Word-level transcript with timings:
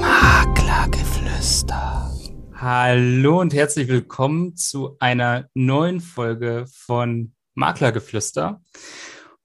Maklergeflüster. 0.00 2.12
Hallo 2.54 3.40
und 3.40 3.52
herzlich 3.52 3.88
willkommen 3.88 4.56
zu 4.56 4.96
einer 5.00 5.48
neuen 5.52 6.00
Folge 6.00 6.66
von 6.72 7.34
Maklergeflüster. 7.54 8.62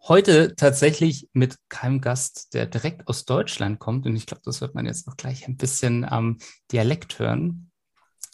Heute 0.07 0.55
tatsächlich 0.55 1.29
mit 1.33 1.57
keinem 1.67 1.99
Gast, 1.99 2.53
der 2.53 2.67
direkt 2.67 3.07
aus 3.07 3.25
Deutschland 3.25 3.79
kommt. 3.79 4.05
Und 4.05 4.15
ich 4.15 4.27
glaube, 4.27 4.43
das 4.45 4.61
wird 4.61 4.75
man 4.75 4.85
jetzt 4.85 5.07
auch 5.07 5.17
gleich 5.17 5.47
ein 5.47 5.57
bisschen 5.57 6.05
am 6.05 6.37
Dialekt 6.71 7.17
hören, 7.17 7.71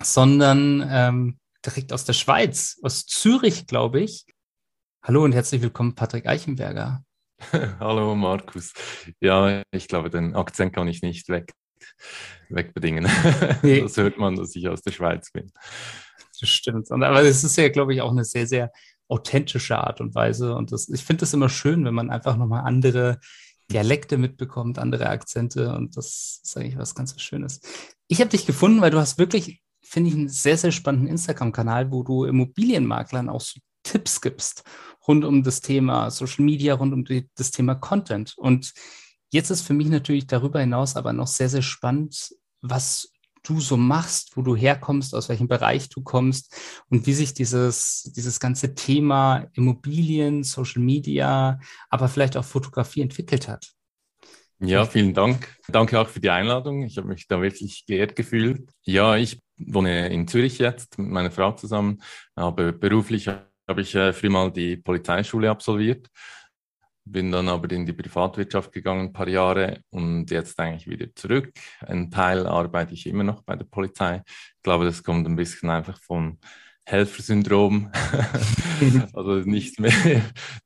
sondern 0.02 0.86
ähm, 0.86 1.40
direkt 1.66 1.94
aus 1.94 2.04
der 2.04 2.12
Schweiz, 2.12 2.78
aus 2.84 3.06
Zürich, 3.06 3.68
glaube 3.68 4.02
ich. 4.02 4.26
Hallo 5.02 5.24
und 5.24 5.32
herzlich 5.32 5.62
willkommen, 5.62 5.96
Patrick 5.96 6.28
Eichenberger. 6.28 7.06
Hallo 7.80 8.16
Markus. 8.16 8.74
Ja, 9.20 9.64
ich 9.72 9.88
glaube, 9.88 10.10
den 10.10 10.36
Akzent 10.36 10.74
kann 10.74 10.88
ich 10.88 11.02
nicht 11.02 11.30
weg, 11.30 11.54
wegbedingen. 12.50 13.08
Nee. 13.64 13.82
Das 13.82 13.98
hört 13.98 14.18
man, 14.18 14.36
dass 14.36 14.56
ich 14.56 14.68
aus 14.68 14.82
der 14.82 14.92
Schweiz 14.92 15.32
bin. 15.32 15.52
Das 16.40 16.50
stimmt. 16.50 16.92
aber 16.92 17.22
es 17.22 17.44
ist 17.44 17.58
ja, 17.58 17.70
glaube 17.70 17.94
ich, 17.94 18.02
auch 18.02 18.12
eine 18.12 18.26
sehr, 18.26 18.48
sehr 18.48 18.72
authentische 19.08 19.78
Art 19.78 20.02
und 20.02 20.16
Weise. 20.16 20.56
Und 20.56 20.72
das, 20.72 20.90
ich 20.90 21.04
finde 21.04 21.26
es 21.26 21.34
immer 21.34 21.50
schön, 21.50 21.86
wenn 21.86 21.94
man 21.94 22.10
einfach 22.10 22.36
nochmal 22.36 22.64
andere 22.66 23.20
Dialekte 23.72 24.18
mitbekommt, 24.18 24.80
andere 24.80 25.10
Akzente. 25.10 25.74
Und 25.74 25.96
das 25.96 26.42
ist 26.44 26.58
eigentlich 26.58 26.78
was 26.78 26.96
ganz 26.96 27.20
Schönes. 27.22 27.62
Ich 28.08 28.20
habe 28.20 28.30
dich 28.30 28.46
gefunden, 28.46 28.82
weil 28.82 28.92
du 28.92 29.00
hast 29.00 29.18
wirklich, 29.18 29.62
finde 29.82 30.10
ich, 30.10 30.16
einen 30.16 30.30
sehr, 30.30 30.58
sehr 30.58 30.72
spannenden 30.72 31.08
Instagram-Kanal, 31.10 31.92
wo 31.92 32.04
du 32.04 32.26
Immobilienmaklern 32.26 33.30
auch 33.30 33.42
so 33.42 33.60
Tipps 33.84 34.22
gibst 34.22 34.64
rund 35.08 35.26
um 35.26 35.44
das 35.44 35.62
Thema 35.62 36.10
Social 36.12 36.46
Media, 36.46 36.76
rund 36.76 36.94
um 36.94 37.06
die, 37.06 37.30
das 37.36 37.52
Thema 37.52 37.76
Content. 37.76 38.34
Und 38.38 38.74
jetzt 39.32 39.50
ist 39.50 39.62
für 39.62 39.74
mich 39.74 39.88
natürlich 39.88 40.28
darüber 40.28 40.60
hinaus 40.60 40.96
aber 40.96 41.14
noch 41.14 41.28
sehr, 41.28 41.50
sehr 41.50 41.62
spannend, 41.62 42.34
was 42.62 43.14
du 43.44 43.60
so 43.60 43.78
machst, 43.78 44.38
wo 44.38 44.42
du 44.42 44.56
herkommst, 44.56 45.14
aus 45.14 45.30
welchem 45.30 45.48
Bereich 45.48 45.90
du 45.90 46.02
kommst 46.02 46.56
und 46.90 47.06
wie 47.06 47.14
sich 47.14 47.34
dieses, 47.34 48.12
dieses 48.16 48.40
ganze 48.40 48.74
Thema 48.74 49.48
Immobilien, 49.54 50.44
Social 50.44 50.82
Media, 50.82 51.60
aber 51.90 52.08
vielleicht 52.08 52.38
auch 52.38 52.46
Fotografie 52.46 53.02
entwickelt 53.02 53.48
hat. 53.48 53.74
Ja, 54.60 54.86
vielen 54.86 55.14
Dank. 55.14 55.58
Danke 55.68 56.00
auch 56.00 56.08
für 56.08 56.22
die 56.22 56.30
Einladung. 56.30 56.84
Ich 56.84 56.98
habe 56.98 57.10
mich 57.10 57.28
da 57.28 57.42
wirklich 57.42 57.86
geehrt 57.86 58.16
gefühlt. 58.16 58.70
Ja, 58.84 59.18
ich 59.18 59.42
wohne 59.58 60.08
in 60.08 60.26
Zürich 60.28 60.58
jetzt 60.58 60.98
mit 60.98 61.10
meiner 61.10 61.32
Frau 61.32 61.52
zusammen, 61.52 62.02
aber 62.36 62.72
beruflich 62.72 63.30
habe 63.68 63.82
ich 63.82 63.96
äh, 63.96 64.14
früher 64.14 64.30
mal 64.30 64.52
die 64.52 64.78
Polizeischule 64.78 65.50
absolviert, 65.50 66.10
bin 67.06 67.32
dann 67.32 67.50
aber 67.50 67.70
in 67.72 67.86
die 67.86 67.94
Privatwirtschaft 67.94 68.72
gegangen, 68.72 69.08
ein 69.08 69.14
paar 69.14 69.28
Jahre 69.28 69.82
und 69.90 70.32
jetzt 70.32 70.60
eigentlich 70.60 70.88
wieder 70.88 71.14
zurück. 71.16 71.52
Ein 71.82 72.10
Teil 72.10 72.48
arbeite 72.48 72.94
ich 72.94 73.08
immer 73.08 73.24
noch 73.24 73.42
bei 73.42 73.56
der 73.56 73.66
Polizei. 73.66 74.24
Ich 74.26 74.64
glaube, 74.64 74.86
das 74.86 75.04
kommt 75.04 75.28
ein 75.28 75.36
bisschen 75.36 75.70
einfach 75.70 76.00
vom 76.00 76.40
Helfersyndrom. 76.86 77.92
also 79.14 79.36
nicht 79.50 79.80
mehr 79.80 80.22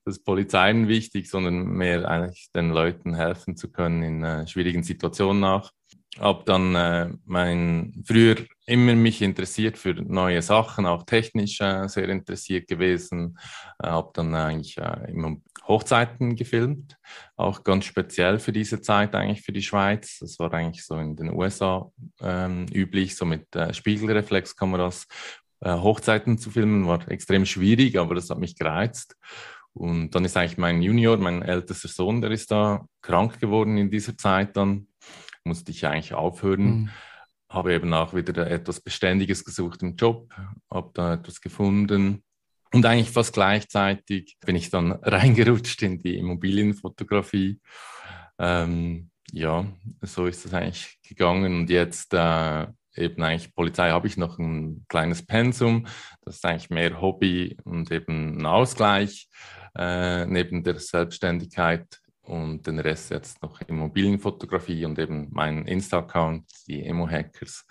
das 0.05 0.19
Polizeien 0.19 0.87
wichtig, 0.87 1.29
sondern 1.29 1.65
mehr 1.65 2.07
eigentlich 2.07 2.49
den 2.55 2.69
Leuten 2.69 3.15
helfen 3.15 3.55
zu 3.55 3.71
können 3.71 4.03
in 4.03 4.23
äh, 4.23 4.47
schwierigen 4.47 4.83
Situationen 4.83 5.43
auch 5.43 5.71
habe 6.19 6.43
dann 6.45 6.75
äh, 6.75 7.09
mein 7.25 8.03
früher 8.05 8.35
immer 8.65 8.95
mich 8.95 9.21
interessiert 9.21 9.77
für 9.77 9.93
neue 9.93 10.41
Sachen, 10.41 10.85
auch 10.85 11.03
technisch 11.03 11.61
äh, 11.61 11.87
sehr 11.87 12.09
interessiert 12.09 12.67
gewesen. 12.67 13.37
Äh, 13.81 13.87
habe 13.87 14.11
dann 14.13 14.33
eigentlich 14.35 14.77
äh, 14.77 15.11
immer 15.11 15.37
Hochzeiten 15.67 16.35
gefilmt, 16.35 16.97
auch 17.35 17.63
ganz 17.63 17.85
speziell 17.85 18.39
für 18.39 18.53
diese 18.53 18.81
Zeit 18.81 19.15
eigentlich 19.15 19.41
für 19.41 19.51
die 19.51 19.61
Schweiz. 19.61 20.19
Das 20.19 20.39
war 20.39 20.53
eigentlich 20.53 20.85
so 20.85 20.95
in 20.95 21.15
den 21.15 21.33
USA 21.33 21.91
ähm, 22.21 22.67
üblich, 22.73 23.15
so 23.15 23.25
mit 23.25 23.53
äh, 23.55 23.73
Spiegelreflexkameras 23.73 25.07
äh, 25.59 25.71
Hochzeiten 25.71 26.37
zu 26.37 26.51
filmen, 26.51 26.87
war 26.87 27.09
extrem 27.09 27.45
schwierig, 27.45 27.97
aber 27.99 28.15
das 28.15 28.29
hat 28.29 28.39
mich 28.39 28.55
gereizt. 28.55 29.15
Und 29.73 30.11
dann 30.11 30.25
ist 30.25 30.35
eigentlich 30.37 30.57
mein 30.57 30.81
Junior, 30.81 31.17
mein 31.17 31.43
ältester 31.43 31.87
Sohn, 31.87 32.21
der 32.21 32.31
ist 32.31 32.49
da 32.49 32.85
krank 33.01 33.39
geworden 33.39 33.77
in 33.77 33.91
dieser 33.91 34.17
Zeit 34.17 34.57
dann 34.57 34.87
musste 35.47 35.71
ich 35.71 35.85
eigentlich 35.85 36.13
aufhören. 36.13 36.65
Mhm. 36.65 36.89
Habe 37.49 37.73
eben 37.73 37.93
auch 37.93 38.13
wieder 38.13 38.49
etwas 38.49 38.81
Beständiges 38.81 39.45
gesucht 39.45 39.81
im 39.81 39.95
Job, 39.95 40.33
habe 40.69 40.91
da 40.93 41.13
etwas 41.13 41.39
gefunden. 41.41 42.23
Und 42.73 42.85
eigentlich 42.85 43.11
fast 43.11 43.33
gleichzeitig 43.33 44.37
bin 44.45 44.55
ich 44.55 44.69
dann 44.69 44.91
reingerutscht 45.01 45.81
in 45.83 45.99
die 45.99 46.17
Immobilienfotografie. 46.17 47.59
Ähm, 48.37 49.09
ja, 49.31 49.65
so 50.01 50.25
ist 50.25 50.45
das 50.45 50.53
eigentlich 50.53 50.99
gegangen. 51.07 51.61
Und 51.61 51.69
jetzt 51.69 52.13
äh, 52.13 52.67
eben 52.95 53.23
eigentlich 53.23 53.53
Polizei 53.55 53.91
habe 53.91 54.07
ich 54.07 54.17
noch 54.17 54.37
ein 54.37 54.85
kleines 54.87 55.25
Pensum. 55.25 55.87
Das 56.21 56.35
ist 56.35 56.45
eigentlich 56.45 56.69
mehr 56.69 57.01
Hobby 57.01 57.57
und 57.63 57.91
eben 57.91 58.37
ein 58.37 58.45
Ausgleich 58.45 59.29
äh, 59.77 60.25
neben 60.25 60.63
der 60.63 60.79
Selbstständigkeit 60.79 62.01
und 62.27 62.67
den 62.67 62.79
Rest 62.79 63.11
jetzt 63.11 63.41
noch 63.41 63.61
Immobilienfotografie 63.61 64.85
und 64.85 64.99
eben 64.99 65.29
mein 65.31 65.65
Insta-Account, 65.65 66.45
die 66.67 66.83
Emo-Hackers, 66.83 67.65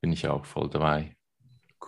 bin 0.00 0.12
ich 0.12 0.26
auch 0.26 0.44
voll 0.44 0.70
dabei. 0.70 1.16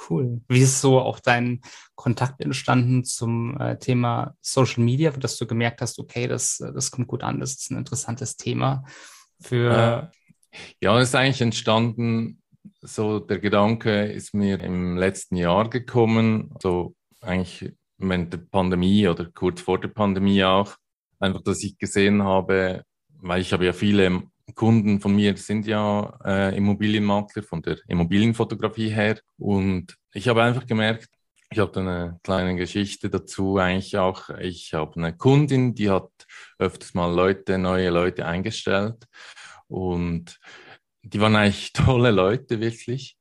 Cool. 0.09 0.41
Wie 0.49 0.61
ist 0.61 0.81
so 0.81 1.01
auch 1.01 1.21
dein 1.21 1.61
Kontakt 1.95 2.41
entstanden 2.41 3.05
zum 3.05 3.59
äh, 3.61 3.79
Thema 3.79 4.35
Social 4.41 4.83
Media, 4.83 5.11
dass 5.11 5.37
du 5.37 5.47
gemerkt 5.47 5.81
hast, 5.81 5.99
okay, 5.99 6.27
das, 6.27 6.59
das 6.59 6.91
kommt 6.91 7.09
gut 7.09 7.23
an, 7.23 7.41
das 7.41 7.53
ist 7.53 7.71
ein 7.71 7.79
interessantes 7.79 8.37
Thema 8.37 8.85
für. 9.41 10.11
Äh, 10.13 10.57
ja, 10.83 10.99
es 10.99 11.09
ist 11.09 11.15
eigentlich 11.15 11.41
entstanden, 11.41 12.43
so 12.81 13.21
der 13.21 13.39
Gedanke 13.39 14.05
ist 14.05 14.35
mir 14.35 14.61
im 14.61 14.97
letzten 14.97 15.37
Jahr 15.37 15.69
gekommen, 15.71 16.55
so 16.61 16.95
eigentlich 17.21 17.73
während 17.99 18.33
der 18.33 18.39
Pandemie 18.39 19.09
oder 19.09 19.27
kurz 19.27 19.61
vor 19.61 19.81
der 19.81 19.89
Pandemie 19.89 20.43
auch, 20.43 20.77
Einfach, 21.23 21.43
dass 21.43 21.63
ich 21.63 21.79
gesehen 21.79 22.25
habe, 22.25 22.83
weil 23.21 23.41
ich 23.41 23.53
habe 23.53 23.65
ja 23.65 23.73
viele 23.73 24.25
Kunden 24.57 25.01
von 25.01 25.15
mir 25.15 25.37
sind 25.37 25.67
ja 25.69 26.19
äh, 26.25 26.57
Immobilienmakler 26.57 27.45
von 27.45 27.63
der 27.63 27.79
Immobilienfotografie 27.87 28.89
her. 28.91 29.21
Und 29.39 29.97
ich 30.13 30.27
habe 30.27 30.43
einfach 30.43 30.67
gemerkt, 30.67 31.09
ich 31.53 31.61
habe 31.61 31.79
eine 31.79 32.19
kleine 32.25 32.57
Geschichte 32.57 33.09
dazu 33.09 33.59
eigentlich 33.59 33.97
auch. 33.99 34.31
Ich 34.41 34.75
habe 34.75 34.97
eine 34.97 35.17
Kundin, 35.17 35.77
die 35.77 35.91
hat 35.91 36.11
öfters 36.59 36.93
mal 36.95 37.15
Leute, 37.15 37.57
neue 37.57 37.91
Leute 37.91 38.27
eingestellt. 38.27 39.07
Und 39.69 40.41
die 41.03 41.21
waren 41.21 41.37
eigentlich 41.37 41.73
tolle 41.73 42.11
Leute, 42.11 42.59
wirklich. 42.59 43.17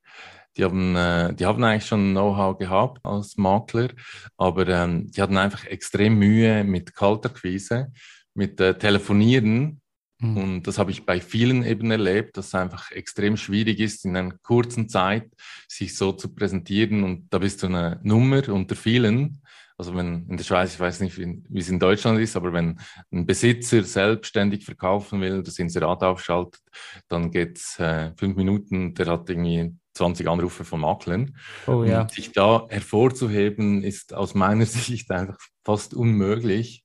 Die 0.56 0.64
haben, 0.64 0.94
äh, 0.96 1.34
die 1.34 1.46
haben 1.46 1.64
eigentlich 1.64 1.86
schon 1.86 2.12
Know-how 2.12 2.58
gehabt 2.58 3.04
als 3.04 3.36
Makler, 3.36 3.88
aber 4.36 4.68
ähm, 4.68 5.10
die 5.10 5.22
hatten 5.22 5.38
einfach 5.38 5.64
extrem 5.64 6.18
Mühe 6.18 6.62
mit 6.64 6.94
Kalterquise, 6.94 7.92
mit 8.34 8.60
äh, 8.60 8.76
Telefonieren. 8.76 9.80
Mhm. 10.18 10.36
Und 10.36 10.66
das 10.66 10.78
habe 10.78 10.90
ich 10.90 11.06
bei 11.06 11.20
vielen 11.20 11.64
eben 11.64 11.90
erlebt, 11.90 12.36
dass 12.36 12.48
es 12.48 12.54
einfach 12.54 12.90
extrem 12.92 13.36
schwierig 13.36 13.80
ist, 13.80 14.04
in 14.04 14.16
einer 14.16 14.36
kurzen 14.42 14.88
Zeit 14.88 15.30
sich 15.68 15.96
so 15.96 16.12
zu 16.12 16.34
präsentieren. 16.34 17.02
Und 17.02 17.32
da 17.32 17.38
bist 17.38 17.62
du 17.62 17.66
eine 17.66 17.98
Nummer 18.02 18.46
unter 18.50 18.76
vielen. 18.76 19.42
Also 19.78 19.96
wenn 19.96 20.28
in 20.28 20.36
der 20.36 20.44
Schweiz, 20.44 20.74
ich 20.74 20.80
weiß 20.80 21.00
nicht, 21.00 21.18
wie, 21.18 21.42
wie 21.48 21.58
es 21.58 21.68
in 21.68 21.80
Deutschland 21.80 22.20
ist, 22.20 22.36
aber 22.36 22.52
wenn 22.52 22.78
ein 23.10 23.26
Besitzer 23.26 23.82
selbstständig 23.82 24.64
verkaufen 24.64 25.20
will, 25.20 25.42
das 25.42 25.58
Inserat 25.58 26.02
aufschaltet, 26.02 26.60
dann 27.08 27.30
geht 27.30 27.58
es 27.58 27.78
äh, 27.80 28.12
fünf 28.16 28.36
Minuten, 28.36 28.94
der 28.94 29.06
hat 29.06 29.28
irgendwie 29.30 29.74
20 29.94 30.28
Anrufe 30.28 30.64
von 30.64 30.80
Maklern. 30.80 31.36
Oh, 31.66 31.84
ja. 31.84 32.02
Und 32.02 32.10
sich 32.10 32.32
da 32.32 32.66
hervorzuheben, 32.68 33.82
ist 33.82 34.14
aus 34.14 34.34
meiner 34.34 34.66
Sicht 34.66 35.10
einfach 35.10 35.38
fast 35.64 35.94
unmöglich. 35.94 36.84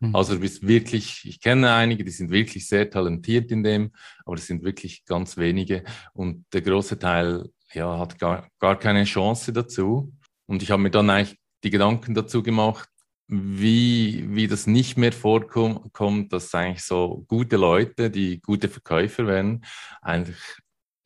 Mhm. 0.00 0.14
Also 0.14 0.34
du 0.34 0.40
bist 0.40 0.66
wirklich, 0.66 1.24
ich 1.24 1.40
kenne 1.40 1.72
einige, 1.72 2.04
die 2.04 2.10
sind 2.10 2.30
wirklich 2.30 2.66
sehr 2.66 2.90
talentiert 2.90 3.50
in 3.50 3.62
dem, 3.62 3.92
aber 4.24 4.36
es 4.36 4.46
sind 4.46 4.62
wirklich 4.62 5.04
ganz 5.04 5.36
wenige. 5.36 5.84
Und 6.12 6.44
der 6.52 6.62
große 6.62 6.98
Teil 6.98 7.48
ja, 7.72 7.98
hat 7.98 8.18
gar, 8.18 8.48
gar 8.58 8.78
keine 8.78 9.04
Chance 9.04 9.52
dazu. 9.52 10.12
Und 10.46 10.62
ich 10.62 10.70
habe 10.70 10.82
mir 10.82 10.90
dann 10.90 11.10
eigentlich 11.10 11.38
die 11.64 11.70
Gedanken 11.70 12.14
dazu 12.14 12.42
gemacht, 12.42 12.88
wie, 13.28 14.24
wie 14.28 14.46
das 14.46 14.68
nicht 14.68 14.96
mehr 14.96 15.12
vorkommt, 15.12 16.32
dass 16.32 16.54
eigentlich 16.54 16.84
so 16.84 17.24
gute 17.26 17.56
Leute, 17.56 18.08
die 18.08 18.40
gute 18.40 18.68
Verkäufer 18.68 19.26
werden, 19.26 19.64
eigentlich 20.00 20.38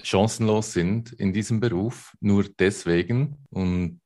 chancenlos 0.02 0.72
sind 0.72 1.12
in 1.12 1.32
diesem 1.32 1.60
Beruf, 1.60 2.14
nur 2.20 2.44
deswegen. 2.58 3.36
Und 3.50 4.00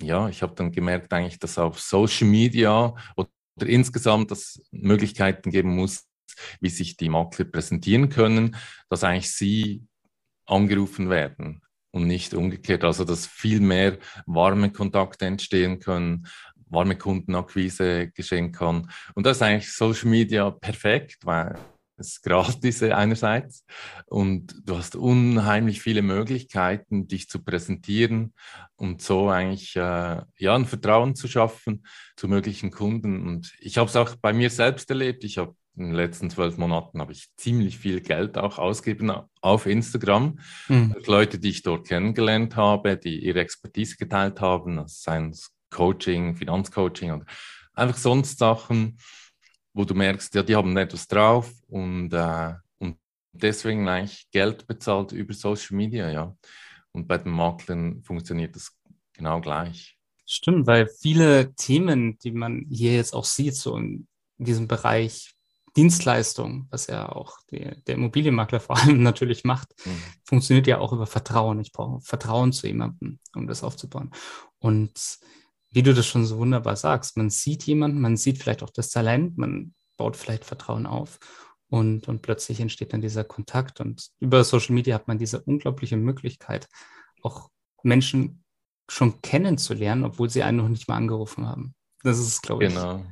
ja, 0.00 0.28
ich 0.28 0.42
habe 0.42 0.54
dann 0.54 0.72
gemerkt 0.72 1.12
eigentlich, 1.12 1.38
dass 1.38 1.58
auf 1.58 1.80
Social 1.80 2.28
Media 2.28 2.94
oder 3.16 3.28
insgesamt 3.60 4.30
das 4.30 4.60
Möglichkeiten 4.70 5.50
geben 5.50 5.76
muss, 5.76 6.04
wie 6.60 6.70
sich 6.70 6.96
die 6.96 7.08
Makler 7.08 7.44
präsentieren 7.44 8.08
können, 8.08 8.56
dass 8.88 9.04
eigentlich 9.04 9.30
sie 9.32 9.86
angerufen 10.46 11.10
werden 11.10 11.62
und 11.92 12.06
nicht 12.06 12.34
umgekehrt. 12.34 12.84
Also 12.84 13.04
dass 13.04 13.26
viel 13.26 13.60
mehr 13.60 13.98
warme 14.26 14.72
Kontakte 14.72 15.26
entstehen 15.26 15.78
können, 15.78 16.26
warme 16.66 16.96
Kundenakquise 16.96 18.10
geschehen 18.10 18.52
kann. 18.52 18.90
Und 19.14 19.26
das 19.26 19.38
ist 19.38 19.42
eigentlich 19.42 19.72
Social 19.72 20.10
Media 20.10 20.50
perfekt, 20.50 21.18
weil 21.24 21.56
ist 21.96 22.22
gratis 22.22 22.82
einerseits 22.82 23.64
und 24.06 24.54
du 24.64 24.76
hast 24.76 24.96
unheimlich 24.96 25.80
viele 25.80 26.02
Möglichkeiten, 26.02 27.06
dich 27.06 27.28
zu 27.28 27.42
präsentieren 27.42 28.34
und 28.76 29.02
so 29.02 29.28
eigentlich 29.28 29.76
äh, 29.76 30.22
ja 30.36 30.54
ein 30.54 30.66
Vertrauen 30.66 31.14
zu 31.14 31.28
schaffen 31.28 31.86
zu 32.16 32.28
möglichen 32.28 32.70
Kunden. 32.70 33.26
Und 33.26 33.54
ich 33.58 33.78
habe 33.78 33.88
es 33.88 33.96
auch 33.96 34.16
bei 34.16 34.32
mir 34.32 34.50
selbst 34.50 34.90
erlebt. 34.90 35.24
Ich 35.24 35.38
habe 35.38 35.54
in 35.76 35.86
den 35.86 35.94
letzten 35.94 36.30
zwölf 36.30 36.56
Monaten 36.56 37.00
habe 37.00 37.12
ich 37.12 37.28
ziemlich 37.36 37.78
viel 37.78 38.00
Geld 38.00 38.38
auch 38.38 38.58
ausgegeben 38.58 39.12
auf 39.40 39.66
Instagram. 39.66 40.38
Mhm. 40.68 40.94
Leute, 41.06 41.38
die 41.38 41.50
ich 41.50 41.62
dort 41.62 41.88
kennengelernt 41.88 42.54
habe, 42.56 42.96
die 42.96 43.24
ihre 43.24 43.40
Expertise 43.40 43.96
geteilt 43.96 44.40
haben, 44.40 44.82
seien 44.86 45.34
Coaching, 45.70 46.36
Finanzcoaching 46.36 47.10
und 47.10 47.24
einfach 47.74 47.96
sonst 47.96 48.38
Sachen 48.38 48.98
wo 49.74 49.84
du 49.84 49.94
merkst, 49.94 50.34
ja, 50.34 50.42
die 50.42 50.56
haben 50.56 50.76
etwas 50.76 51.06
drauf 51.06 51.52
und, 51.68 52.12
äh, 52.12 52.54
und 52.78 52.96
deswegen 53.32 53.86
eigentlich 53.88 54.30
Geld 54.30 54.66
bezahlt 54.66 55.12
über 55.12 55.34
Social 55.34 55.76
Media, 55.76 56.10
ja. 56.10 56.34
Und 56.92 57.08
bei 57.08 57.18
den 57.18 57.32
Maklern 57.32 58.02
funktioniert 58.04 58.54
das 58.54 58.72
genau 59.12 59.40
gleich. 59.40 59.98
Stimmt, 60.24 60.66
weil 60.66 60.86
viele 60.86 61.54
Themen, 61.54 62.18
die 62.18 62.30
man 62.30 62.66
hier 62.70 62.94
jetzt 62.94 63.12
auch 63.12 63.24
sieht, 63.24 63.56
so 63.56 63.76
in 63.76 64.06
diesem 64.38 64.68
Bereich 64.68 65.34
Dienstleistung, 65.76 66.68
was 66.70 66.86
ja 66.86 67.10
auch 67.10 67.36
die, 67.50 67.82
der 67.86 67.96
Immobilienmakler 67.96 68.60
vor 68.60 68.78
allem 68.78 69.02
natürlich 69.02 69.44
macht, 69.44 69.74
mhm. 69.84 70.02
funktioniert 70.24 70.68
ja 70.68 70.78
auch 70.78 70.92
über 70.92 71.06
Vertrauen. 71.06 71.60
Ich 71.60 71.72
brauche 71.72 72.00
Vertrauen 72.00 72.52
zu 72.52 72.68
jemandem, 72.68 73.18
um 73.34 73.48
das 73.48 73.64
aufzubauen. 73.64 74.12
Und 74.58 75.18
wie 75.74 75.82
du 75.82 75.92
das 75.92 76.06
schon 76.06 76.24
so 76.24 76.38
wunderbar 76.38 76.76
sagst, 76.76 77.16
man 77.16 77.30
sieht 77.30 77.64
jemanden, 77.64 78.00
man 78.00 78.16
sieht 78.16 78.38
vielleicht 78.38 78.62
auch 78.62 78.70
das 78.70 78.90
Talent, 78.90 79.36
man 79.36 79.74
baut 79.96 80.16
vielleicht 80.16 80.44
Vertrauen 80.44 80.86
auf 80.86 81.18
und, 81.68 82.08
und 82.08 82.22
plötzlich 82.22 82.60
entsteht 82.60 82.92
dann 82.92 83.00
dieser 83.00 83.24
Kontakt. 83.24 83.80
Und 83.80 84.08
über 84.20 84.44
Social 84.44 84.74
Media 84.74 84.94
hat 84.94 85.08
man 85.08 85.18
diese 85.18 85.42
unglaubliche 85.42 85.96
Möglichkeit, 85.96 86.68
auch 87.22 87.50
Menschen 87.82 88.44
schon 88.88 89.20
kennenzulernen, 89.20 90.04
obwohl 90.04 90.30
sie 90.30 90.42
einen 90.42 90.58
noch 90.58 90.68
nicht 90.68 90.88
mal 90.88 90.96
angerufen 90.96 91.46
haben. 91.46 91.74
Das 92.02 92.18
ist, 92.18 92.42
glaube 92.42 92.68
genau. 92.68 92.98
ich, 92.98 93.04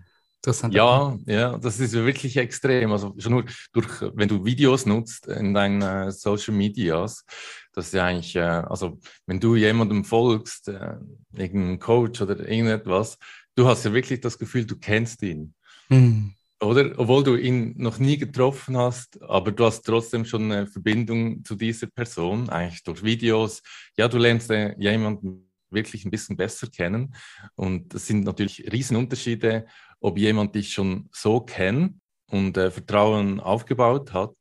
interessant. 0.43 0.75
Ja, 0.75 1.17
ja, 1.27 1.57
das 1.59 1.79
ist 1.79 1.93
wirklich 1.93 2.37
extrem. 2.37 2.91
Also 2.91 3.15
schon 3.19 3.33
nur 3.33 3.45
durch, 3.73 3.89
wenn 4.15 4.29
du 4.29 4.45
Videos 4.45 4.87
nutzt 4.87 5.29
in 5.29 5.55
deinen 5.55 5.83
äh, 5.83 6.11
Social 6.11 6.55
Medias, 6.55 7.25
das 7.73 7.87
ist 7.87 7.95
ja 7.95 8.07
eigentlich, 8.07 8.35
äh, 8.35 8.41
also 8.41 8.99
wenn 9.27 9.39
du 9.39 9.55
jemandem 9.55 10.05
folgst, 10.05 10.69
äh, 10.69 10.97
irgendeinem 11.33 11.79
Coach 11.79 12.21
oder 12.21 12.39
irgendetwas, 12.41 13.19
du 13.55 13.67
hast 13.67 13.85
ja 13.85 13.93
wirklich 13.93 14.21
das 14.21 14.37
Gefühl, 14.37 14.67
du 14.67 14.77
kennst 14.77 15.23
ihn. 15.23 15.55
Hm. 15.89 16.35
Oder? 16.61 16.93
Obwohl 16.97 17.25
du 17.25 17.37
ihn 17.37 17.75
noch 17.77 17.99
nie 17.99 18.19
getroffen 18.19 18.77
hast, 18.77 19.21
aber 19.23 19.53
du 19.53 19.65
hast 19.65 19.83
trotzdem 19.83 20.25
schon 20.25 20.51
eine 20.51 20.67
Verbindung 20.67 21.45
zu 21.45 21.55
dieser 21.55 21.89
Person, 21.89 22.49
eigentlich 22.51 22.83
durch 22.83 23.03
Videos. 23.03 23.63
Ja, 23.97 24.09
du 24.09 24.19
lernst 24.19 24.51
äh, 24.51 24.75
jemanden 24.79 25.52
wirklich 25.73 26.05
ein 26.05 26.11
bisschen 26.11 26.37
besser 26.37 26.69
kennen. 26.69 27.15
Und 27.55 27.95
das 27.95 28.07
sind 28.07 28.25
natürlich 28.25 28.71
Riesenunterschiede, 28.73 29.67
ob 30.01 30.19
jemand 30.19 30.55
dich 30.55 30.73
schon 30.73 31.09
so 31.13 31.41
kennt 31.41 32.01
und 32.27 32.57
äh, 32.57 32.71
Vertrauen 32.71 33.41
aufgebaut 33.41 34.13
hat 34.13 34.35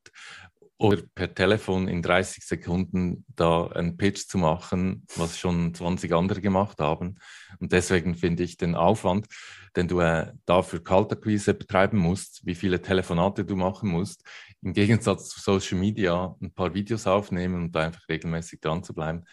oder 0.81 1.03
per 1.13 1.31
Telefon 1.31 1.87
in 1.87 2.01
30 2.01 2.43
Sekunden 2.43 3.23
da 3.35 3.67
einen 3.67 3.97
Pitch 3.97 4.27
zu 4.27 4.39
machen, 4.39 5.05
was 5.15 5.37
schon 5.37 5.75
20 5.75 6.11
andere 6.11 6.41
gemacht 6.41 6.79
haben. 6.79 7.19
Und 7.59 7.71
deswegen 7.71 8.15
finde 8.15 8.41
ich 8.41 8.57
den 8.57 8.73
Aufwand, 8.73 9.27
den 9.75 9.87
du 9.87 9.99
äh, 9.99 10.33
dafür 10.45 10.83
Kaltakquise 10.83 11.53
betreiben 11.53 11.99
musst, 11.99 12.43
wie 12.45 12.55
viele 12.55 12.81
Telefonate 12.81 13.45
du 13.45 13.55
machen 13.55 13.89
musst, 13.89 14.23
im 14.63 14.73
Gegensatz 14.73 15.29
zu 15.29 15.39
Social 15.39 15.77
Media 15.77 16.35
ein 16.41 16.51
paar 16.51 16.73
Videos 16.73 17.05
aufnehmen 17.05 17.65
und 17.65 17.71
da 17.73 17.81
einfach 17.81 18.09
regelmäßig 18.09 18.59
dran 18.59 18.83
zu 18.83 18.95
bleiben, 18.95 19.23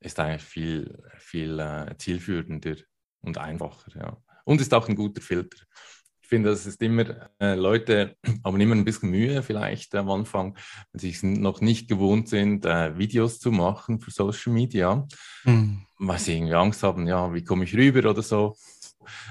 ist 0.00 0.18
eigentlich 0.20 0.42
viel, 0.42 1.02
viel 1.18 1.58
äh, 1.58 1.94
zielführender 1.96 2.76
und 3.20 3.38
einfacher. 3.38 3.90
Ja. 3.96 4.16
Und 4.44 4.60
ist 4.60 4.72
auch 4.74 4.88
ein 4.88 4.96
guter 4.96 5.20
Filter 5.20 5.58
ich 6.28 6.30
finde, 6.30 6.50
das 6.50 6.66
ist 6.66 6.82
immer, 6.82 7.30
äh, 7.40 7.54
Leute 7.54 8.14
haben 8.44 8.60
immer 8.60 8.74
ein 8.74 8.84
bisschen 8.84 9.08
Mühe 9.08 9.42
vielleicht 9.42 9.94
am 9.94 10.10
Anfang, 10.10 10.58
wenn 10.92 11.00
sie 11.00 11.26
noch 11.26 11.62
nicht 11.62 11.88
gewohnt 11.88 12.28
sind, 12.28 12.66
äh, 12.66 12.98
Videos 12.98 13.38
zu 13.38 13.50
machen 13.50 13.98
für 13.98 14.10
Social 14.10 14.52
Media, 14.52 15.08
mhm. 15.44 15.86
weil 15.96 16.18
sie 16.18 16.34
irgendwie 16.34 16.52
Angst 16.52 16.82
haben, 16.82 17.06
ja, 17.06 17.32
wie 17.32 17.42
komme 17.42 17.64
ich 17.64 17.74
rüber 17.74 18.10
oder 18.10 18.20
so. 18.20 18.54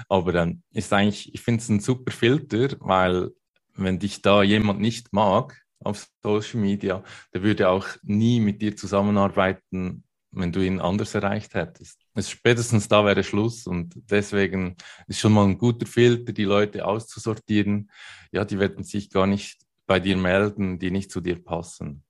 Aber 0.10 0.34
dann 0.34 0.64
ist 0.72 0.92
eigentlich, 0.92 1.32
ich 1.36 1.42
finde 1.42 1.62
es 1.62 1.70
ein 1.70 1.82
super 1.82 2.12
Filter, 2.12 2.76
weil 2.80 3.30
wenn 3.76 4.00
dich 4.00 4.24
da 4.24 4.42
jemand 4.42 4.80
nicht 4.80 5.14
mag 5.14 5.56
auf 5.84 6.08
Social 6.24 6.60
Media, 6.60 7.04
der 7.32 7.44
würde 7.44 7.70
auch 7.70 7.86
nie 8.02 8.40
mit 8.40 8.60
dir 8.64 8.76
zusammenarbeiten, 8.76 10.04
wenn 10.32 10.52
du 10.52 10.62
ihn 10.62 10.80
anders 10.80 11.16
erreicht 11.16 11.54
hättest. 11.54 12.00
Es 12.14 12.30
spätestens 12.30 12.88
da 12.88 13.06
wäre 13.06 13.24
Schluss 13.24 13.68
und 13.68 13.94
deswegen 14.10 14.76
ist 15.08 15.20
schon 15.20 15.34
mal 15.34 15.46
ein 15.46 15.58
guter 15.58 15.86
Filter, 15.86 16.34
die 16.34 16.44
Leute 16.44 16.86
auszusortieren. 16.86 17.90
Ja, 18.32 18.46
die 18.46 18.60
werden 18.60 18.84
sich 18.84 19.10
gar 19.10 19.28
nicht 19.28 19.60
bei 19.86 20.00
dir 20.00 20.18
melden, 20.18 20.80
die 20.80 20.92
nicht 20.92 21.12
zu 21.12 21.22
dir 21.22 21.42
passen. 21.44 22.04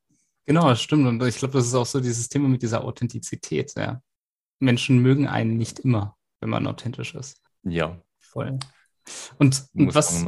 Genau, 0.45 0.67
das 0.69 0.81
stimmt. 0.81 1.05
Und 1.07 1.21
ich 1.27 1.37
glaube, 1.37 1.53
das 1.53 1.67
ist 1.67 1.75
auch 1.75 1.85
so 1.85 1.99
dieses 1.99 2.29
Thema 2.29 2.47
mit 2.47 2.61
dieser 2.61 2.83
Authentizität. 2.83 3.73
Ja. 3.77 4.01
Menschen 4.59 4.99
mögen 4.99 5.27
einen 5.27 5.57
nicht 5.57 5.79
immer, 5.79 6.17
wenn 6.39 6.49
man 6.49 6.65
authentisch 6.67 7.13
ist. 7.15 7.41
Ja. 7.63 8.01
Voll. 8.17 8.57
Und, 9.37 9.65
und 9.73 9.95
was. 9.95 10.25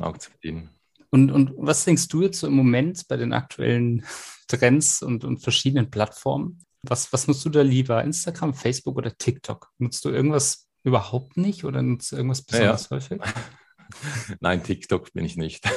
Und, 1.11 1.31
und 1.31 1.53
was 1.57 1.85
denkst 1.85 2.07
du 2.09 2.21
jetzt 2.21 2.39
so 2.39 2.47
im 2.47 2.53
Moment 2.53 3.07
bei 3.07 3.17
den 3.17 3.33
aktuellen 3.33 4.05
Trends 4.47 5.01
und, 5.01 5.23
und 5.23 5.39
verschiedenen 5.39 5.89
Plattformen? 5.89 6.63
Was, 6.83 7.11
was 7.11 7.27
nutzt 7.27 7.45
du 7.45 7.49
da 7.49 7.61
lieber? 7.61 8.03
Instagram, 8.03 8.53
Facebook 8.53 8.97
oder 8.97 9.15
TikTok? 9.17 9.69
Nutzt 9.77 10.05
du 10.05 10.09
irgendwas 10.09 10.67
überhaupt 10.83 11.37
nicht 11.37 11.65
oder 11.65 11.81
nutzt 11.81 12.11
du 12.11 12.15
irgendwas 12.15 12.41
besonders 12.41 12.89
ja, 12.89 12.95
häufig? 12.95 13.21
Nein, 14.39 14.63
TikTok 14.63 15.11
bin 15.13 15.25
ich 15.25 15.35
nicht. 15.35 15.67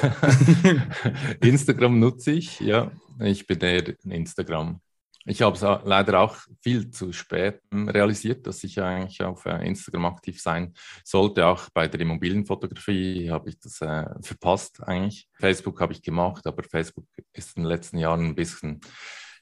Instagram 1.41 1.99
nutze 1.99 2.31
ich, 2.31 2.59
ja. 2.59 2.91
Ich 3.19 3.47
bin 3.47 3.59
eher 3.59 3.95
Instagram. 4.05 4.79
Ich 5.25 5.41
habe 5.41 5.55
es 5.55 5.61
leider 5.61 6.19
auch 6.19 6.35
viel 6.61 6.91
zu 6.91 7.13
spät 7.13 7.61
realisiert, 7.73 8.45
dass 8.45 8.63
ich 8.63 8.81
eigentlich 8.81 9.23
auf 9.23 9.45
äh, 9.45 9.65
Instagram 9.65 10.05
aktiv 10.05 10.41
sein 10.41 10.73
sollte. 11.05 11.45
Auch 11.45 11.69
bei 11.73 11.87
der 11.87 12.01
Immobilienfotografie 12.01 13.31
habe 13.31 13.49
ich 13.49 13.59
das 13.59 13.79
äh, 13.81 14.05
verpasst 14.21 14.83
eigentlich. 14.83 15.29
Facebook 15.39 15.79
habe 15.79 15.93
ich 15.93 16.01
gemacht, 16.01 16.45
aber 16.45 16.63
Facebook 16.63 17.05
ist 17.31 17.55
in 17.55 17.63
den 17.63 17.69
letzten 17.69 17.97
Jahren 17.99 18.25
ein 18.25 18.35
bisschen 18.35 18.81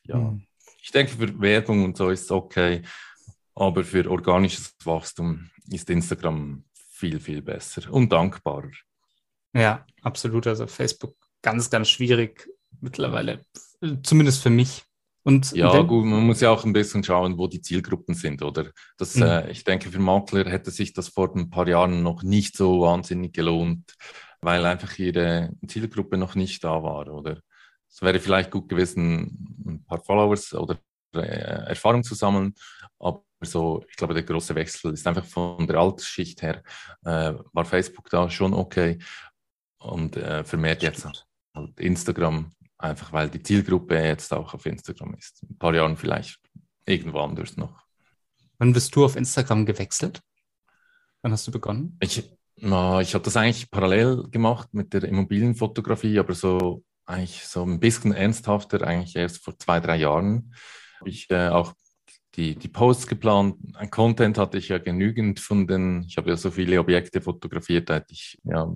ja, 0.05 0.17
hm 0.17 0.45
ich 0.81 0.91
denke, 0.91 1.13
für 1.13 1.39
Werbung 1.39 1.85
und 1.85 1.97
so 1.97 2.09
ist 2.09 2.23
es 2.23 2.31
okay, 2.31 2.81
aber 3.55 3.83
für 3.83 4.09
organisches 4.09 4.75
Wachstum 4.83 5.49
ist 5.69 5.89
Instagram 5.89 6.63
viel, 6.73 7.19
viel 7.19 7.41
besser 7.41 7.91
und 7.91 8.11
dankbarer. 8.11 8.71
Ja, 9.53 9.85
absolut. 10.01 10.47
Also 10.47 10.67
Facebook 10.67 11.15
ganz, 11.41 11.69
ganz 11.69 11.89
schwierig 11.89 12.49
mittlerweile, 12.79 13.41
zumindest 14.03 14.41
für 14.41 14.49
mich. 14.49 14.83
Und 15.23 15.51
ja, 15.51 15.71
wenn, 15.71 15.85
gut, 15.85 16.05
man 16.05 16.25
muss 16.25 16.41
ja 16.41 16.49
auch 16.49 16.65
ein 16.65 16.73
bisschen 16.73 17.03
schauen, 17.03 17.37
wo 17.37 17.47
die 17.47 17.61
Zielgruppen 17.61 18.15
sind, 18.15 18.41
oder? 18.41 18.71
Das, 18.97 19.15
mhm. 19.15 19.23
äh, 19.23 19.51
ich 19.51 19.63
denke, 19.63 19.91
für 19.91 19.99
Makler 19.99 20.49
hätte 20.49 20.71
sich 20.71 20.93
das 20.93 21.09
vor 21.09 21.35
ein 21.35 21.51
paar 21.51 21.67
Jahren 21.67 22.01
noch 22.01 22.23
nicht 22.23 22.57
so 22.57 22.81
wahnsinnig 22.81 23.33
gelohnt, 23.33 23.93
weil 24.41 24.65
einfach 24.65 24.97
ihre 24.97 25.51
Zielgruppe 25.67 26.17
noch 26.17 26.33
nicht 26.33 26.63
da 26.63 26.81
war, 26.81 27.07
oder? 27.07 27.39
Es 27.91 28.01
wäre 28.01 28.19
vielleicht 28.19 28.51
gut 28.51 28.69
gewesen, 28.69 29.63
ein 29.65 29.83
paar 29.83 30.01
Followers 30.01 30.53
oder 30.53 30.79
äh, 31.13 31.69
Erfahrung 31.69 32.03
zu 32.03 32.15
sammeln, 32.15 32.55
aber 32.99 33.23
so, 33.41 33.83
ich 33.89 33.95
glaube, 33.95 34.13
der 34.13 34.23
große 34.23 34.55
Wechsel 34.55 34.93
ist 34.93 35.05
einfach 35.05 35.25
von 35.25 35.67
der 35.67 35.77
Altersschicht 35.77 36.41
her, 36.41 36.63
äh, 37.03 37.33
war 37.53 37.65
Facebook 37.65 38.09
da 38.09 38.29
schon 38.29 38.53
okay 38.53 38.99
und 39.79 40.15
äh, 40.15 40.43
vermehrt 40.43 40.83
jetzt 40.83 41.05
halt 41.05 41.25
Instagram, 41.77 42.51
einfach 42.77 43.11
weil 43.11 43.29
die 43.29 43.43
Zielgruppe 43.43 43.95
jetzt 43.95 44.31
auch 44.33 44.53
auf 44.53 44.65
Instagram 44.65 45.15
ist. 45.15 45.43
ein 45.43 45.57
paar 45.57 45.75
Jahren 45.75 45.97
vielleicht 45.97 46.39
irgendwo 46.85 47.19
anders 47.19 47.57
noch. 47.57 47.83
Wann 48.57 48.73
bist 48.73 48.95
du 48.95 49.05
auf 49.05 49.15
Instagram 49.15 49.65
gewechselt? 49.65 50.21
Wann 51.23 51.31
hast 51.31 51.47
du 51.47 51.51
begonnen? 51.51 51.97
Ich, 51.99 52.31
na, 52.55 53.01
ich 53.01 53.13
habe 53.13 53.23
das 53.23 53.35
eigentlich 53.35 53.69
parallel 53.69 54.29
gemacht 54.29 54.73
mit 54.73 54.93
der 54.93 55.03
Immobilienfotografie, 55.03 56.19
aber 56.19 56.33
so 56.33 56.83
eigentlich 57.05 57.45
so 57.45 57.63
ein 57.63 57.79
bisschen 57.79 58.13
ernsthafter, 58.13 58.81
eigentlich 58.85 59.15
erst 59.15 59.43
vor 59.43 59.57
zwei, 59.57 59.79
drei 59.79 59.97
Jahren. 59.97 60.53
Habe 60.99 61.09
ich 61.09 61.29
äh, 61.29 61.49
auch 61.49 61.73
die, 62.35 62.55
die 62.55 62.67
Posts 62.67 63.07
geplant. 63.07 63.55
Ein 63.75 63.89
Content 63.89 64.37
hatte 64.37 64.57
ich 64.57 64.69
ja 64.69 64.77
genügend 64.77 65.39
von 65.39 65.67
den, 65.67 66.05
ich 66.07 66.17
habe 66.17 66.29
ja 66.29 66.37
so 66.37 66.51
viele 66.51 66.79
Objekte 66.79 67.21
fotografiert, 67.21 67.89
da 67.89 67.95
hätte 67.95 68.13
ich 68.13 68.37
ja 68.43 68.71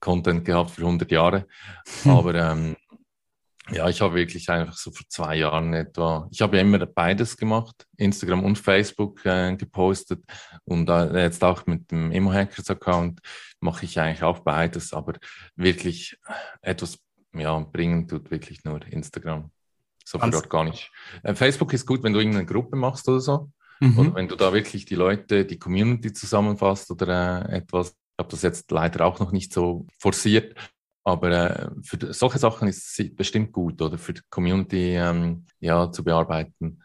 Content 0.00 0.44
gehabt 0.44 0.70
für 0.70 0.82
100 0.82 1.10
Jahre. 1.10 1.46
Hm. 2.02 2.12
Aber 2.12 2.34
ähm, 2.34 2.76
ja, 3.70 3.88
ich 3.88 4.00
habe 4.00 4.14
wirklich 4.14 4.48
einfach 4.48 4.76
so 4.76 4.90
vor 4.90 5.06
zwei 5.08 5.36
Jahren 5.36 5.74
etwa, 5.74 6.26
ich 6.30 6.40
habe 6.40 6.56
ja 6.56 6.62
immer 6.62 6.84
beides 6.86 7.36
gemacht, 7.36 7.86
Instagram 7.98 8.44
und 8.44 8.58
Facebook 8.58 9.24
äh, 9.26 9.54
gepostet 9.56 10.22
und 10.64 10.88
äh, 10.88 11.22
jetzt 11.22 11.44
auch 11.44 11.66
mit 11.66 11.90
dem 11.90 12.10
Immo 12.10 12.32
Hackers 12.32 12.70
Account 12.70 13.20
mache 13.60 13.84
ich 13.84 14.00
eigentlich 14.00 14.22
auch 14.22 14.38
beides, 14.38 14.94
aber 14.94 15.14
wirklich 15.54 16.18
etwas 16.62 16.98
ja, 17.34 17.58
bringen 17.58 18.08
tut 18.08 18.30
wirklich 18.30 18.64
nur 18.64 18.84
Instagram. 18.86 19.50
So 20.04 20.18
viel 20.18 20.34
organisch. 20.34 20.90
Äh, 21.22 21.34
Facebook 21.34 21.72
ist 21.74 21.86
gut, 21.86 22.02
wenn 22.02 22.12
du 22.12 22.18
irgendeine 22.18 22.46
Gruppe 22.46 22.76
machst 22.76 23.08
oder 23.08 23.20
so. 23.20 23.50
Mhm. 23.80 23.98
Oder 23.98 24.14
wenn 24.14 24.28
du 24.28 24.36
da 24.36 24.52
wirklich 24.52 24.86
die 24.86 24.94
Leute, 24.94 25.44
die 25.44 25.58
Community 25.58 26.12
zusammenfasst 26.12 26.90
oder 26.90 27.48
äh, 27.48 27.58
etwas. 27.58 27.90
Ich 27.90 28.24
habe 28.24 28.30
das 28.30 28.42
jetzt 28.42 28.70
leider 28.70 29.06
auch 29.06 29.20
noch 29.20 29.32
nicht 29.32 29.52
so 29.52 29.86
forciert. 29.98 30.54
Aber 31.04 31.30
äh, 31.30 31.70
für 31.82 32.12
solche 32.12 32.38
Sachen 32.38 32.68
ist 32.68 32.98
es 32.98 33.14
bestimmt 33.14 33.52
gut, 33.52 33.80
oder 33.80 33.96
für 33.96 34.14
die 34.14 34.20
Community 34.28 34.94
ähm, 34.96 35.46
ja, 35.60 35.90
zu 35.92 36.04
bearbeiten, 36.04 36.82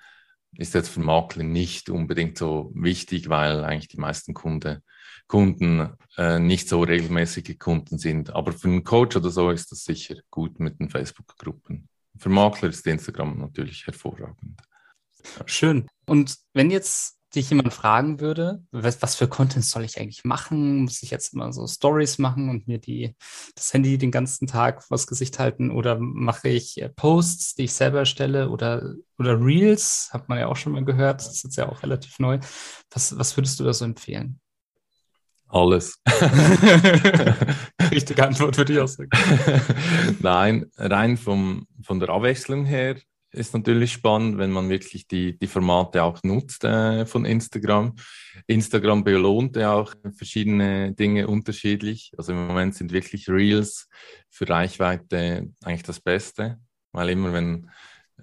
ist 0.57 0.73
jetzt 0.73 0.89
für 0.89 0.99
Makler 0.99 1.43
nicht 1.43 1.89
unbedingt 1.89 2.37
so 2.37 2.71
wichtig, 2.75 3.29
weil 3.29 3.63
eigentlich 3.63 3.87
die 3.87 3.99
meisten 3.99 4.33
Kunde, 4.33 4.81
Kunden 5.27 5.89
äh, 6.17 6.39
nicht 6.39 6.69
so 6.69 6.81
regelmäßige 6.81 7.57
Kunden 7.57 7.97
sind. 7.97 8.31
Aber 8.35 8.51
für 8.51 8.67
einen 8.67 8.83
Coach 8.83 9.15
oder 9.15 9.29
so 9.29 9.49
ist 9.49 9.71
das 9.71 9.83
sicher 9.83 10.15
gut 10.29 10.59
mit 10.59 10.79
den 10.79 10.89
Facebook-Gruppen. 10.89 11.87
Für 12.17 12.29
Makler 12.29 12.69
ist 12.69 12.85
Instagram 12.85 13.39
natürlich 13.39 13.85
hervorragend. 13.85 14.61
Schön. 15.45 15.87
Und 16.05 16.37
wenn 16.53 16.69
jetzt 16.69 17.17
dich 17.35 17.49
jemand 17.49 17.73
fragen 17.73 18.19
würde, 18.19 18.63
was, 18.71 19.01
was, 19.01 19.15
für 19.15 19.27
Content 19.27 19.65
soll 19.65 19.83
ich 19.83 19.99
eigentlich 19.99 20.23
machen? 20.23 20.83
Muss 20.83 21.01
ich 21.01 21.09
jetzt 21.09 21.33
immer 21.33 21.51
so 21.51 21.65
Stories 21.67 22.19
machen 22.19 22.49
und 22.49 22.67
mir 22.67 22.77
die, 22.77 23.15
das 23.55 23.73
Handy 23.73 23.97
den 23.97 24.11
ganzen 24.11 24.47
Tag 24.47 24.83
vors 24.83 25.07
Gesicht 25.07 25.39
halten 25.39 25.71
oder 25.71 25.97
mache 25.99 26.49
ich 26.49 26.79
äh, 26.81 26.89
Posts, 26.89 27.55
die 27.55 27.63
ich 27.63 27.73
selber 27.73 27.99
erstelle 27.99 28.49
oder, 28.49 28.93
oder 29.17 29.39
Reels? 29.39 30.09
Hat 30.13 30.29
man 30.29 30.39
ja 30.39 30.47
auch 30.47 30.55
schon 30.55 30.73
mal 30.73 30.85
gehört. 30.85 31.21
Das 31.21 31.33
ist 31.33 31.43
jetzt 31.43 31.55
ja 31.55 31.69
auch 31.69 31.81
relativ 31.81 32.19
neu. 32.19 32.39
Was, 32.91 33.17
was 33.17 33.35
würdest 33.35 33.59
du 33.59 33.63
da 33.63 33.73
so 33.73 33.85
empfehlen? 33.85 34.39
Alles. 35.53 36.01
Richtige 37.91 38.25
Antwort 38.25 38.57
würde 38.57 38.73
ich 38.73 38.79
auch 38.79 38.87
sagen. 38.87 39.09
Nein, 40.19 40.65
rein 40.77 41.15
vom, 41.15 41.67
von 41.83 41.99
der 41.99 42.09
Abwechslung 42.09 42.65
her 42.65 42.95
ist 43.31 43.53
natürlich 43.53 43.91
spannend, 43.93 44.39
wenn 44.39 44.49
man 44.49 44.69
wirklich 44.69 45.07
die, 45.07 45.37
die 45.37 45.45
Formate 45.45 46.01
auch 46.01 46.23
nutzt 46.23 46.63
äh, 46.63 47.05
von 47.05 47.25
Instagram. 47.25 47.93
Instagram 48.47 49.03
belohnt 49.03 49.55
ja 49.55 49.73
auch 49.73 49.93
verschiedene 50.15 50.93
Dinge 50.93 51.27
unterschiedlich. 51.27 52.11
Also 52.17 52.31
im 52.31 52.47
Moment 52.47 52.73
sind 52.73 52.91
wirklich 52.91 53.29
Reels 53.29 53.87
für 54.31 54.49
Reichweite 54.49 55.51
eigentlich 55.63 55.83
das 55.83 55.99
Beste, 55.99 56.57
weil 56.93 57.09
immer 57.09 57.31
wenn 57.31 57.69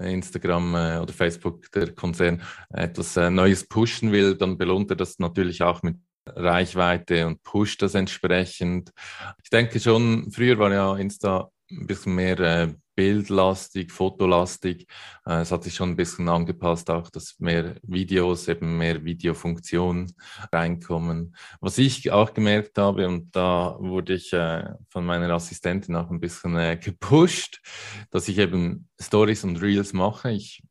Instagram 0.00 0.75
äh, 0.75 0.99
oder 0.99 1.12
Facebook, 1.12 1.70
der 1.70 1.92
Konzern, 1.92 2.42
etwas 2.70 3.16
äh, 3.16 3.30
Neues 3.30 3.68
pushen 3.68 4.10
will, 4.10 4.37
dann 4.37 4.58
belohnt 4.58 4.90
er 4.90 4.96
das 4.96 5.20
natürlich 5.20 5.62
auch 5.62 5.84
mit 5.84 5.96
Reichweite 6.37 7.26
und 7.26 7.42
pusht 7.42 7.82
das 7.82 7.94
entsprechend. 7.94 8.92
Ich 9.42 9.50
denke 9.50 9.80
schon, 9.80 10.30
früher 10.32 10.58
war 10.58 10.72
ja 10.72 10.96
Insta 10.96 11.50
ein 11.70 11.87
bisschen 11.87 12.14
mehr 12.14 12.38
äh, 12.40 12.75
bildlastig, 13.00 13.92
fotolastig. 13.92 14.87
Äh, 15.25 15.40
es 15.40 15.52
hat 15.52 15.64
sich 15.64 15.75
schon 15.75 15.90
ein 15.90 15.96
bisschen 15.96 16.28
angepasst, 16.28 16.90
auch 16.90 17.08
dass 17.08 17.38
mehr 17.38 17.76
Videos, 17.82 18.49
eben 18.49 18.76
mehr 18.76 19.04
Videofunktionen 19.04 20.12
reinkommen. 20.52 21.34
Was 21.60 21.78
ich 21.78 22.10
auch 22.10 22.34
gemerkt 22.34 22.76
habe, 22.76 23.08
und 23.08 23.34
da 23.34 23.76
wurde 23.78 24.14
ich 24.14 24.32
äh, 24.32 24.75
von 24.90 25.06
meiner 25.06 25.30
Assistentin 25.30 25.96
auch 25.96 26.10
ein 26.10 26.20
bisschen 26.20 26.56
äh, 26.58 26.76
gepusht, 26.76 27.62
dass 28.10 28.28
ich 28.28 28.38
eben 28.38 28.88
Stories 29.00 29.44
und 29.44 29.62
Reels 29.62 29.92
mache. 29.92 30.32
Ich 30.32 30.62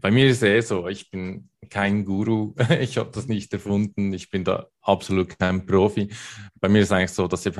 bei 0.00 0.10
mir 0.10 0.28
ist 0.28 0.38
es 0.38 0.42
eh 0.42 0.60
so, 0.60 0.88
ich 0.88 1.10
bin 1.10 1.50
kein 1.70 2.04
Guru, 2.04 2.54
ich 2.80 2.98
habe 2.98 3.10
das 3.12 3.26
nicht 3.26 3.52
erfunden, 3.52 4.12
ich 4.12 4.30
bin 4.30 4.44
da 4.44 4.66
absolut 4.80 5.38
kein 5.38 5.66
Profi. 5.66 6.08
Bei 6.60 6.68
mir 6.68 6.80
ist 6.80 6.88
es 6.88 6.92
eigentlich 6.92 7.12
so, 7.12 7.26
dass 7.28 7.46
ich 7.46 7.56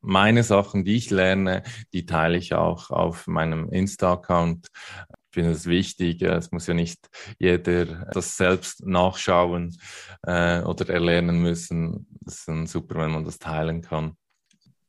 meine 0.00 0.42
Sachen, 0.42 0.84
die 0.84 0.96
ich 0.96 1.10
lerne, 1.10 1.62
die 1.92 2.06
teile 2.06 2.38
ich 2.38 2.54
auch 2.54 2.90
auf 2.90 3.26
meinem 3.26 3.70
Insta-Account. 3.70 4.68
Ich 5.10 5.34
finde 5.34 5.50
es 5.50 5.66
wichtig, 5.66 6.22
es 6.22 6.50
muss 6.52 6.66
ja 6.66 6.74
nicht 6.74 7.08
jeder 7.38 7.84
das 8.12 8.36
selbst 8.36 8.86
nachschauen 8.86 9.76
äh, 10.22 10.62
oder 10.62 10.88
erlernen 10.88 11.42
müssen. 11.42 12.06
Es 12.26 12.48
ist 12.48 12.72
super, 12.72 12.96
wenn 12.96 13.12
man 13.12 13.24
das 13.24 13.38
teilen 13.38 13.82
kann. 13.82 14.16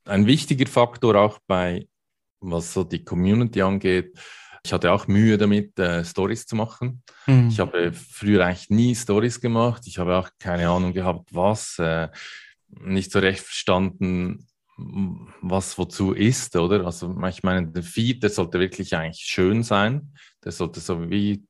Ein 0.05 0.25
wichtiger 0.25 0.67
Faktor 0.67 1.15
auch 1.15 1.39
bei, 1.45 1.87
was 2.39 2.73
so 2.73 2.83
die 2.83 3.03
Community 3.03 3.61
angeht, 3.61 4.17
ich 4.69 4.73
hatte 4.73 4.91
auch 4.91 5.07
Mühe 5.07 5.39
damit, 5.39 5.79
äh, 5.79 6.05
Stories 6.05 6.45
zu 6.45 6.55
machen. 6.55 7.01
Mhm. 7.25 7.47
Ich 7.49 7.59
habe 7.59 7.91
früher 7.91 8.45
eigentlich 8.45 8.69
nie 8.69 8.93
Stories 8.93 9.41
gemacht. 9.41 9.81
Ich 9.87 9.97
habe 9.97 10.15
auch 10.15 10.29
keine 10.37 10.69
Ahnung 10.69 10.93
gehabt, 10.93 11.33
was. 11.33 11.79
Äh, 11.79 12.09
nicht 12.67 13.11
so 13.11 13.17
recht 13.17 13.39
verstanden, 13.41 14.45
was 15.41 15.75
wozu 15.79 16.13
ist, 16.13 16.55
oder? 16.55 16.85
Also 16.85 17.19
ich 17.27 17.41
meine, 17.41 17.71
der 17.71 17.81
Feed, 17.81 18.21
der 18.21 18.29
sollte 18.29 18.59
wirklich 18.59 18.95
eigentlich 18.95 19.25
schön 19.25 19.63
sein. 19.63 20.13
Der 20.45 20.51
sollte 20.51 20.81
so 20.81 21.09
wie 21.09 21.43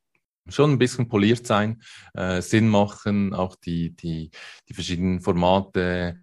schon 0.47 0.71
ein 0.71 0.79
bisschen 0.79 1.09
poliert 1.09 1.45
sein, 1.45 1.81
äh, 2.13 2.41
Sinn 2.41 2.69
machen, 2.69 3.33
auch 3.33 3.57
die, 3.57 3.97
die, 3.97 4.31
die 4.69 4.73
verschiedenen 4.73 5.19
Formate 5.19 6.21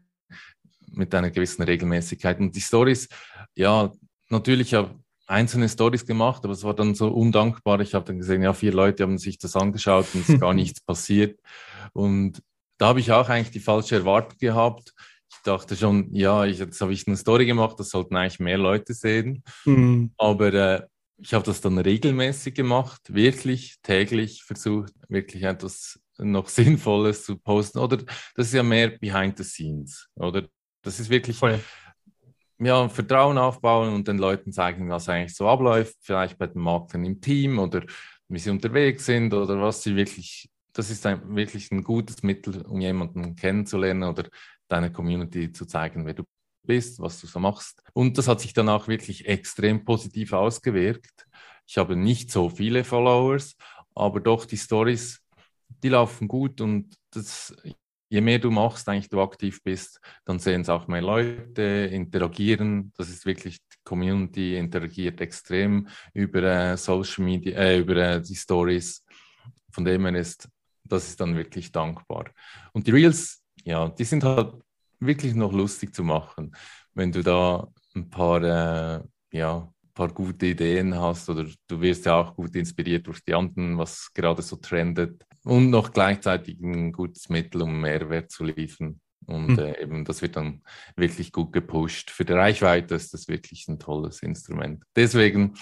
mit 0.87 1.15
einer 1.15 1.31
gewissen 1.31 1.62
Regelmäßigkeit. 1.62 2.41
Und 2.41 2.57
die 2.57 2.62
Stories, 2.62 3.07
ja, 3.55 3.93
natürlich 4.31 4.73
habe 4.73 4.99
einzelne 5.26 5.68
Stories 5.68 6.06
gemacht, 6.06 6.45
aber 6.45 6.52
es 6.52 6.64
war 6.64 6.75
dann 6.75 6.95
so 6.95 7.09
undankbar. 7.09 7.80
Ich 7.80 7.95
habe 7.95 8.04
dann 8.04 8.18
gesehen, 8.18 8.42
ja, 8.42 8.52
vier 8.52 8.73
Leute 8.73 9.02
haben 9.02 9.18
sich 9.18 9.38
das 9.38 9.56
angeschaut 9.56 10.06
und 10.14 10.23
es 10.23 10.28
ist 10.28 10.40
gar 10.40 10.54
nichts 10.54 10.80
passiert. 10.80 11.40
Und 11.92 12.42
da 12.78 12.88
habe 12.88 13.00
ich 13.00 13.12
auch 13.12 13.28
eigentlich 13.28 13.50
die 13.50 13.61
falsche 13.61 13.97
Erwartung 13.97 14.38
gehabt. 14.38 14.95
Ich 15.30 15.38
dachte 15.42 15.76
schon, 15.76 16.14
ja, 16.14 16.45
ich, 16.45 16.59
jetzt 16.59 16.80
habe 16.80 16.92
ich 16.92 17.06
eine 17.06 17.16
Story 17.16 17.47
gemacht, 17.47 17.78
das 17.78 17.90
sollten 17.90 18.16
eigentlich 18.16 18.40
mehr 18.40 18.59
Leute 18.59 18.95
sehen. 18.95 19.42
Mhm. 19.64 20.12
Aber 20.16 20.52
äh, 20.52 20.83
ich 21.18 21.35
habe 21.35 21.45
das 21.45 21.61
dann 21.61 21.78
regelmäßig 21.78 22.54
gemacht, 22.54 23.00
wirklich 23.12 23.76
täglich 23.83 24.45
versucht, 24.45 24.92
wirklich 25.09 25.42
etwas 25.42 25.99
noch 26.18 26.49
Sinnvolles 26.49 27.25
zu 27.25 27.37
posten. 27.37 27.78
Oder 27.78 27.99
das 28.35 28.49
ist 28.49 28.54
ja 28.54 28.62
mehr 28.62 28.90
behind 28.90 29.38
the 29.38 29.45
scenes, 29.45 30.09
oder? 30.14 30.47
Das 30.83 31.00
ist 31.00 31.11
wirklich 31.11 31.38
Voll 31.38 31.59
ja, 32.59 32.89
Vertrauen 32.89 33.39
aufbauen 33.39 33.95
und 33.95 34.09
den 34.09 34.19
Leuten 34.19 34.53
zeigen, 34.53 34.89
was 34.89 35.09
eigentlich 35.09 35.35
so 35.35 35.49
abläuft, 35.49 35.97
vielleicht 36.01 36.39
bei 36.39 36.47
den 36.47 36.63
Maklern 36.63 37.05
im 37.05 37.21
Team 37.21 37.59
oder 37.59 37.83
wie 38.29 38.39
sie 38.39 38.51
unterwegs 38.51 39.07
sind 39.07 39.33
oder 39.35 39.61
was 39.61 39.83
sie 39.83 39.95
wirklich, 39.95 40.49
das 40.73 40.91
ist 40.91 41.05
ein, 41.07 41.37
wirklich 41.37 41.71
ein 41.71 41.83
gutes 41.83 42.23
Mittel, 42.23 42.63
um 42.63 42.81
jemanden 42.81 43.37
kennenzulernen 43.37 44.05
oder 44.05 44.29
deine 44.69 44.91
Community 44.91 45.53
zu 45.53 45.67
zeigen, 45.67 46.07
wer 46.07 46.15
du 46.15 46.25
bist, 46.65 47.01
was 47.01 47.21
du 47.21 47.27
so 47.27 47.39
machst. 47.39 47.83
Und 47.93 48.19
das 48.19 48.29
hat 48.29 48.41
sich 48.41 48.53
dann 48.53 48.69
auch 48.69 48.89
wirklich 48.89 49.27
extrem 49.27 49.85
positiv 49.85 50.33
ausgewirkt. 50.33 51.27
Ich 51.67 51.79
habe 51.79 51.97
nicht 51.97 52.31
so 52.31 52.49
viele 52.49 52.85
Followers, 52.85 53.57
aber 53.95 54.21
doch 54.21 54.45
die 54.45 54.57
Stories, 54.57 55.21
die 55.83 55.89
laufen 55.89 56.29
gut 56.29 56.61
und 56.61 56.97
das, 57.11 57.55
je 58.09 58.21
mehr 58.21 58.39
du 58.39 58.51
machst, 58.51 58.89
eigentlich 58.89 59.09
du 59.09 59.21
aktiv 59.21 59.63
bist, 59.63 60.01
dann 60.25 60.39
sehen 60.39 60.63
es 60.63 60.69
auch 60.69 60.87
mehr 60.87 61.03
Leute, 61.03 61.63
interagieren. 61.63 62.93
Das 62.97 63.09
ist 63.09 63.27
wirklich, 63.27 63.59
die 63.59 63.77
Community 63.85 64.57
interagiert 64.57 65.21
extrem 65.21 65.89
über 66.15 66.43
äh, 66.43 66.77
Social 66.77 67.25
Media, 67.25 67.59
äh, 67.59 67.79
über 67.79 67.97
äh, 67.97 68.23
die 68.23 68.35
Stories. 68.35 69.05
Von 69.71 69.85
dem 69.85 70.07
her 70.07 70.15
ist, 70.15 70.49
das 70.85 71.09
ist 71.09 71.21
dann 71.21 71.37
wirklich 71.37 71.73
dankbar. 71.73 72.27
Und 72.73 72.87
die 72.87 72.93
Reels, 72.93 73.43
ja, 73.65 73.89
die 73.89 74.05
sind 74.05 74.25
halt 74.25 74.55
wirklich 75.01 75.35
noch 75.35 75.53
lustig 75.53 75.95
zu 75.95 76.05
machen, 76.05 76.55
wenn 76.95 77.13
du 77.13 77.23
da 77.23 77.69
ein 77.95 78.09
paar, 78.09 78.43
äh, 78.43 79.03
ja, 79.33 79.73
paar 79.97 80.09
gute 80.13 80.47
Ideen 80.47 80.95
hast 80.95 81.29
oder 81.31 81.47
du 81.67 81.81
wirst 81.81 82.05
ja 82.05 82.21
auch 82.21 82.37
gut 82.37 82.55
inspiriert 82.55 83.07
durch 83.07 83.25
die 83.25 83.35
anderen, 83.35 83.79
was 83.79 84.13
gerade 84.13 84.43
so 84.43 84.57
trendet 84.57 85.25
und 85.47 85.71
noch 85.71 85.93
gleichzeitig 85.93 86.61
ein 86.61 86.91
gutes 86.93 87.29
Mittel, 87.29 87.62
um 87.62 87.81
Mehrwert 87.81 88.33
zu 88.33 88.45
liefern. 88.45 89.00
Und 89.26 89.53
mhm. 89.53 89.59
äh, 89.59 89.81
eben, 89.81 90.05
das 90.05 90.21
wird 90.21 90.37
dann 90.37 90.62
wirklich 90.97 91.31
gut 91.33 91.53
gepusht. 91.53 92.11
Für 92.11 92.25
die 92.25 92.33
Reichweite 92.33 92.97
ist 92.97 93.15
das 93.15 93.29
wirklich 93.29 93.67
ein 93.69 93.79
tolles 93.79 94.23
Instrument. 94.23 94.83
Deswegen, 94.97 95.55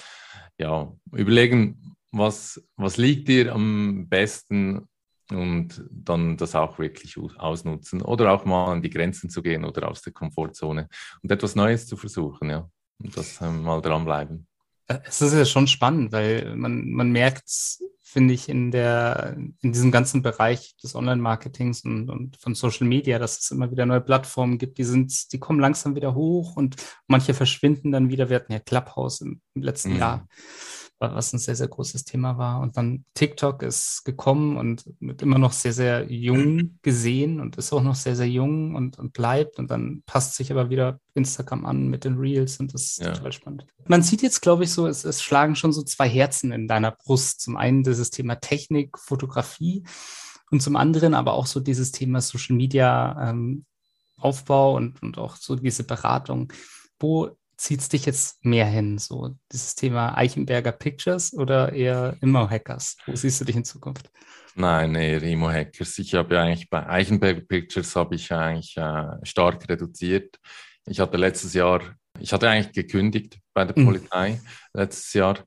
ja, 0.59 0.91
überlegen, 1.13 1.97
was, 2.13 2.63
was 2.77 2.97
liegt 2.97 3.29
dir 3.29 3.53
am 3.53 4.09
besten 4.09 4.89
und 5.31 5.85
dann 5.91 6.39
das 6.39 6.55
auch 6.55 6.79
wirklich 6.79 7.19
ausnutzen 7.19 8.01
oder 8.01 8.33
auch 8.33 8.47
mal 8.47 8.73
an 8.73 8.83
die 8.83 8.91
Grenzen 8.91 9.29
zu 9.29 9.43
gehen 9.43 9.65
oder 9.65 9.89
aus 9.89 10.01
der 10.01 10.15
Komfortzone 10.15 10.89
und 11.23 11.31
etwas 11.31 11.55
Neues 11.55 11.87
zu 11.87 11.97
versuchen, 11.97 12.51
ja. 12.51 12.71
Und 13.03 13.17
das 13.17 13.39
äh, 13.41 13.51
mal 13.51 13.83
dranbleiben. 13.83 14.47
Es 14.87 15.23
ist 15.23 15.35
ja 15.35 15.45
schon 15.45 15.67
spannend, 15.67 16.13
weil 16.13 16.57
man, 16.57 16.91
man 16.91 17.11
merkt, 17.11 17.49
finde 18.03 18.35
ich, 18.35 18.49
in 18.49 18.71
der, 18.71 19.37
in 19.61 19.73
diesem 19.73 19.91
ganzen 19.91 20.23
Bereich 20.23 20.77
des 20.83 20.95
Online-Marketings 20.95 21.85
und, 21.85 22.11
und 22.11 22.37
von 22.37 22.55
Social 22.55 22.87
Media, 22.87 23.19
dass 23.19 23.41
es 23.41 23.51
immer 23.51 23.71
wieder 23.71 23.87
neue 23.87 24.03
Plattformen 24.03 24.59
gibt, 24.59 24.79
die 24.79 24.85
sind, 24.85 25.33
die 25.33 25.39
kommen 25.39 25.59
langsam 25.59 25.97
wieder 25.97 26.15
hoch 26.15 26.57
und 26.57 26.77
manche 27.07 27.35
verschwinden 27.35 27.93
dann 27.93 28.11
wieder. 28.11 28.29
Wir 28.29 28.37
hatten 28.37 28.53
ja 28.53 28.61
Clubhouse 28.61 29.21
im, 29.23 29.41
im 29.55 29.63
letzten 29.63 29.95
mhm. 29.95 29.99
Jahr 29.99 30.29
was 30.99 31.33
ein 31.33 31.39
sehr, 31.39 31.57
sehr 31.57 31.69
großes 31.69 32.05
Thema 32.05 32.39
war. 32.39 32.61
Und 32.61 32.77
dann 32.77 33.05
TikTok 33.15 33.63
ist 33.63 34.05
gekommen 34.05 34.57
und 34.57 34.85
wird 35.01 35.23
immer 35.23 35.39
noch 35.39 35.53
sehr, 35.53 35.73
sehr 35.73 36.11
jung 36.11 36.79
gesehen 36.83 37.41
und 37.41 37.57
ist 37.57 37.73
auch 37.73 37.83
noch 37.83 37.95
sehr, 37.95 38.17
sehr 38.17 38.29
jung 38.29 38.75
und, 38.75 38.99
und 38.99 39.13
bleibt. 39.13 39.59
Und 39.59 39.71
dann 39.71 40.03
passt 40.07 40.35
sich 40.35 40.51
aber 40.51 40.71
wieder 40.71 41.01
Instagram 41.15 41.67
an 41.67 41.89
mit 41.89 42.05
den 42.05 42.19
Reels 42.19 42.59
und 42.61 42.73
das 42.75 42.83
ist 42.83 43.01
ja. 43.01 43.13
total 43.13 43.33
spannend. 43.33 43.67
Man 43.87 44.03
sieht 44.03 44.23
jetzt, 44.23 44.41
glaube 44.41 44.65
ich, 44.65 44.73
so, 44.73 44.87
es, 44.87 45.05
es 45.05 45.23
schlagen 45.23 45.57
schon 45.57 45.73
so 45.73 45.83
zwei 45.83 46.09
Herzen 46.09 46.53
in 46.53 46.69
deiner 46.69 46.93
Brust. 46.93 47.41
Zum 47.41 47.57
einen 47.57 47.83
dieses 47.83 48.11
Thema 48.11 48.37
Technik, 48.37 48.99
Fotografie 48.99 49.85
und 50.51 50.61
zum 50.61 50.77
anderen 50.77 51.15
aber 51.15 51.35
auch 51.35 51.47
so 51.47 51.61
dieses 51.61 51.93
Thema 51.93 52.21
Social 52.21 52.57
Media 52.57 53.31
ähm, 53.31 53.65
Aufbau 54.17 54.77
und, 54.77 55.03
und 55.03 55.19
auch 55.19 55.37
so 55.37 55.57
diese 55.57 55.85
Beratung. 55.85 56.53
Wo 56.99 57.37
zieht 57.57 57.81
es 57.81 57.89
dich 57.89 58.07
jetzt 58.07 58.45
mehr 58.45 58.67
hin? 58.67 58.99
So 58.99 59.37
dieses 59.53 59.75
Thema 59.75 60.17
Eichenberger 60.17 60.73
Pictures 60.73 61.33
oder 61.35 61.73
eher 61.73 62.17
Immo 62.21 62.49
Hackers? 62.49 62.97
Wo 63.07 63.15
siehst 63.15 63.41
du 63.41 63.45
dich 63.45 63.57
in 63.57 63.65
Zukunft? 63.65 64.11
Nein, 64.55 64.95
eher 64.95 65.23
Immo 65.23 65.51
Hackers. 65.51 65.99
Ich 65.99 66.15
habe 66.15 66.35
ja 66.35 66.43
eigentlich 66.43 66.71
bei 66.71 66.89
Eichenberger 66.89 67.41
Pictures 67.41 67.97
habe 67.97 68.15
ich 68.15 68.33
eigentlich 68.33 68.77
äh, 68.77 69.17
stark 69.25 69.69
reduziert. 69.69 70.39
Ich 70.87 71.01
hatte 71.01 71.17
letztes 71.17 71.55
Jahr, 71.55 71.81
ich 72.21 72.33
hatte 72.33 72.49
eigentlich 72.49 72.73
gekündigt 72.73 73.39
bei 73.53 73.65
der 73.65 73.79
mhm. 73.79 73.87
Polizei 73.87 74.41
letztes 74.73 75.13
Jahr, 75.15 75.39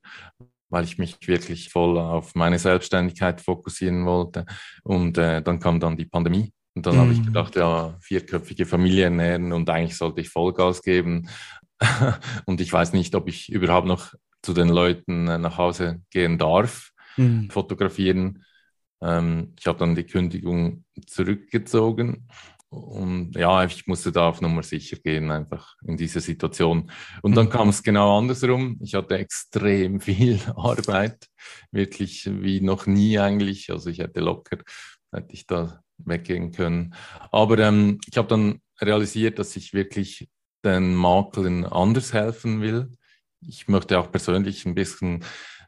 weil 0.69 0.83
ich 0.83 0.97
mich 0.97 1.17
wirklich 1.27 1.69
voll 1.69 1.97
auf 1.97 2.35
meine 2.35 2.59
Selbstständigkeit 2.59 3.39
fokussieren 3.39 4.05
wollte. 4.05 4.45
Und 4.83 5.17
äh, 5.17 5.41
dann 5.41 5.59
kam 5.59 5.79
dann 5.79 5.95
die 5.95 6.05
Pandemie. 6.05 6.51
Und 6.75 6.85
dann 6.85 6.95
mhm. 6.95 6.99
habe 6.99 7.13
ich 7.13 7.25
gedacht, 7.25 7.55
ja, 7.55 7.95
vierköpfige 8.01 8.65
Familie 8.65 9.05
ernähren 9.05 9.51
und 9.51 9.69
eigentlich 9.69 9.97
sollte 9.97 10.21
ich 10.21 10.29
Vollgas 10.29 10.81
geben. 10.81 11.27
und 12.45 12.61
ich 12.61 12.71
weiß 12.71 12.93
nicht, 12.93 13.15
ob 13.15 13.27
ich 13.27 13.51
überhaupt 13.51 13.87
noch 13.87 14.13
zu 14.41 14.53
den 14.53 14.69
Leuten 14.69 15.27
äh, 15.27 15.37
nach 15.37 15.57
Hause 15.57 16.01
gehen 16.09 16.37
darf, 16.37 16.91
mhm. 17.17 17.49
fotografieren. 17.49 18.43
Ähm, 19.01 19.53
ich 19.59 19.67
habe 19.67 19.79
dann 19.79 19.95
die 19.95 20.05
Kündigung 20.05 20.85
zurückgezogen 21.05 22.27
und 22.69 23.35
ja, 23.35 23.63
ich 23.63 23.87
musste 23.87 24.11
da 24.11 24.27
auf 24.27 24.41
Nummer 24.41 24.61
sicher 24.61 24.97
gehen, 24.97 25.31
einfach 25.31 25.75
in 25.85 25.95
dieser 25.95 26.19
Situation. 26.19 26.91
Und 27.21 27.37
dann 27.37 27.45
mhm. 27.45 27.51
kam 27.51 27.69
es 27.69 27.81
genau 27.81 28.17
andersrum. 28.17 28.77
Ich 28.81 28.93
hatte 28.93 29.17
extrem 29.17 30.01
viel 30.01 30.39
Arbeit, 30.55 31.27
wirklich 31.71 32.29
wie 32.29 32.59
noch 32.61 32.85
nie 32.85 33.19
eigentlich. 33.19 33.71
Also 33.71 33.89
ich 33.89 33.99
hätte 33.99 34.19
locker, 34.19 34.57
hätte 35.13 35.33
ich 35.33 35.47
da 35.47 35.81
weggehen 35.97 36.51
können. 36.51 36.93
Aber 37.31 37.57
ähm, 37.59 37.99
ich 38.09 38.17
habe 38.17 38.27
dann 38.27 38.61
realisiert, 38.81 39.39
dass 39.39 39.55
ich 39.55 39.73
wirklich 39.73 40.27
den 40.63 40.95
Maklern 40.95 41.65
anders 41.65 42.13
helfen 42.13 42.61
will. 42.61 42.91
Ich 43.41 43.67
möchte 43.67 43.99
auch 43.99 44.11
persönlich 44.11 44.65
ein 44.65 44.75
bisschen 44.75 45.23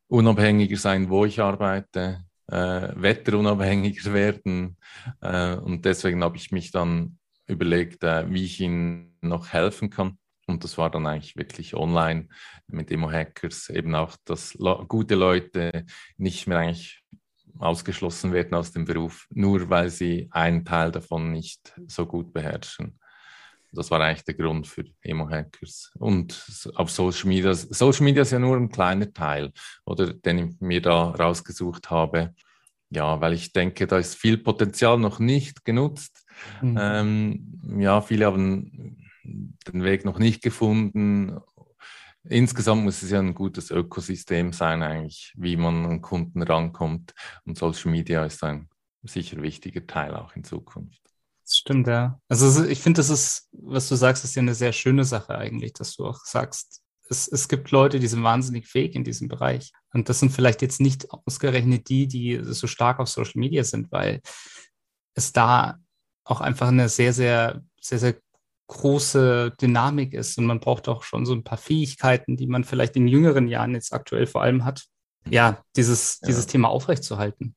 unabhängiger 0.08 0.78
sein, 0.78 1.10
wo 1.10 1.26
ich 1.26 1.40
arbeite, 1.40 2.26
äh, 2.48 2.90
wetterunabhängiger 2.96 4.14
werden. 4.14 4.78
Äh, 5.22 5.56
und 5.56 5.86
deswegen 5.86 6.24
habe 6.24 6.38
ich 6.38 6.52
mich 6.52 6.72
dann 6.72 7.18
überlegt, 7.48 8.04
äh, 8.04 8.30
wie 8.32 8.46
ich 8.46 8.60
ihnen 8.60 9.18
noch 9.22 9.50
helfen 9.50 9.90
kann. 9.90 10.18
Und 10.48 10.64
das 10.64 10.78
war 10.80 10.90
dann 10.90 11.06
eigentlich 11.06 11.36
wirklich 11.36 11.76
online 11.76 12.28
mit 12.68 12.90
Demo-Hackers, 12.90 13.70
eben 13.70 13.94
auch, 13.94 14.16
dass 14.26 14.58
gute 14.88 15.14
Leute 15.14 15.86
nicht 16.18 16.48
mehr 16.48 16.58
eigentlich 16.58 17.04
ausgeschlossen 17.60 18.34
werden 18.34 18.56
aus 18.56 18.72
dem 18.72 18.86
Beruf, 18.86 19.28
nur 19.30 19.70
weil 19.70 19.90
sie 19.90 20.28
einen 20.32 20.66
Teil 20.66 20.92
davon 20.92 21.32
nicht 21.32 21.74
so 21.88 22.06
gut 22.06 22.34
beherrschen. 22.34 23.00
Das 23.72 23.92
war 23.92 24.02
eigentlich 24.02 24.24
der 24.24 24.34
Grund 24.34 24.68
für 24.68 24.84
Emo-Hackers. 25.02 25.92
Und 26.00 26.72
auf 26.76 26.90
Social 26.90 27.28
Media, 27.28 27.54
Social 27.54 28.04
Media 28.04 28.24
ist 28.24 28.32
ja 28.32 28.40
nur 28.40 28.58
ein 28.58 28.70
kleiner 28.70 29.14
Teil, 29.14 29.52
oder 29.86 30.14
den 30.14 30.38
ich 30.38 30.62
mir 30.62 30.82
da 30.82 31.12
rausgesucht 31.12 31.90
habe. 31.90 32.34
Ja, 32.92 33.22
weil 33.22 33.34
ich 33.34 33.54
denke, 33.54 33.86
da 33.86 34.00
ist 34.00 34.16
viel 34.16 34.40
Potenzial 34.40 34.98
noch 34.98 35.20
nicht 35.20 35.64
genutzt. 35.64 36.26
Mhm. 36.62 36.78
Ähm, 36.80 37.80
ja, 37.80 38.02
viele 38.02 38.26
haben 38.26 38.98
den 39.24 39.84
Weg 39.84 40.06
noch 40.06 40.18
nicht 40.18 40.42
gefunden. 40.42 41.38
Insgesamt 42.24 42.84
muss 42.84 43.04
es 43.04 43.12
ja 43.12 43.20
ein 43.20 43.36
gutes 43.36 43.70
Ökosystem 43.70 44.54
sein, 44.54 44.82
eigentlich, 44.82 45.34
wie 45.38 45.56
man 45.56 45.86
an 45.86 46.02
Kunden 46.02 46.42
rankommt. 46.42 47.14
Und 47.46 47.58
Social 47.58 47.92
Media 47.92 48.26
ist 48.26 48.44
ein 48.44 48.70
sicher 49.04 49.42
wichtiger 49.42 49.86
Teil 49.86 50.16
auch 50.16 50.36
in 50.36 50.44
Zukunft. 50.44 51.02
Das 51.50 51.58
stimmt, 51.58 51.88
ja. 51.88 52.22
Also 52.28 52.64
ich 52.66 52.80
finde, 52.80 53.00
das 53.00 53.10
ist, 53.10 53.50
was 53.54 53.90
du 53.90 53.96
sagst, 53.96 54.24
ist 54.24 54.36
ja 54.36 54.44
eine 54.44 54.54
sehr 54.54 54.72
schöne 54.72 55.04
Sache 55.04 55.36
eigentlich, 55.36 55.74
dass 55.74 55.96
du 55.96 56.06
auch 56.06 56.24
sagst, 56.24 56.84
es, 57.10 57.28
es 57.28 57.48
gibt 57.48 57.72
Leute, 57.72 58.00
die 58.00 58.06
sind 58.06 58.22
wahnsinnig 58.22 58.68
fähig 58.68 58.94
in 58.94 59.04
diesem 59.04 59.28
Bereich. 59.28 59.72
Und 59.92 60.10
das 60.10 60.20
sind 60.20 60.30
vielleicht 60.30 60.62
jetzt 60.62 60.80
nicht 60.80 61.08
ausgerechnet 61.10 61.90
die, 61.90 62.08
die 62.08 62.40
so 62.44 62.68
stark 62.68 63.00
auf 63.00 63.10
Social 63.10 63.40
Media 63.40 63.64
sind, 63.64 63.92
weil 63.92 64.22
es 65.16 65.34
da 65.34 65.80
auch 66.24 66.40
einfach 66.40 66.68
eine 66.68 66.88
sehr, 66.88 67.14
sehr, 67.14 67.64
sehr, 67.82 67.98
sehr 67.98 68.16
große 68.68 69.56
Dynamik 69.60 70.14
ist. 70.14 70.38
Und 70.38 70.46
man 70.46 70.60
braucht 70.60 70.88
auch 70.88 71.02
schon 71.02 71.26
so 71.26 71.34
ein 71.34 71.44
paar 71.44 71.58
Fähigkeiten, 71.58 72.38
die 72.38 72.46
man 72.46 72.64
vielleicht 72.64 72.96
in 72.96 73.08
jüngeren 73.08 73.48
Jahren 73.48 73.74
jetzt 73.74 73.92
aktuell 73.92 74.28
vor 74.28 74.44
allem 74.44 74.66
hat, 74.66 74.86
ja, 75.28 75.64
dieses, 75.76 76.20
ja. 76.22 76.28
dieses 76.28 76.46
Thema 76.46 76.70
aufrechtzuerhalten 76.70 77.56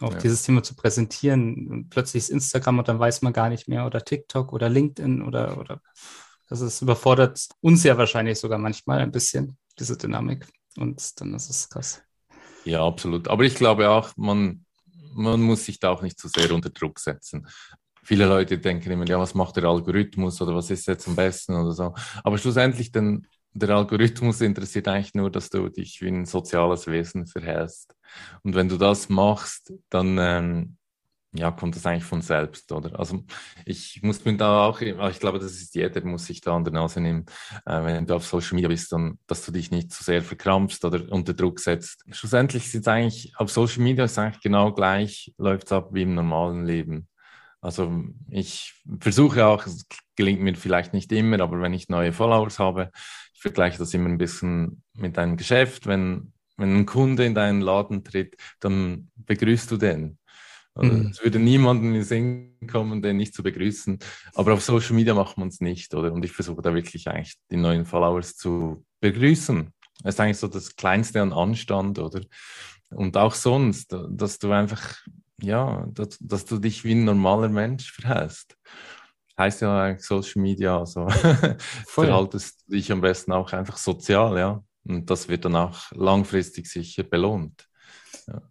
auch 0.00 0.12
ja. 0.12 0.18
dieses 0.18 0.42
Thema 0.42 0.62
zu 0.62 0.74
präsentieren. 0.74 1.68
Und 1.68 1.90
plötzlich 1.90 2.24
ist 2.24 2.30
Instagram 2.30 2.78
und 2.80 2.88
dann 2.88 2.98
weiß 2.98 3.22
man 3.22 3.32
gar 3.32 3.48
nicht 3.48 3.68
mehr 3.68 3.86
oder 3.86 4.04
TikTok 4.04 4.52
oder 4.52 4.68
LinkedIn 4.68 5.22
oder, 5.22 5.58
oder 5.58 5.80
das 6.48 6.60
ist 6.60 6.82
überfordert 6.82 7.48
uns 7.60 7.84
ja 7.84 7.96
wahrscheinlich 7.96 8.38
sogar 8.38 8.58
manchmal 8.58 9.00
ein 9.00 9.12
bisschen, 9.12 9.56
diese 9.78 9.96
Dynamik. 9.96 10.46
Und 10.76 11.20
dann 11.20 11.34
ist 11.34 11.50
es 11.50 11.68
krass. 11.68 12.02
Ja, 12.64 12.84
absolut. 12.84 13.28
Aber 13.28 13.44
ich 13.44 13.54
glaube 13.54 13.88
auch, 13.90 14.10
man, 14.16 14.64
man 15.14 15.40
muss 15.40 15.64
sich 15.64 15.78
da 15.78 15.90
auch 15.90 16.02
nicht 16.02 16.18
zu 16.18 16.28
sehr 16.28 16.52
unter 16.52 16.70
Druck 16.70 16.98
setzen. 16.98 17.46
Viele 18.02 18.26
Leute 18.26 18.58
denken 18.58 18.90
immer, 18.90 19.06
ja, 19.06 19.18
was 19.18 19.34
macht 19.34 19.56
der 19.56 19.64
Algorithmus 19.64 20.40
oder 20.42 20.54
was 20.54 20.70
ist 20.70 20.86
jetzt 20.86 21.08
am 21.08 21.16
besten 21.16 21.54
oder 21.54 21.72
so. 21.72 21.94
Aber 22.22 22.36
schlussendlich, 22.36 22.92
denn 22.92 23.26
der 23.54 23.70
Algorithmus 23.70 24.40
interessiert 24.40 24.88
eigentlich 24.88 25.14
nur, 25.14 25.30
dass 25.30 25.48
du 25.48 25.68
dich 25.68 26.00
wie 26.02 26.08
ein 26.08 26.26
soziales 26.26 26.86
Wesen 26.86 27.26
verhältst. 27.26 27.94
Und 28.42 28.54
wenn 28.54 28.68
du 28.68 28.76
das 28.76 29.08
machst, 29.08 29.72
dann 29.90 30.18
ähm, 30.18 30.76
ja, 31.34 31.50
kommt 31.50 31.74
das 31.74 31.84
eigentlich 31.84 32.04
von 32.04 32.22
selbst, 32.22 32.70
oder? 32.70 32.98
Also 32.98 33.24
ich 33.66 34.00
muss 34.02 34.24
mir 34.24 34.36
da 34.36 34.66
auch, 34.66 34.80
ich 34.80 35.18
glaube, 35.18 35.40
das 35.40 35.52
ist 35.52 35.74
jeder, 35.74 36.04
muss 36.04 36.26
sich 36.26 36.40
da 36.40 36.54
an 36.54 36.64
der 36.64 36.72
Nase 36.72 37.00
nehmen, 37.00 37.26
äh, 37.66 37.82
wenn 37.82 38.06
du 38.06 38.14
auf 38.14 38.24
Social 38.24 38.54
Media 38.54 38.68
bist, 38.68 38.92
dann, 38.92 39.18
dass 39.26 39.44
du 39.44 39.50
dich 39.50 39.70
nicht 39.72 39.92
zu 39.92 40.04
sehr 40.04 40.22
verkrampfst 40.22 40.84
oder 40.84 41.10
unter 41.12 41.34
Druck 41.34 41.58
setzt. 41.58 42.04
Schlussendlich 42.12 42.66
ist 42.66 42.74
es 42.76 42.86
eigentlich, 42.86 43.32
auf 43.36 43.50
Social 43.50 43.82
Media 43.82 44.04
ist 44.04 44.18
eigentlich 44.18 44.42
genau 44.42 44.72
gleich, 44.72 45.34
läuft 45.36 45.66
es 45.66 45.72
ab 45.72 45.88
wie 45.92 46.02
im 46.02 46.14
normalen 46.14 46.64
Leben. 46.66 47.08
Also 47.60 48.04
ich 48.28 48.74
versuche 49.00 49.46
auch, 49.46 49.66
es 49.66 49.86
gelingt 50.16 50.42
mir 50.42 50.54
vielleicht 50.54 50.92
nicht 50.92 51.10
immer, 51.10 51.40
aber 51.40 51.60
wenn 51.62 51.72
ich 51.72 51.88
neue 51.88 52.12
Followers 52.12 52.58
habe, 52.58 52.90
vergleiche 53.44 53.78
das 53.78 53.92
immer 53.92 54.08
ein 54.08 54.16
bisschen 54.16 54.82
mit 54.94 55.18
einem 55.18 55.36
Geschäft. 55.36 55.86
Wenn, 55.86 56.32
wenn 56.56 56.74
ein 56.74 56.86
Kunde 56.86 57.26
in 57.26 57.34
deinen 57.34 57.60
Laden 57.60 58.02
tritt, 58.02 58.36
dann 58.58 59.10
begrüßt 59.16 59.70
du 59.70 59.76
den. 59.76 60.18
Also 60.74 60.92
mhm. 60.92 61.06
Es 61.08 61.22
würde 61.22 61.38
niemanden 61.38 61.88
in 61.88 61.92
den 61.92 62.04
Sinn 62.04 62.56
kommen, 62.70 63.02
den 63.02 63.18
nicht 63.18 63.34
zu 63.34 63.42
begrüßen. 63.42 63.98
Aber 64.34 64.54
auf 64.54 64.64
Social 64.64 64.94
Media 64.94 65.12
macht 65.12 65.36
man 65.36 65.48
es 65.48 65.60
nicht, 65.60 65.92
oder? 65.94 66.10
Und 66.10 66.24
ich 66.24 66.32
versuche 66.32 66.62
da 66.62 66.74
wirklich 66.74 67.06
eigentlich 67.06 67.36
die 67.50 67.58
neuen 67.58 67.84
Followers 67.84 68.36
zu 68.36 68.84
begrüßen. 69.00 69.70
Das 70.02 70.14
ist 70.14 70.20
eigentlich 70.20 70.38
so 70.38 70.48
das 70.48 70.74
Kleinste 70.74 71.20
an 71.20 71.34
Anstand, 71.34 71.98
oder? 71.98 72.22
Und 72.90 73.16
auch 73.18 73.34
sonst, 73.34 73.94
dass 74.08 74.38
du 74.38 74.50
einfach 74.52 74.96
ja, 75.42 75.86
dass, 75.92 76.18
dass 76.18 76.46
du 76.46 76.58
dich 76.58 76.82
wie 76.84 76.94
ein 76.94 77.04
normaler 77.04 77.50
Mensch 77.50 77.92
verhältst. 77.92 78.56
Heißt 79.36 79.62
ja 79.62 79.82
eigentlich 79.82 80.06
Social 80.06 80.42
Media, 80.42 80.78
also 80.78 81.08
verhaltest 81.86 82.64
dich 82.70 82.90
am 82.92 83.00
besten 83.00 83.32
auch 83.32 83.52
einfach 83.52 83.76
sozial, 83.76 84.38
ja. 84.38 84.62
Und 84.84 85.10
das 85.10 85.28
wird 85.28 85.44
dann 85.44 85.56
auch 85.56 85.90
langfristig 85.92 86.68
sicher 86.68 87.02
belohnt. 87.02 87.68
Ja. 88.26 88.42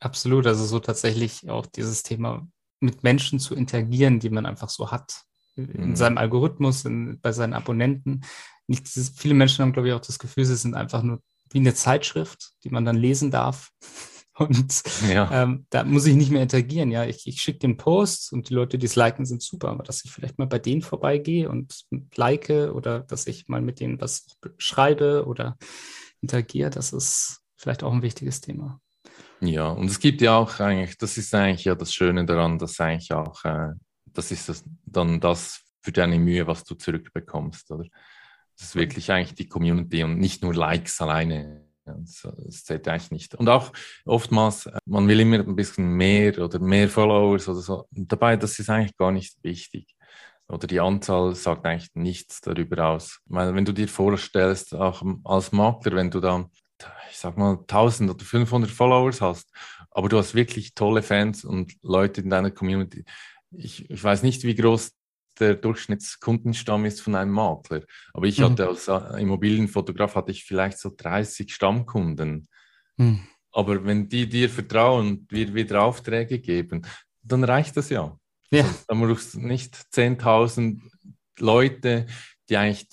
Absolut, 0.00 0.46
also 0.46 0.64
so 0.64 0.78
tatsächlich 0.80 1.48
auch 1.48 1.66
dieses 1.66 2.02
Thema 2.02 2.46
mit 2.80 3.02
Menschen 3.02 3.38
zu 3.38 3.54
interagieren, 3.54 4.20
die 4.20 4.30
man 4.30 4.46
einfach 4.46 4.68
so 4.68 4.90
hat. 4.90 5.22
In 5.56 5.90
mhm. 5.90 5.96
seinem 5.96 6.18
Algorithmus, 6.18 6.84
in, 6.84 7.20
bei 7.20 7.32
seinen 7.32 7.54
Abonnenten. 7.54 8.22
Nicht, 8.66 8.88
viele 8.88 9.34
Menschen 9.34 9.62
haben, 9.62 9.72
glaube 9.72 9.88
ich, 9.88 9.94
auch 9.94 10.00
das 10.00 10.18
Gefühl, 10.18 10.44
sie 10.44 10.56
sind 10.56 10.74
einfach 10.74 11.02
nur 11.02 11.20
wie 11.50 11.58
eine 11.58 11.74
Zeitschrift, 11.74 12.52
die 12.64 12.70
man 12.70 12.84
dann 12.84 12.96
lesen 12.96 13.30
darf. 13.30 13.70
Und 14.36 14.82
ja. 15.08 15.42
ähm, 15.42 15.66
da 15.70 15.84
muss 15.84 16.06
ich 16.06 16.16
nicht 16.16 16.30
mehr 16.30 16.42
interagieren. 16.42 16.90
Ja, 16.90 17.04
ich, 17.04 17.26
ich 17.26 17.40
schicke 17.40 17.60
den 17.60 17.76
Post 17.76 18.32
und 18.32 18.48
die 18.48 18.54
Leute, 18.54 18.78
die 18.78 18.86
es 18.86 18.96
liken, 18.96 19.24
sind 19.24 19.42
super. 19.42 19.68
Aber 19.68 19.84
dass 19.84 20.04
ich 20.04 20.10
vielleicht 20.10 20.38
mal 20.38 20.46
bei 20.46 20.58
denen 20.58 20.82
vorbeigehe 20.82 21.48
und 21.48 21.84
like 22.16 22.50
oder 22.50 23.00
dass 23.00 23.26
ich 23.26 23.48
mal 23.48 23.62
mit 23.62 23.80
denen 23.80 24.00
was 24.00 24.26
schreibe 24.58 25.26
oder 25.26 25.56
interagiere, 26.20 26.70
das 26.70 26.92
ist 26.92 27.42
vielleicht 27.56 27.84
auch 27.84 27.92
ein 27.92 28.02
wichtiges 28.02 28.40
Thema. 28.40 28.80
Ja, 29.40 29.68
und 29.68 29.90
es 29.90 30.00
gibt 30.00 30.20
ja 30.20 30.36
auch 30.36 30.58
eigentlich, 30.58 30.96
das 30.96 31.16
ist 31.16 31.34
eigentlich 31.34 31.64
ja 31.64 31.74
das 31.74 31.92
Schöne 31.92 32.24
daran, 32.24 32.58
dass 32.58 32.80
eigentlich 32.80 33.12
auch, 33.12 33.44
äh, 33.44 33.72
das 34.06 34.30
ist 34.30 34.48
das, 34.48 34.64
dann 34.84 35.20
das 35.20 35.60
für 35.82 35.92
deine 35.92 36.18
Mühe, 36.18 36.46
was 36.46 36.64
du 36.64 36.74
zurückbekommst, 36.74 37.70
oder? 37.70 37.84
Das 38.56 38.68
ist 38.68 38.76
wirklich 38.76 39.10
eigentlich 39.10 39.34
die 39.34 39.48
Community 39.48 40.04
und 40.04 40.18
nicht 40.18 40.42
nur 40.42 40.54
Likes 40.54 41.00
alleine. 41.00 41.63
Das, 41.84 42.26
das 42.38 42.64
zählt 42.64 42.88
eigentlich 42.88 43.10
nicht. 43.10 43.34
Und 43.34 43.48
auch 43.48 43.72
oftmals, 44.04 44.66
äh, 44.66 44.78
man 44.86 45.06
will 45.08 45.20
immer 45.20 45.40
ein 45.40 45.56
bisschen 45.56 45.86
mehr 45.86 46.38
oder 46.38 46.58
mehr 46.58 46.88
Followers 46.88 47.48
oder 47.48 47.60
so. 47.60 47.86
Und 47.94 48.10
dabei, 48.10 48.36
das 48.36 48.58
ist 48.58 48.70
eigentlich 48.70 48.96
gar 48.96 49.12
nicht 49.12 49.42
wichtig. 49.42 49.94
Oder 50.48 50.66
die 50.66 50.80
Anzahl 50.80 51.34
sagt 51.34 51.64
eigentlich 51.64 51.90
nichts 51.94 52.40
darüber 52.40 52.88
aus. 52.88 53.20
Weil 53.26 53.54
wenn 53.54 53.64
du 53.64 53.72
dir 53.72 53.88
vorstellst, 53.88 54.74
auch 54.74 55.02
als 55.24 55.52
Makler, 55.52 55.96
wenn 55.96 56.10
du 56.10 56.20
da, 56.20 56.48
ich 57.10 57.18
sag 57.18 57.36
mal, 57.38 57.58
1000 57.58 58.10
oder 58.10 58.24
500 58.24 58.70
Followers 58.70 59.20
hast, 59.20 59.50
aber 59.90 60.08
du 60.08 60.18
hast 60.18 60.34
wirklich 60.34 60.74
tolle 60.74 61.02
Fans 61.02 61.44
und 61.44 61.74
Leute 61.82 62.20
in 62.20 62.30
deiner 62.30 62.50
Community. 62.50 63.04
Ich, 63.52 63.88
ich 63.88 64.02
weiß 64.02 64.22
nicht, 64.22 64.42
wie 64.44 64.54
groß 64.54 64.92
der 65.40 65.54
Durchschnittskundenstamm 65.54 66.84
ist 66.84 67.00
von 67.00 67.14
einem 67.14 67.32
Makler. 67.32 67.82
Aber 68.12 68.26
ich 68.26 68.38
mhm. 68.38 68.44
hatte 68.44 68.68
als 68.68 68.88
äh, 68.88 69.20
Immobilienfotograf 69.20 70.14
hatte 70.14 70.30
ich 70.32 70.44
vielleicht 70.44 70.78
so 70.78 70.92
30 70.96 71.52
Stammkunden. 71.52 72.48
Mhm. 72.96 73.26
Aber 73.52 73.84
wenn 73.84 74.08
die 74.08 74.28
dir 74.28 74.50
vertrauen 74.50 75.08
und 75.08 75.32
wir 75.32 75.54
wieder 75.54 75.82
Aufträge 75.82 76.40
geben, 76.40 76.86
dann 77.22 77.44
reicht 77.44 77.76
das 77.76 77.88
ja. 77.90 78.18
ja. 78.50 78.64
Also, 78.64 78.84
dann 78.88 79.00
brauchst 79.00 79.34
du 79.34 79.40
nicht 79.40 79.74
10.000 79.92 80.80
Leute, 81.38 82.06
die 82.48 82.56
eigentlich 82.56 82.88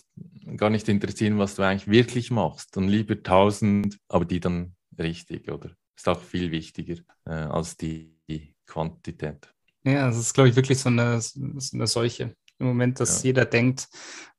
gar 0.55 0.69
nicht 0.69 0.87
interessieren, 0.87 1.37
was 1.37 1.55
du 1.55 1.63
eigentlich 1.63 1.89
wirklich 1.89 2.31
machst. 2.31 2.75
Dann 2.75 2.87
lieber 2.87 3.15
1000, 3.15 3.97
aber 4.07 4.25
die 4.25 4.39
dann 4.39 4.75
richtig, 4.97 5.51
oder? 5.51 5.71
Ist 5.95 6.07
auch 6.07 6.21
viel 6.21 6.51
wichtiger 6.51 6.95
äh, 7.25 7.31
als 7.31 7.77
die, 7.77 8.17
die 8.27 8.55
Quantität. 8.65 9.53
Ja, 9.83 10.07
das 10.07 10.17
ist, 10.17 10.33
glaube 10.33 10.49
ich, 10.49 10.55
wirklich 10.55 10.79
so 10.79 10.89
eine, 10.89 11.19
so 11.21 11.39
eine 11.73 11.87
Seuche 11.87 12.35
im 12.61 12.67
Moment, 12.67 12.99
dass 12.99 13.23
ja. 13.23 13.29
jeder 13.29 13.45
denkt, 13.45 13.89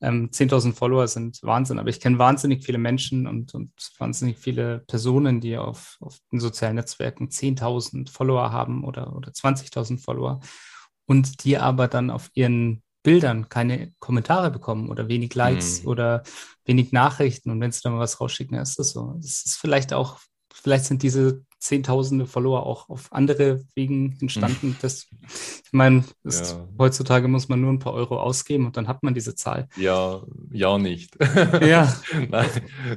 ähm, 0.00 0.30
10.000 0.30 0.74
Follower 0.74 1.06
sind 1.08 1.42
Wahnsinn. 1.42 1.78
Aber 1.78 1.90
ich 1.90 2.00
kenne 2.00 2.18
wahnsinnig 2.18 2.64
viele 2.64 2.78
Menschen 2.78 3.26
und, 3.26 3.52
und 3.54 3.72
wahnsinnig 3.98 4.38
viele 4.38 4.78
Personen, 4.86 5.40
die 5.40 5.58
auf, 5.58 5.96
auf 6.00 6.18
den 6.30 6.40
sozialen 6.40 6.76
Netzwerken 6.76 7.28
10.000 7.28 8.10
Follower 8.10 8.52
haben 8.52 8.84
oder, 8.84 9.14
oder 9.14 9.30
20.000 9.30 9.98
Follower 10.02 10.40
und 11.06 11.44
die 11.44 11.58
aber 11.58 11.88
dann 11.88 12.10
auf 12.10 12.30
ihren 12.34 12.82
Bildern 13.02 13.48
keine 13.48 13.92
Kommentare 13.98 14.50
bekommen 14.50 14.88
oder 14.88 15.08
wenig 15.08 15.34
Likes 15.34 15.82
mhm. 15.82 15.88
oder 15.88 16.22
wenig 16.64 16.92
Nachrichten. 16.92 17.50
Und 17.50 17.60
wenn 17.60 17.72
sie 17.72 17.80
dann 17.82 17.92
mal 17.92 17.98
was 17.98 18.20
rausschicken, 18.20 18.56
ist 18.58 18.78
das 18.78 18.92
so. 18.92 19.14
Das 19.16 19.44
ist 19.44 19.56
vielleicht 19.56 19.92
auch, 19.92 20.20
vielleicht 20.54 20.84
sind 20.84 21.02
diese 21.02 21.44
Zehntausende 21.62 22.26
Follower 22.26 22.66
auch 22.66 22.88
auf 22.88 23.12
andere 23.12 23.62
Wegen 23.76 24.18
entstanden. 24.20 24.70
Hm. 24.70 24.76
Das, 24.82 25.06
ich 25.64 25.72
meine, 25.72 26.02
ja. 26.24 26.68
heutzutage 26.76 27.28
muss 27.28 27.48
man 27.48 27.60
nur 27.60 27.72
ein 27.72 27.78
paar 27.78 27.92
Euro 27.92 28.20
ausgeben 28.20 28.66
und 28.66 28.76
dann 28.76 28.88
hat 28.88 29.04
man 29.04 29.14
diese 29.14 29.36
Zahl. 29.36 29.68
Ja, 29.76 30.22
ja 30.50 30.76
nicht. 30.78 31.16
Ja. 31.62 31.94
Nein, 32.30 32.48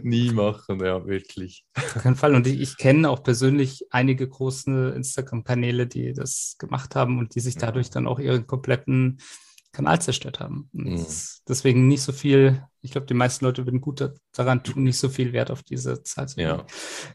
nie 0.01 0.31
machen, 0.31 0.79
ja, 0.79 1.05
wirklich. 1.05 1.63
Auf 1.75 2.01
keinen 2.01 2.15
Fall. 2.15 2.33
Und 2.33 2.47
ich, 2.47 2.59
ich 2.59 2.77
kenne 2.77 3.09
auch 3.09 3.21
persönlich 3.21 3.85
einige 3.91 4.27
große 4.27 4.93
Instagram-Kanäle, 4.95 5.85
die 5.85 6.13
das 6.13 6.55
gemacht 6.57 6.95
haben 6.95 7.19
und 7.19 7.35
die 7.35 7.41
sich 7.41 7.57
dadurch 7.57 7.91
dann 7.91 8.07
auch 8.07 8.17
ihren 8.17 8.47
kompletten 8.47 9.19
Kanal 9.71 10.01
zerstört 10.01 10.39
haben. 10.39 10.69
Mhm. 10.71 11.05
Deswegen 11.47 11.87
nicht 11.87 12.01
so 12.01 12.13
viel, 12.13 12.63
ich 12.81 12.91
glaube, 12.91 13.05
die 13.05 13.13
meisten 13.13 13.45
Leute 13.45 13.67
würden 13.67 13.81
gut 13.81 14.09
daran 14.33 14.63
tun, 14.63 14.83
nicht 14.83 14.97
so 14.97 15.09
viel 15.09 15.33
Wert 15.33 15.51
auf 15.51 15.61
diese 15.61 16.01
Zahl 16.01 16.27
zu 16.27 16.37
legen. 16.37 16.49
Ja. 16.49 16.65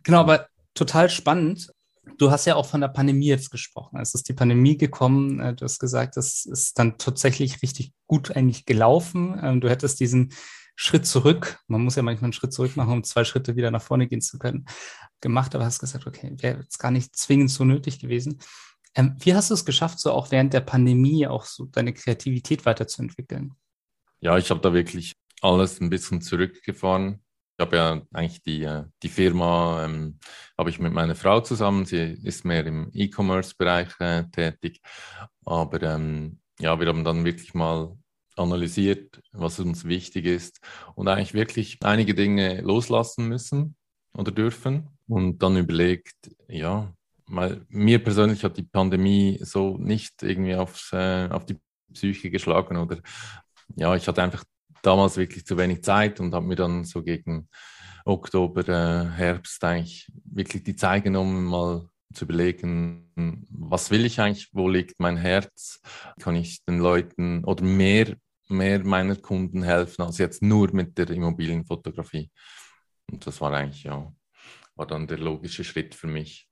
Genau, 0.04 0.20
aber 0.20 0.46
total 0.74 1.10
spannend. 1.10 1.70
Du 2.18 2.30
hast 2.30 2.46
ja 2.46 2.56
auch 2.56 2.66
von 2.66 2.80
der 2.80 2.88
Pandemie 2.88 3.28
jetzt 3.28 3.50
gesprochen. 3.50 3.98
Es 4.00 4.14
ist 4.14 4.28
die 4.28 4.32
Pandemie 4.34 4.76
gekommen. 4.76 5.40
Äh, 5.40 5.54
du 5.54 5.64
hast 5.64 5.78
gesagt, 5.78 6.16
das 6.16 6.44
ist 6.44 6.78
dann 6.78 6.98
tatsächlich 6.98 7.62
richtig 7.62 7.92
gut 8.06 8.34
eigentlich 8.36 8.66
gelaufen. 8.66 9.38
Ähm, 9.42 9.60
du 9.60 9.68
hättest 9.68 10.00
diesen 10.00 10.32
Schritt 10.82 11.04
zurück, 11.04 11.58
man 11.66 11.82
muss 11.82 11.96
ja 11.96 12.02
manchmal 12.02 12.28
einen 12.28 12.32
Schritt 12.32 12.54
zurück 12.54 12.74
machen, 12.74 12.94
um 12.94 13.04
zwei 13.04 13.24
Schritte 13.24 13.54
wieder 13.54 13.70
nach 13.70 13.82
vorne 13.82 14.06
gehen 14.06 14.22
zu 14.22 14.38
können, 14.38 14.64
gemacht, 15.20 15.54
aber 15.54 15.66
hast 15.66 15.78
gesagt, 15.78 16.06
okay, 16.06 16.32
wäre 16.38 16.60
jetzt 16.60 16.78
gar 16.78 16.90
nicht 16.90 17.14
zwingend 17.14 17.50
so 17.50 17.64
nötig 17.64 17.98
gewesen. 17.98 18.40
Ähm, 18.94 19.14
wie 19.18 19.34
hast 19.34 19.50
du 19.50 19.54
es 19.54 19.66
geschafft, 19.66 20.00
so 20.00 20.10
auch 20.10 20.30
während 20.30 20.54
der 20.54 20.62
Pandemie 20.62 21.26
auch 21.26 21.44
so 21.44 21.66
deine 21.66 21.92
Kreativität 21.92 22.64
weiterzuentwickeln? 22.64 23.54
Ja, 24.20 24.38
ich 24.38 24.48
habe 24.48 24.60
da 24.60 24.72
wirklich 24.72 25.12
alles 25.42 25.82
ein 25.82 25.90
bisschen 25.90 26.22
zurückgefahren. 26.22 27.22
Habe 27.60 27.76
ja 27.76 28.02
eigentlich 28.12 28.42
die, 28.42 28.62
äh, 28.64 28.84
die 29.02 29.08
Firma, 29.08 29.84
ähm, 29.84 30.18
habe 30.58 30.70
ich 30.70 30.78
mit 30.78 30.92
meiner 30.92 31.14
Frau 31.14 31.40
zusammen. 31.40 31.84
Sie 31.84 32.18
ist 32.22 32.44
mehr 32.44 32.66
im 32.66 32.90
E-Commerce-Bereich 32.92 33.88
äh, 34.00 34.24
tätig. 34.30 34.80
Aber 35.44 35.82
ähm, 35.82 36.40
ja, 36.58 36.78
wir 36.80 36.88
haben 36.88 37.04
dann 37.04 37.24
wirklich 37.24 37.54
mal 37.54 37.96
analysiert, 38.36 39.22
was 39.32 39.60
uns 39.60 39.84
wichtig 39.84 40.24
ist 40.24 40.60
und 40.94 41.08
eigentlich 41.08 41.34
wirklich 41.34 41.78
einige 41.82 42.14
Dinge 42.14 42.60
loslassen 42.62 43.28
müssen 43.28 43.76
oder 44.14 44.32
dürfen 44.32 44.88
und 45.08 45.42
dann 45.42 45.56
überlegt, 45.56 46.30
ja, 46.48 46.92
weil 47.26 47.64
mir 47.68 48.02
persönlich 48.02 48.42
hat 48.44 48.56
die 48.56 48.64
Pandemie 48.64 49.38
so 49.42 49.76
nicht 49.78 50.22
irgendwie 50.22 50.54
aufs, 50.54 50.92
äh, 50.92 51.28
auf 51.30 51.46
die 51.46 51.58
Psyche 51.92 52.30
geschlagen 52.30 52.76
oder 52.76 52.98
ja, 53.76 53.94
ich 53.94 54.06
hatte 54.08 54.22
einfach 54.22 54.44
damals 54.82 55.16
wirklich 55.16 55.44
zu 55.46 55.56
wenig 55.56 55.82
Zeit 55.82 56.20
und 56.20 56.34
habe 56.34 56.46
mir 56.46 56.56
dann 56.56 56.84
so 56.84 57.02
gegen 57.02 57.48
Oktober, 58.04 58.66
äh, 58.68 59.08
Herbst 59.10 59.62
eigentlich 59.64 60.10
wirklich 60.24 60.62
die 60.62 60.76
Zeit 60.76 61.04
genommen, 61.04 61.44
mal 61.44 61.88
zu 62.12 62.24
überlegen, 62.24 63.46
was 63.50 63.90
will 63.90 64.04
ich 64.04 64.20
eigentlich, 64.20 64.48
wo 64.52 64.68
liegt 64.68 64.98
mein 64.98 65.16
Herz, 65.16 65.80
kann 66.20 66.34
ich 66.34 66.64
den 66.64 66.78
Leuten 66.78 67.44
oder 67.44 67.62
mehr, 67.62 68.16
mehr 68.48 68.82
meiner 68.84 69.16
Kunden 69.16 69.62
helfen 69.62 70.02
als 70.02 70.18
jetzt 70.18 70.42
nur 70.42 70.72
mit 70.74 70.98
der 70.98 71.10
Immobilienfotografie. 71.10 72.30
Und 73.10 73.26
das 73.26 73.40
war 73.40 73.52
eigentlich, 73.52 73.84
ja, 73.84 74.12
war 74.74 74.86
dann 74.86 75.06
der 75.06 75.18
logische 75.18 75.62
Schritt 75.62 75.94
für 75.94 76.08
mich. 76.08 76.48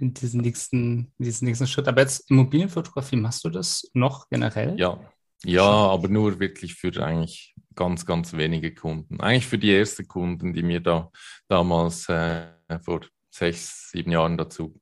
In 0.00 0.12
diesen 0.12 0.40
nächsten, 0.40 1.12
diesen 1.18 1.46
nächsten 1.46 1.66
Schritt. 1.66 1.88
Aber 1.88 2.00
jetzt 2.00 2.30
Immobilienfotografie, 2.30 3.16
machst 3.16 3.44
du 3.44 3.48
das 3.48 3.88
noch 3.94 4.28
generell? 4.28 4.78
Ja, 4.78 5.00
ja, 5.44 5.62
aber 5.62 6.08
nur 6.08 6.40
wirklich 6.40 6.74
für 6.74 6.90
eigentlich 7.04 7.53
ganz, 7.74 8.06
ganz 8.06 8.32
wenige 8.34 8.74
Kunden. 8.74 9.20
Eigentlich 9.20 9.46
für 9.46 9.58
die 9.58 9.74
ersten 9.74 10.06
Kunden, 10.06 10.52
die 10.52 10.62
mir 10.62 10.80
da 10.80 11.10
damals 11.48 12.08
äh, 12.08 12.46
vor 12.82 13.00
sechs, 13.30 13.90
sieben 13.90 14.12
Jahren 14.12 14.36
dazu 14.36 14.80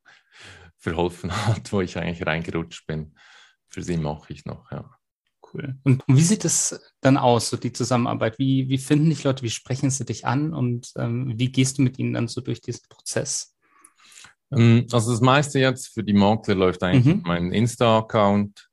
verholfen 0.77 1.31
hat, 1.47 1.73
wo 1.73 1.81
ich 1.81 1.99
eigentlich 1.99 2.27
reingerutscht 2.27 2.87
bin. 2.87 3.15
Für 3.69 3.83
sie 3.83 3.97
mache 3.97 4.33
ich 4.33 4.45
noch, 4.45 4.71
ja. 4.71 4.91
Cool. 5.53 5.77
Und 5.83 6.03
wie 6.07 6.23
sieht 6.23 6.45
es 6.45 6.81
dann 7.01 7.19
aus, 7.19 7.51
so 7.51 7.57
die 7.57 7.73
Zusammenarbeit? 7.73 8.39
Wie, 8.39 8.69
wie 8.69 8.79
finden 8.79 9.11
dich 9.11 9.23
Leute, 9.25 9.43
wie 9.43 9.51
sprechen 9.51 9.91
sie 9.91 10.05
dich 10.05 10.27
an 10.27 10.55
und 10.55 10.93
ähm, 10.97 11.35
wie 11.37 11.53
gehst 11.53 11.77
du 11.77 11.83
mit 11.83 11.99
ihnen 11.99 12.15
dann 12.15 12.29
so 12.29 12.41
durch 12.41 12.63
diesen 12.63 12.89
Prozess? 12.89 13.55
Ähm, 14.51 14.87
also 14.93 15.11
das 15.11 15.21
meiste 15.21 15.59
jetzt 15.59 15.89
für 15.89 16.05
die 16.05 16.15
Makler 16.15 16.55
läuft 16.55 16.83
eigentlich 16.83 17.17
mhm. 17.17 17.23
mein 17.25 17.53
Insta-Account 17.53 18.71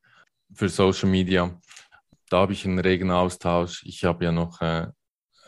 für 0.53 0.69
Social 0.69 1.09
Media 1.09 1.59
da 2.29 2.37
habe 2.41 2.53
ich 2.53 2.65
einen 2.65 2.79
regen 2.79 3.11
Austausch. 3.11 3.83
Ich 3.85 4.03
habe 4.03 4.25
ja 4.25 4.31
noch 4.31 4.61
äh, 4.61 4.87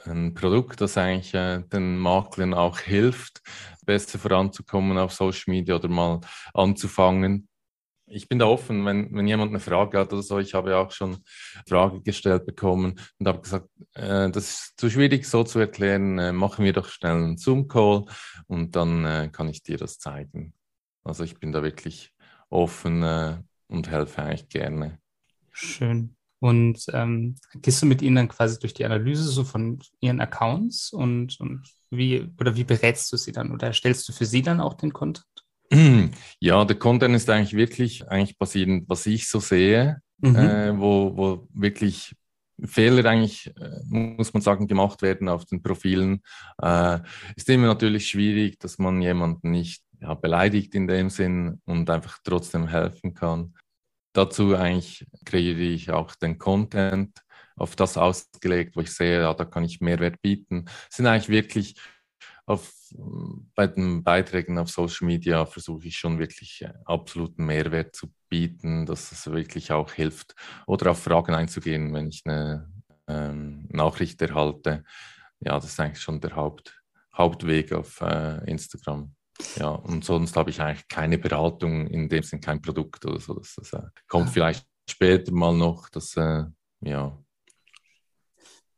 ein 0.06 0.34
Produkt, 0.34 0.82
das 0.82 0.98
eigentlich 0.98 1.34
äh, 1.34 1.62
den 1.62 1.98
Maklern 1.98 2.54
auch 2.54 2.80
hilft, 2.80 3.42
besser 3.86 4.20
voranzukommen 4.20 4.98
auf 4.98 5.14
Social 5.14 5.54
Media 5.54 5.76
oder 5.76 5.88
mal 5.88 6.22
anzufangen. 6.54 7.48
Ich 8.08 8.28
bin 8.28 8.40
da 8.40 8.46
offen, 8.46 8.86
wenn, 8.86 9.14
wenn 9.16 9.28
jemand 9.28 9.52
eine 9.52 9.62
Frage 9.62 9.98
hat 9.98 10.12
oder 10.12 10.22
so. 10.22 10.40
Ich 10.40 10.54
habe 10.54 10.72
ja 10.72 10.80
auch 10.80 10.92
schon 10.92 11.24
Frage 11.68 12.02
gestellt 12.02 12.46
bekommen 12.46 13.00
und 13.20 13.28
habe 13.28 13.42
gesagt, 13.42 13.70
äh, 13.94 14.30
das 14.30 14.50
ist 14.50 14.74
zu 14.78 14.90
schwierig 14.90 15.26
so 15.26 15.44
zu 15.44 15.60
erklären. 15.60 16.20
Äh, 16.20 16.34
machen 16.34 16.66
wir 16.66 16.74
doch 16.74 16.90
schnell 16.90 17.16
einen 17.16 17.38
Zoom-Call 17.38 18.06
und 18.48 18.76
dann 18.76 19.06
äh, 19.06 19.30
kann 19.32 19.48
ich 19.48 19.64
dir 19.64 19.78
das 19.78 19.98
zeigen. 19.98 20.54
Also 21.04 21.24
ich 21.24 21.40
bin 21.40 21.52
da 21.52 21.64
wirklich 21.64 22.14
offen 22.50 23.02
äh, 23.04 23.38
und 23.68 23.90
helfe 23.90 24.24
eigentlich 24.24 24.50
gerne. 24.50 25.00
Schön. 25.52 26.16
Und 26.42 26.86
ähm, 26.92 27.36
gehst 27.62 27.84
du 27.84 27.86
mit 27.86 28.02
ihnen 28.02 28.16
dann 28.16 28.28
quasi 28.28 28.58
durch 28.58 28.74
die 28.74 28.84
Analyse 28.84 29.24
so 29.26 29.44
von 29.44 29.78
ihren 30.00 30.20
Accounts 30.20 30.92
und, 30.92 31.40
und 31.40 31.62
wie 31.92 32.28
oder 32.40 32.56
wie 32.56 32.64
berätst 32.64 33.14
du 33.14 33.18
sie 33.18 33.32
dann 33.32 33.52
oder 33.52 33.68
erstellst 33.68 34.10
du 34.10 34.14
für 34.14 34.26
sie 34.26 34.42
dann 34.42 34.60
auch 34.60 34.74
den 34.74 34.92
Content? 34.92 35.28
Ja, 36.40 36.66
der 36.66 36.80
Content 36.80 37.16
ist 37.16 37.30
eigentlich 37.30 37.54
wirklich 37.54 38.10
eigentlich 38.10 38.40
basierend, 38.40 38.90
was 38.90 39.06
ich 39.06 39.30
so 39.30 39.40
sehe, 39.40 40.02
mhm. 40.18 40.36
äh, 40.36 40.80
wo, 40.80 41.16
wo 41.16 41.48
wirklich 41.54 42.16
Fehler 42.64 43.08
eigentlich, 43.08 43.54
äh, 43.56 43.80
muss 43.88 44.34
man 44.34 44.42
sagen, 44.42 44.68
gemacht 44.68 45.04
werden 45.04 45.30
auf 45.30 45.46
den 45.46 45.62
Profilen. 45.62 46.24
Äh, 46.60 47.02
ist 47.36 47.50
immer 47.50 47.68
natürlich 47.68 48.08
schwierig, 48.08 48.58
dass 48.58 48.80
man 48.80 49.00
jemanden 49.00 49.52
nicht 49.52 49.84
ja, 50.02 50.16
beleidigt 50.16 50.74
in 50.74 50.88
dem 50.88 51.12
Sinn 51.12 51.62
und 51.66 51.88
einfach 51.92 52.18
trotzdem 52.24 52.68
helfen 52.68 53.14
kann 53.14 53.54
dazu 54.14 54.56
eigentlich 54.56 55.06
kreiere 55.26 55.60
ich 55.60 55.92
auch 55.92 56.16
den 56.16 56.38
Content 56.38 57.22
auf 57.56 57.76
das 57.76 57.98
ausgelegt, 57.98 58.76
wo 58.76 58.82
ich 58.82 58.92
sehe, 58.92 59.22
ja, 59.22 59.34
da 59.34 59.46
kann 59.46 59.64
ich 59.64 59.82
Mehrwert 59.82 60.22
bieten. 60.22 60.66
Es 60.90 60.98
sind 60.98 61.08
eigentlich 61.08 61.30
wirklich 61.30 61.76
auf, 62.46 62.72
bei 63.56 63.68
den 63.68 64.04
Beiträgen 64.04 64.58
auf 64.58 64.70
Social 64.70 65.08
Media 65.08 65.46
versuche 65.46 65.88
ich 65.88 65.98
schon 65.98 66.20
wirklich 66.20 66.62
äh, 66.64 66.74
absoluten 66.86 67.46
Mehrwert 67.46 67.96
zu 67.96 68.08
bieten, 68.30 68.86
dass 68.86 69.12
es 69.12 69.32
wirklich 69.32 69.72
auch 69.72 69.92
hilft 69.94 70.36
oder 70.68 70.92
auf 70.92 71.04
Fragen 71.04 71.36
einzugehen, 71.36 71.94
wenn 71.94 72.10
ich 72.10 72.24
eine 72.26 72.70
ähm, 73.08 73.68
Nachricht 73.70 74.22
erhalte. 74.22 74.84
Ja, 75.40 75.56
das 75.56 75.66
ist 75.66 75.80
eigentlich 75.80 76.02
schon 76.02 76.20
der 76.20 76.36
Haupt, 76.36 76.82
Hauptweg 77.16 77.74
auf 77.74 78.02
äh, 78.02 78.44
Instagram. 78.50 79.14
Ja, 79.58 79.70
und 79.70 80.06
sonst 80.06 80.36
habe 80.36 80.50
ich 80.50 80.62
eigentlich 80.62 80.88
keine 80.88 81.18
Beratung, 81.18 81.88
in 81.88 82.10
dem 82.10 82.24
Sinn 82.24 82.42
kein 82.42 82.62
Produkt 82.62 83.06
oder 83.06 83.20
so. 83.20 83.34
Das, 83.34 83.56
das 83.56 83.74
äh, 83.74 83.82
kommt 84.08 84.28
ah. 84.28 84.32
vielleicht 84.32 84.68
später 84.90 85.32
mal 85.32 85.56
noch. 85.56 85.90
Das, 85.90 86.16
äh, 86.18 86.44
ja. 86.82 87.18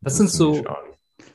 Was 0.01 0.17
sind 0.17 0.29
so 0.29 0.63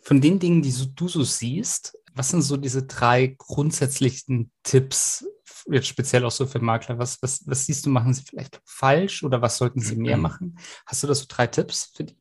von 0.02 0.20
den 0.20 0.38
Dingen, 0.38 0.62
die 0.62 0.74
du 0.94 1.08
so 1.08 1.22
siehst, 1.22 1.98
was 2.14 2.30
sind 2.30 2.42
so 2.42 2.56
diese 2.56 2.84
drei 2.84 3.34
grundsätzlichen 3.38 4.50
Tipps, 4.62 5.26
jetzt 5.70 5.86
speziell 5.86 6.24
auch 6.24 6.30
so 6.30 6.46
für 6.46 6.60
Makler? 6.60 6.98
Was, 6.98 7.18
was, 7.22 7.46
was 7.46 7.66
siehst 7.66 7.86
du, 7.86 7.90
machen 7.90 8.14
sie 8.14 8.22
vielleicht 8.22 8.60
falsch 8.64 9.22
oder 9.22 9.40
was 9.40 9.56
sollten 9.56 9.80
sie 9.80 9.96
mehr 9.96 10.16
machen? 10.16 10.58
Hast 10.86 11.02
du 11.02 11.06
da 11.06 11.14
so 11.14 11.26
drei 11.28 11.46
Tipps 11.46 11.92
für 11.94 12.04
die? 12.04 12.16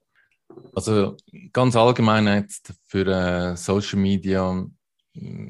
Also 0.73 1.15
ganz 1.53 1.75
allgemein 1.75 2.27
jetzt 2.27 2.73
für 2.88 3.05
äh, 3.07 3.55
Social 3.57 3.99
Media 3.99 4.65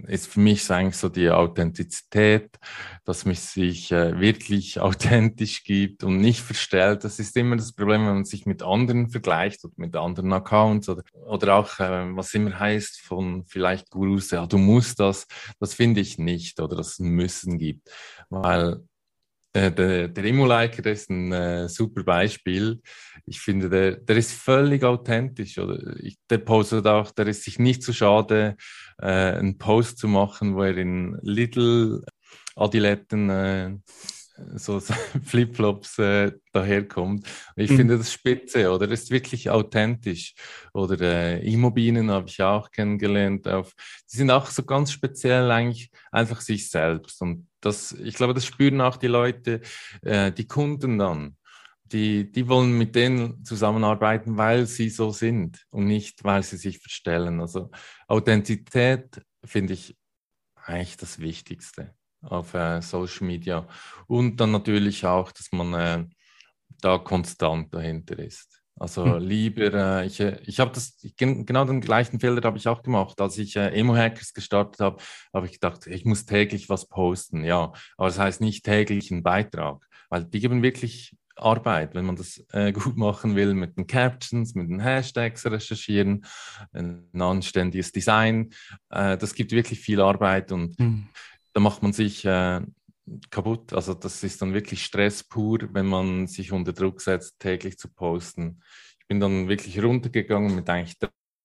ist 0.07 0.27
für 0.27 0.39
mich 0.39 0.69
eigentlich 0.71 0.95
so 0.95 1.09
die 1.09 1.29
Authentizität, 1.29 2.57
dass 3.05 3.25
man 3.25 3.35
sich 3.35 3.91
äh, 3.91 4.19
wirklich 4.19 4.79
authentisch 4.79 5.63
gibt 5.63 6.03
und 6.03 6.19
nicht 6.19 6.41
verstellt. 6.41 7.03
Das 7.03 7.19
ist 7.19 7.35
immer 7.37 7.55
das 7.55 7.73
Problem, 7.73 8.05
wenn 8.07 8.15
man 8.15 8.25
sich 8.25 8.45
mit 8.45 8.63
anderen 8.63 9.09
vergleicht 9.09 9.63
oder 9.65 9.73
mit 9.77 9.95
anderen 9.95 10.31
Accounts 10.33 10.89
oder, 10.89 11.03
oder 11.25 11.55
auch, 11.55 11.79
äh, 11.79 12.15
was 12.15 12.33
immer 12.33 12.57
heißt 12.57 13.01
von 13.01 13.45
vielleicht 13.45 13.89
Gurus, 13.89 14.31
ja, 14.31 14.45
du 14.45 14.57
musst 14.57 14.99
das. 14.99 15.27
Das 15.59 15.73
finde 15.73 16.01
ich 16.01 16.17
nicht 16.17 16.59
oder 16.59 16.77
ein 16.99 17.09
Müssen 17.09 17.57
gibt, 17.57 17.89
weil 18.29 18.81
äh, 19.53 19.71
der, 19.71 20.07
der 20.09 20.91
ist 20.91 21.09
ein 21.09 21.31
äh, 21.31 21.69
super 21.69 22.03
Beispiel. 22.03 22.81
Ich 23.25 23.39
finde, 23.39 23.69
der, 23.69 23.97
der 23.97 24.17
ist 24.17 24.33
völlig 24.33 24.83
authentisch. 24.83 25.57
Oder 25.57 25.95
ich, 25.99 26.17
der 26.29 26.39
postet 26.39 26.85
auch, 26.85 27.11
der 27.11 27.27
ist 27.27 27.43
sich 27.43 27.59
nicht 27.59 27.83
zu 27.83 27.93
schade, 27.93 28.55
äh, 28.99 29.07
einen 29.07 29.57
Post 29.57 29.99
zu 29.99 30.07
machen, 30.07 30.55
wo 30.55 30.63
er 30.63 30.77
in 30.77 31.17
Little 31.21 32.01
Adiletten 32.55 33.29
äh, 33.29 33.77
so 34.55 34.79
Flipflops 35.23 35.97
äh, 35.99 36.31
daherkommt. 36.51 37.27
Ich 37.55 37.71
mhm. 37.71 37.77
finde 37.77 37.97
das 37.97 38.11
spitze, 38.11 38.71
oder? 38.71 38.87
Das 38.87 39.03
ist 39.03 39.11
wirklich 39.11 39.49
authentisch. 39.49 40.35
Oder 40.73 40.99
äh, 41.01 41.51
Immobilien 41.51 42.11
habe 42.11 42.29
ich 42.29 42.41
auch 42.41 42.71
kennengelernt. 42.71 43.47
Auf, 43.47 43.73
die 44.11 44.17
sind 44.17 44.31
auch 44.31 44.47
so 44.47 44.63
ganz 44.63 44.91
speziell 44.91 45.49
eigentlich 45.51 45.89
einfach 46.11 46.41
sich 46.41 46.69
selbst. 46.69 47.21
Und 47.21 47.46
das, 47.61 47.91
ich 47.93 48.15
glaube, 48.15 48.33
das 48.33 48.45
spüren 48.45 48.81
auch 48.81 48.97
die 48.97 49.07
Leute, 49.07 49.61
äh, 50.01 50.31
die 50.31 50.47
Kunden 50.47 50.97
dann. 50.97 51.37
Die, 51.83 52.29
die 52.29 52.49
wollen 52.49 52.77
mit 52.77 52.95
denen 52.95 53.45
zusammenarbeiten, 53.45 54.37
weil 54.37 54.65
sie 54.65 54.89
so 54.89 55.11
sind 55.11 55.65
und 55.69 55.85
nicht, 55.85 56.23
weil 56.25 56.43
sie 56.43 56.57
sich 56.57 56.79
verstellen. 56.79 57.39
Also 57.39 57.71
Authentizität 58.07 59.21
finde 59.45 59.73
ich 59.73 59.97
eigentlich 60.55 60.97
das 60.97 61.19
Wichtigste 61.19 61.95
auf 62.21 62.53
äh, 62.53 62.81
Social 62.81 63.25
Media. 63.25 63.67
Und 64.07 64.37
dann 64.37 64.51
natürlich 64.51 65.05
auch, 65.05 65.31
dass 65.31 65.51
man 65.53 65.73
äh, 65.73 66.05
da 66.81 66.97
konstant 66.97 67.73
dahinter 67.73 68.19
ist. 68.19 68.56
Also 68.79 69.05
hm. 69.05 69.19
lieber, 69.19 69.73
äh, 69.73 70.05
ich, 70.05 70.19
äh, 70.19 70.39
ich 70.45 70.59
habe 70.59 70.71
das, 70.71 70.97
ich, 71.01 71.15
genau 71.15 71.65
den 71.65 71.81
gleichen 71.81 72.19
Fehler 72.19 72.41
habe 72.43 72.57
ich 72.57 72.67
auch 72.67 72.83
gemacht. 72.83 73.19
Als 73.19 73.37
ich 73.37 73.55
äh, 73.55 73.69
Emo-Hackers 73.69 74.33
gestartet 74.33 74.79
habe, 74.79 75.01
habe 75.33 75.45
ich 75.45 75.53
gedacht, 75.53 75.87
ich 75.87 76.05
muss 76.05 76.25
täglich 76.25 76.69
was 76.69 76.87
posten. 76.87 77.43
Ja, 77.43 77.73
aber 77.97 78.07
das 78.07 78.19
heißt 78.19 78.41
nicht 78.41 78.65
täglich 78.65 79.11
einen 79.11 79.23
Beitrag, 79.23 79.85
weil 80.09 80.25
die 80.25 80.39
geben 80.39 80.61
wirklich 80.61 81.15
Arbeit, 81.35 81.93
wenn 81.95 82.05
man 82.05 82.15
das 82.15 82.43
äh, 82.51 82.71
gut 82.73 82.97
machen 82.97 83.35
will, 83.35 83.53
mit 83.53 83.77
den 83.77 83.87
Captions, 83.87 84.55
mit 84.55 84.69
den 84.69 84.79
Hashtags 84.79 85.45
recherchieren, 85.45 86.25
ein 86.73 87.09
anständiges 87.19 87.91
Design. 87.91 88.51
Äh, 88.89 89.17
das 89.17 89.33
gibt 89.33 89.51
wirklich 89.51 89.79
viel 89.79 90.01
Arbeit 90.01 90.51
und 90.51 90.77
hm 90.77 91.07
da 91.57 91.61
macht 91.61 91.81
man 91.81 91.91
sich 91.91 92.23
äh, 92.23 92.61
kaputt. 93.29 93.73
Also 93.73 93.93
das 93.93 94.23
ist 94.23 94.41
dann 94.41 94.53
wirklich 94.53 94.83
Stress 94.83 95.23
pur, 95.23 95.59
wenn 95.73 95.85
man 95.85 96.27
sich 96.27 96.51
unter 96.51 96.73
Druck 96.73 97.01
setzt, 97.01 97.39
täglich 97.39 97.77
zu 97.77 97.89
posten. 97.89 98.61
Ich 98.99 99.07
bin 99.07 99.19
dann 99.19 99.47
wirklich 99.47 99.81
runtergegangen 99.81 100.55
mit 100.55 100.69
eigentlich 100.69 100.97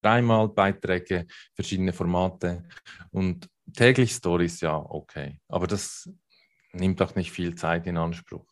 dreimal 0.03 0.48
Beiträge, 0.48 1.27
verschiedene 1.55 1.92
Formate 1.92 2.64
und 3.11 3.48
täglich 3.77 4.12
Stories, 4.12 4.61
ja, 4.61 4.77
okay. 4.77 5.38
Aber 5.48 5.66
das 5.66 6.11
nimmt 6.72 7.01
auch 7.03 7.14
nicht 7.14 7.31
viel 7.31 7.55
Zeit 7.55 7.87
in 7.87 7.96
Anspruch. 7.96 8.46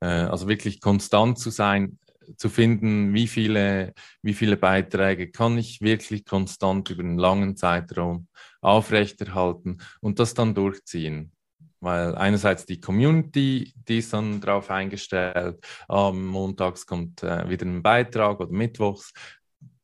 Äh, 0.00 0.06
also 0.06 0.48
wirklich 0.48 0.80
konstant 0.80 1.38
zu 1.38 1.50
sein, 1.50 1.98
zu 2.38 2.48
finden, 2.48 3.12
wie 3.12 3.26
viele, 3.26 3.92
wie 4.22 4.32
viele 4.32 4.56
Beiträge 4.56 5.30
kann 5.30 5.58
ich 5.58 5.82
wirklich 5.82 6.24
konstant 6.24 6.88
über 6.88 7.02
einen 7.02 7.18
langen 7.18 7.56
Zeitraum 7.56 8.28
aufrechterhalten 8.62 9.78
und 10.00 10.18
das 10.18 10.32
dann 10.32 10.54
durchziehen. 10.54 11.33
Weil 11.84 12.14
einerseits 12.14 12.64
die 12.64 12.80
Community, 12.80 13.74
die 13.86 13.98
ist 13.98 14.14
dann 14.14 14.40
darauf 14.40 14.70
eingestellt, 14.70 15.62
ähm, 15.90 16.26
montags 16.26 16.86
kommt 16.86 17.22
äh, 17.22 17.46
wieder 17.46 17.66
ein 17.66 17.82
Beitrag 17.82 18.40
oder 18.40 18.50
mittwochs, 18.50 19.12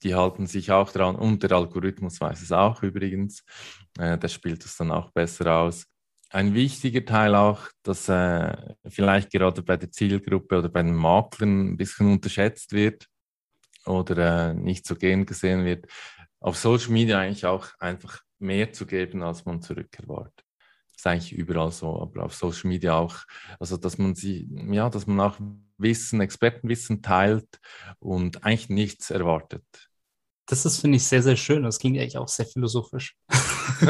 die 0.02 0.14
halten 0.14 0.46
sich 0.46 0.72
auch 0.72 0.90
dran 0.90 1.14
und 1.14 1.42
der 1.42 1.52
Algorithmus 1.52 2.18
weiß 2.18 2.40
es 2.40 2.52
auch 2.52 2.82
übrigens, 2.82 3.44
äh, 3.98 4.16
der 4.16 4.28
spielt 4.28 4.64
es 4.64 4.78
dann 4.78 4.90
auch 4.90 5.10
besser 5.10 5.54
aus. 5.54 5.84
Ein 6.30 6.54
wichtiger 6.54 7.04
Teil 7.04 7.34
auch, 7.34 7.68
dass 7.82 8.08
äh, 8.08 8.56
vielleicht 8.88 9.30
gerade 9.30 9.62
bei 9.62 9.76
der 9.76 9.90
Zielgruppe 9.90 10.58
oder 10.58 10.70
bei 10.70 10.82
den 10.82 10.94
Maklern 10.94 11.72
ein 11.72 11.76
bisschen 11.76 12.10
unterschätzt 12.10 12.72
wird 12.72 13.08
oder 13.84 14.52
äh, 14.52 14.54
nicht 14.54 14.86
so 14.86 14.96
gern 14.96 15.26
gesehen 15.26 15.66
wird, 15.66 15.86
auf 16.40 16.56
Social 16.56 16.92
Media 16.92 17.18
eigentlich 17.18 17.44
auch 17.44 17.68
einfach 17.78 18.22
mehr 18.38 18.72
zu 18.72 18.86
geben, 18.86 19.22
als 19.22 19.44
man 19.44 19.60
zurück 19.60 19.90
erwartet. 19.98 20.46
Das 20.46 20.49
ist 21.00 21.06
eigentlich 21.06 21.32
überall 21.32 21.72
so, 21.72 22.00
aber 22.00 22.24
auf 22.24 22.34
Social 22.34 22.68
Media 22.68 22.94
auch, 22.98 23.16
also 23.58 23.76
dass 23.76 23.96
man 23.98 24.14
sie, 24.14 24.48
ja, 24.70 24.90
dass 24.90 25.06
man 25.06 25.20
auch 25.20 25.38
Wissen, 25.78 26.20
Expertenwissen 26.20 27.00
teilt 27.02 27.58
und 27.98 28.44
eigentlich 28.44 28.68
nichts 28.68 29.10
erwartet. 29.10 29.64
Das 30.46 30.66
ist, 30.66 30.80
finde 30.80 30.96
ich, 30.96 31.04
sehr, 31.04 31.22
sehr 31.22 31.36
schön. 31.36 31.62
Das 31.62 31.78
klingt 31.78 31.96
eigentlich 31.98 32.18
auch 32.18 32.28
sehr 32.28 32.44
philosophisch. 32.44 33.16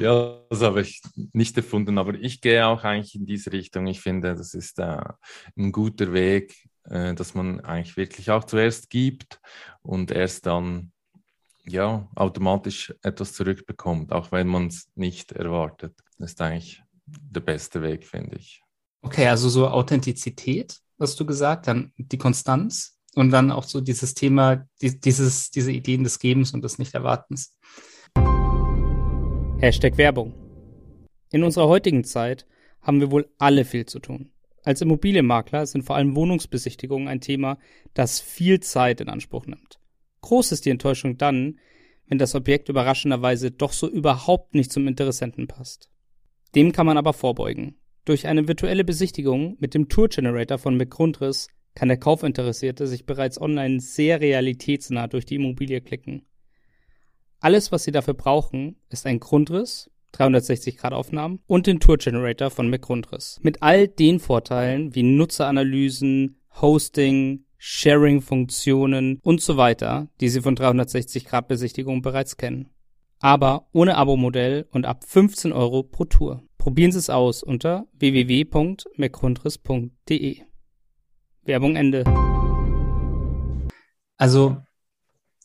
ja, 0.00 0.40
das 0.48 0.62
habe 0.62 0.80
ich 0.80 1.02
nicht 1.32 1.56
erfunden, 1.56 1.98
aber 1.98 2.14
ich 2.14 2.40
gehe 2.40 2.64
auch 2.64 2.84
eigentlich 2.84 3.16
in 3.16 3.26
diese 3.26 3.52
Richtung. 3.52 3.86
Ich 3.88 4.00
finde, 4.00 4.34
das 4.34 4.54
ist 4.54 4.78
äh, 4.78 5.02
ein 5.56 5.72
guter 5.72 6.12
Weg, 6.12 6.54
äh, 6.84 7.12
dass 7.14 7.34
man 7.34 7.60
eigentlich 7.60 7.96
wirklich 7.96 8.30
auch 8.30 8.44
zuerst 8.44 8.88
gibt 8.88 9.40
und 9.82 10.12
erst 10.12 10.46
dann 10.46 10.92
ja 11.68 12.08
automatisch 12.14 12.94
etwas 13.02 13.32
zurückbekommt, 13.32 14.12
auch 14.12 14.32
wenn 14.32 14.46
man 14.46 14.68
es 14.68 14.88
nicht 14.94 15.32
erwartet. 15.32 15.94
Das 16.18 16.32
ist 16.32 16.40
eigentlich 16.40 16.82
der 17.06 17.40
beste 17.40 17.82
Weg, 17.82 18.06
finde 18.06 18.36
ich. 18.36 18.62
Okay, 19.02 19.28
also 19.28 19.48
so 19.48 19.68
Authentizität, 19.68 20.80
hast 20.98 21.18
du 21.20 21.26
gesagt, 21.26 21.68
dann 21.68 21.92
die 21.96 22.18
Konstanz 22.18 22.98
und 23.14 23.30
dann 23.30 23.50
auch 23.50 23.64
so 23.64 23.80
dieses 23.80 24.14
Thema, 24.14 24.66
die, 24.80 24.98
dieses, 24.98 25.50
diese 25.50 25.72
Ideen 25.72 26.04
des 26.04 26.18
Gebens 26.18 26.52
und 26.52 26.62
des 26.62 26.78
Nichterwartens. 26.78 27.56
Hashtag 29.58 29.96
Werbung. 29.96 30.34
In 31.30 31.42
unserer 31.42 31.68
heutigen 31.68 32.04
Zeit 32.04 32.46
haben 32.82 33.00
wir 33.00 33.10
wohl 33.10 33.28
alle 33.38 33.64
viel 33.64 33.86
zu 33.86 33.98
tun. 34.00 34.30
Als 34.62 34.80
Immobilienmakler 34.80 35.66
sind 35.66 35.84
vor 35.84 35.96
allem 35.96 36.16
Wohnungsbesichtigungen 36.16 37.08
ein 37.08 37.20
Thema, 37.20 37.58
das 37.94 38.20
viel 38.20 38.60
Zeit 38.60 39.00
in 39.00 39.08
Anspruch 39.08 39.46
nimmt. 39.46 39.78
Groß 40.26 40.50
ist 40.50 40.64
die 40.64 40.70
Enttäuschung 40.70 41.18
dann, 41.18 41.60
wenn 42.08 42.18
das 42.18 42.34
Objekt 42.34 42.68
überraschenderweise 42.68 43.52
doch 43.52 43.72
so 43.72 43.88
überhaupt 43.88 44.56
nicht 44.56 44.72
zum 44.72 44.88
Interessenten 44.88 45.46
passt. 45.46 45.88
Dem 46.56 46.72
kann 46.72 46.84
man 46.84 46.98
aber 46.98 47.12
vorbeugen. 47.12 47.76
Durch 48.04 48.26
eine 48.26 48.48
virtuelle 48.48 48.82
Besichtigung 48.82 49.56
mit 49.60 49.72
dem 49.72 49.88
Tour 49.88 50.08
Generator 50.08 50.58
von 50.58 50.76
McGrundriss 50.76 51.46
kann 51.76 51.86
der 51.86 51.98
Kaufinteressierte 51.98 52.88
sich 52.88 53.06
bereits 53.06 53.40
online 53.40 53.78
sehr 53.78 54.20
realitätsnah 54.20 55.06
durch 55.06 55.26
die 55.26 55.36
Immobilie 55.36 55.80
klicken. 55.80 56.26
Alles, 57.38 57.70
was 57.70 57.84
Sie 57.84 57.92
dafür 57.92 58.14
brauchen, 58.14 58.74
ist 58.88 59.06
ein 59.06 59.20
Grundriss, 59.20 59.92
360-Grad-Aufnahmen 60.14 61.38
und 61.46 61.68
den 61.68 61.78
Tour-Generator 61.78 62.50
von 62.50 62.68
McGrundriss. 62.68 63.38
Mit 63.42 63.62
all 63.62 63.86
den 63.86 64.18
Vorteilen 64.18 64.92
wie 64.96 65.04
Nutzeranalysen, 65.04 66.40
Hosting, 66.60 67.45
Sharing-Funktionen 67.58 69.18
und 69.22 69.40
so 69.40 69.56
weiter, 69.56 70.08
die 70.20 70.28
Sie 70.28 70.40
von 70.40 70.56
360-Grad-Besichtigungen 70.56 72.02
bereits 72.02 72.36
kennen. 72.36 72.70
Aber 73.18 73.66
ohne 73.72 73.96
Abo-Modell 73.96 74.68
und 74.70 74.86
ab 74.86 75.02
15 75.06 75.52
Euro 75.52 75.82
pro 75.82 76.04
Tour. 76.04 76.44
Probieren 76.58 76.92
Sie 76.92 76.98
es 76.98 77.10
aus 77.10 77.42
unter 77.42 77.86
www.mcgrundriss.de. 77.94 80.42
Werbung 81.44 81.76
Ende. 81.76 82.04
Also, 84.16 84.56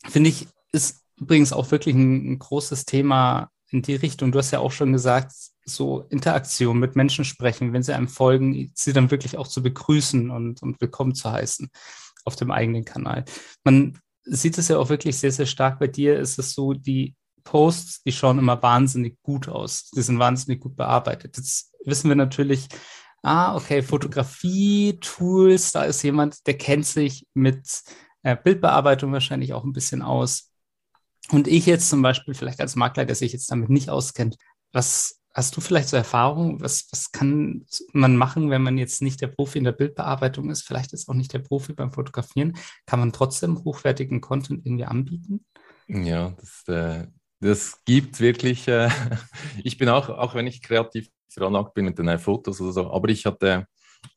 finde 0.08 0.30
ich, 0.30 0.46
ist 0.72 1.04
übrigens 1.16 1.52
auch 1.52 1.70
wirklich 1.70 1.94
ein, 1.94 2.32
ein, 2.32 2.38
großes 2.38 2.86
Thema 2.86 3.50
in 3.70 3.82
die 3.82 3.94
Richtung. 3.94 4.32
Du 4.32 4.38
hast 4.38 4.50
ja 4.50 4.58
auch 4.58 4.72
schon 4.72 4.92
gesagt, 4.92 5.32
so 5.64 6.02
Interaktion 6.10 6.78
mit 6.78 6.96
Menschen 6.96 7.24
sprechen, 7.24 7.72
wenn 7.72 7.82
sie 7.82 7.94
einem 7.94 8.08
folgen, 8.08 8.72
sie 8.74 8.92
dann 8.92 9.10
wirklich 9.10 9.38
auch 9.38 9.46
zu 9.46 9.62
begrüßen 9.62 10.30
und, 10.30 10.62
und 10.62 10.80
willkommen 10.80 11.14
zu 11.14 11.30
heißen 11.30 11.70
auf 12.24 12.36
dem 12.36 12.50
eigenen 12.50 12.84
Kanal. 12.84 13.24
Man 13.64 13.98
sieht 14.24 14.58
es 14.58 14.68
ja 14.68 14.78
auch 14.78 14.88
wirklich 14.88 15.18
sehr, 15.18 15.32
sehr 15.32 15.46
stark 15.46 15.78
bei 15.78 15.86
dir. 15.86 16.18
Ist 16.18 16.38
es 16.38 16.52
so, 16.52 16.72
die 16.72 17.14
Posts, 17.44 18.02
die 18.04 18.12
schauen 18.12 18.38
immer 18.38 18.62
wahnsinnig 18.62 19.18
gut 19.22 19.48
aus. 19.48 19.90
Die 19.90 20.02
sind 20.02 20.18
wahnsinnig 20.18 20.60
gut 20.60 20.76
bearbeitet. 20.76 21.36
Jetzt 21.36 21.72
wissen 21.84 22.08
wir 22.08 22.16
natürlich, 22.16 22.68
ah, 23.22 23.56
okay, 23.56 23.82
Fotografie-Tools, 23.82 25.72
da 25.72 25.84
ist 25.84 26.02
jemand, 26.02 26.46
der 26.46 26.58
kennt 26.58 26.86
sich 26.86 27.26
mit 27.34 27.82
äh, 28.22 28.36
Bildbearbeitung 28.36 29.12
wahrscheinlich 29.12 29.52
auch 29.52 29.64
ein 29.64 29.72
bisschen 29.72 30.02
aus. 30.02 30.50
Und 31.30 31.48
ich 31.48 31.66
jetzt 31.66 31.88
zum 31.88 32.02
Beispiel, 32.02 32.34
vielleicht 32.34 32.60
als 32.60 32.76
Makler, 32.76 33.04
der 33.04 33.14
sich 33.14 33.32
jetzt 33.32 33.50
damit 33.50 33.70
nicht 33.70 33.90
auskennt, 33.90 34.36
was 34.72 35.20
hast 35.34 35.56
du 35.56 35.60
vielleicht 35.60 35.88
so 35.88 35.96
Erfahrungen? 35.96 36.60
Was, 36.60 36.88
was 36.90 37.12
kann 37.12 37.64
man 37.92 38.16
machen, 38.16 38.50
wenn 38.50 38.62
man 38.62 38.78
jetzt 38.78 39.02
nicht 39.02 39.20
der 39.20 39.28
Profi 39.28 39.58
in 39.58 39.64
der 39.64 39.72
Bildbearbeitung 39.72 40.50
ist? 40.50 40.62
Vielleicht 40.62 40.92
ist 40.92 41.08
auch 41.08 41.14
nicht 41.14 41.32
der 41.32 41.38
Profi 41.38 41.72
beim 41.72 41.92
Fotografieren. 41.92 42.56
Kann 42.86 43.00
man 43.00 43.12
trotzdem 43.12 43.64
hochwertigen 43.64 44.20
Content 44.20 44.66
irgendwie 44.66 44.84
anbieten? 44.84 45.44
Ja, 45.88 46.34
das, 46.38 46.64
äh, 46.68 47.06
das 47.40 47.84
gibt 47.84 48.20
wirklich. 48.20 48.68
Äh, 48.68 48.88
ich 49.64 49.78
bin 49.78 49.88
auch, 49.88 50.08
auch 50.08 50.34
wenn 50.34 50.46
ich 50.46 50.62
kreativ 50.62 51.08
veranlagt 51.28 51.74
bin 51.74 51.86
mit 51.86 51.98
den 51.98 52.18
Fotos 52.18 52.60
oder 52.60 52.72
so, 52.72 52.92
aber 52.92 53.08
ich 53.08 53.24
hatte, 53.24 53.66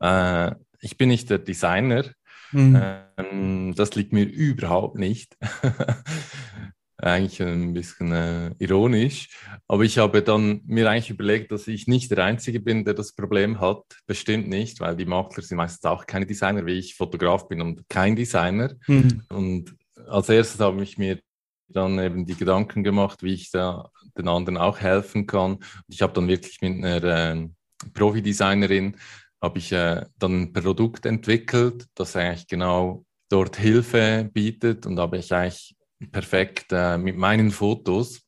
äh, 0.01 0.51
ich 0.82 0.97
bin 0.97 1.10
nicht 1.10 1.30
der 1.30 1.39
Designer. 1.39 2.06
Mhm. 2.51 2.82
Ähm, 3.17 3.73
das 3.75 3.95
liegt 3.95 4.13
mir 4.13 4.23
überhaupt 4.23 4.97
nicht. 4.97 5.38
eigentlich 6.97 7.41
ein 7.41 7.73
bisschen 7.73 8.12
äh, 8.12 8.51
ironisch. 8.60 9.29
Aber 9.67 9.84
ich 9.84 9.97
habe 9.97 10.21
dann 10.21 10.62
mir 10.65 10.89
eigentlich 10.89 11.10
überlegt, 11.10 11.51
dass 11.51 11.67
ich 11.67 11.88
nicht 11.88 12.12
der 12.12 12.23
Einzige 12.23 12.60
bin, 12.60 12.86
der 12.86 12.93
das 12.93 13.13
Problem 13.13 13.60
hat. 13.60 13.84
Bestimmt 14.05 14.47
nicht, 14.47 14.79
weil 14.79 14.95
die 14.95 15.05
Makler 15.05 15.43
sind 15.43 15.58
meistens 15.58 15.86
auch 15.86 16.05
keine 16.05 16.25
Designer, 16.25 16.65
wie 16.65 16.79
ich 16.79 16.95
Fotograf 16.95 17.47
bin 17.47 17.62
und 17.62 17.88
kein 17.89 18.15
Designer. 18.15 18.73
Mhm. 18.88 19.23
Und 19.29 19.75
als 20.08 20.29
erstes 20.29 20.60
habe 20.60 20.81
ich 20.84 20.97
mir 20.97 21.19
dann 21.67 21.99
eben 21.99 22.25
die 22.25 22.36
Gedanken 22.36 22.84
gemacht, 22.84 23.23
wie 23.23 23.34
ich 23.34 23.51
da 23.51 23.89
den 24.17 24.27
anderen 24.27 24.58
auch 24.58 24.79
helfen 24.79 25.25
kann. 25.25 25.55
Und 25.55 25.63
ich 25.88 26.01
habe 26.01 26.13
dann 26.13 26.27
wirklich 26.27 26.62
mit 26.62 26.84
einer 26.84 27.03
äh, 27.03 27.47
Profi-Designerin 27.93 28.95
habe 29.41 29.60
ich 29.60 29.71
äh, 29.71 30.05
dann 30.17 30.41
ein 30.41 30.53
Produkt 30.53 31.05
entwickelt, 31.05 31.86
das 31.95 32.15
eigentlich 32.15 32.47
genau 32.47 33.05
dort 33.29 33.58
Hilfe 33.58 34.29
bietet 34.34 34.86
und 34.86 34.99
habe 34.99 35.17
ich 35.17 35.31
eigentlich 35.34 35.74
perfekt 36.12 36.67
äh, 36.71 36.97
mit 36.97 37.17
meinen 37.17 37.51
Fotos, 37.51 38.21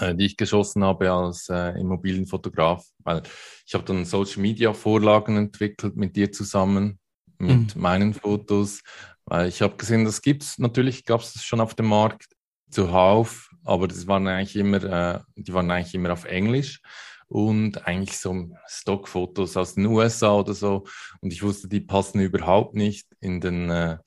äh, 0.00 0.14
die 0.14 0.26
ich 0.26 0.36
geschossen 0.36 0.84
habe 0.84 1.10
als 1.10 1.48
äh, 1.48 1.78
Immobilienfotograf, 1.78 2.84
weil 2.98 3.22
ich 3.66 3.74
habe 3.74 3.84
dann 3.84 4.04
Social 4.04 4.42
Media 4.42 4.72
Vorlagen 4.72 5.36
entwickelt 5.36 5.96
mit 5.96 6.16
dir 6.16 6.32
zusammen, 6.32 6.98
mit 7.38 7.74
mhm. 7.74 7.80
meinen 7.80 8.14
Fotos, 8.14 8.82
weil 9.24 9.48
ich 9.48 9.62
habe 9.62 9.76
gesehen, 9.76 10.04
das 10.04 10.22
gibt 10.22 10.42
es, 10.42 10.58
natürlich 10.58 11.04
gab 11.04 11.20
es 11.20 11.32
das 11.34 11.44
schon 11.44 11.60
auf 11.60 11.74
dem 11.74 11.86
Markt 11.86 12.26
zuhauf, 12.70 13.50
aber 13.64 13.88
das 13.88 14.06
waren 14.06 14.26
eigentlich 14.26 14.56
immer, 14.56 14.82
äh, 14.82 15.20
die 15.36 15.52
waren 15.52 15.70
eigentlich 15.70 15.94
immer 15.94 16.12
auf 16.12 16.24
Englisch 16.24 16.80
und 17.28 17.86
eigentlich 17.86 18.18
so 18.18 18.50
Stockfotos 18.66 19.56
aus 19.56 19.74
den 19.74 19.86
USA 19.86 20.34
oder 20.34 20.54
so. 20.54 20.86
Und 21.20 21.32
ich 21.32 21.42
wusste, 21.42 21.68
die 21.68 21.80
passen 21.80 22.20
überhaupt 22.20 22.74
nicht 22.74 23.06
in 23.20 23.40
den, 23.40 23.70
äh, 23.70 23.98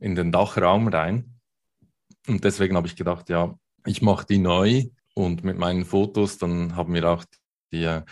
in 0.00 0.14
den 0.14 0.32
Dachraum 0.32 0.88
rein. 0.88 1.38
Und 2.28 2.44
deswegen 2.44 2.76
habe 2.76 2.86
ich 2.86 2.96
gedacht, 2.96 3.28
ja, 3.28 3.58
ich 3.86 4.02
mache 4.02 4.26
die 4.26 4.38
neu 4.38 4.84
und 5.14 5.44
mit 5.44 5.58
meinen 5.58 5.84
Fotos, 5.84 6.38
dann 6.38 6.76
haben 6.76 6.94
wir 6.94 7.08
auch 7.08 7.24
die 7.72 7.84
äh, 7.84 8.02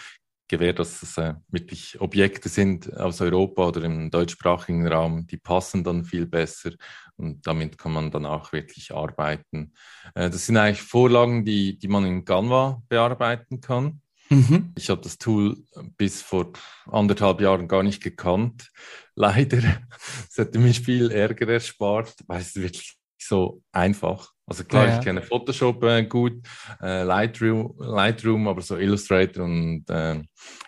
gewährt, 0.50 0.80
dass 0.80 1.02
es 1.02 1.16
äh, 1.16 1.34
wirklich 1.48 2.00
Objekte 2.00 2.48
sind 2.48 2.94
aus 2.96 3.20
Europa 3.20 3.68
oder 3.68 3.84
im 3.84 4.10
deutschsprachigen 4.10 4.86
Raum, 4.86 5.26
die 5.26 5.36
passen 5.36 5.84
dann 5.84 6.04
viel 6.04 6.26
besser 6.26 6.72
und 7.16 7.46
damit 7.46 7.78
kann 7.78 7.92
man 7.92 8.10
dann 8.10 8.26
auch 8.26 8.52
wirklich 8.52 8.92
arbeiten. 8.92 9.72
Äh, 10.14 10.28
das 10.28 10.46
sind 10.46 10.56
eigentlich 10.56 10.82
Vorlagen, 10.82 11.44
die, 11.44 11.78
die 11.78 11.88
man 11.88 12.04
in 12.04 12.24
Canva 12.24 12.82
bearbeiten 12.88 13.60
kann. 13.60 14.02
Mhm. 14.28 14.72
Ich 14.76 14.90
habe 14.90 15.00
das 15.00 15.18
Tool 15.18 15.56
bis 15.96 16.22
vor 16.22 16.52
anderthalb 16.86 17.40
Jahren 17.40 17.68
gar 17.68 17.82
nicht 17.82 18.02
gekannt. 18.02 18.70
Leider, 19.14 19.58
es 20.28 20.36
hätte 20.36 20.58
mir 20.58 20.74
viel 20.74 21.10
Ärger 21.10 21.48
erspart, 21.48 22.14
weil 22.26 22.40
es 22.40 22.56
wirklich 22.56 22.99
so 23.22 23.62
einfach. 23.72 24.32
Also 24.46 24.64
klar, 24.64 24.84
ja, 24.84 24.90
ja. 24.90 24.98
ich 24.98 25.04
kenne 25.04 25.22
Photoshop 25.22 25.82
äh, 25.84 26.04
gut, 26.04 26.42
äh, 26.82 27.04
Lightroom, 27.04 27.74
Lightroom, 27.78 28.48
aber 28.48 28.62
so 28.62 28.76
Illustrator 28.76 29.44
und 29.44 29.88
äh, 29.88 30.20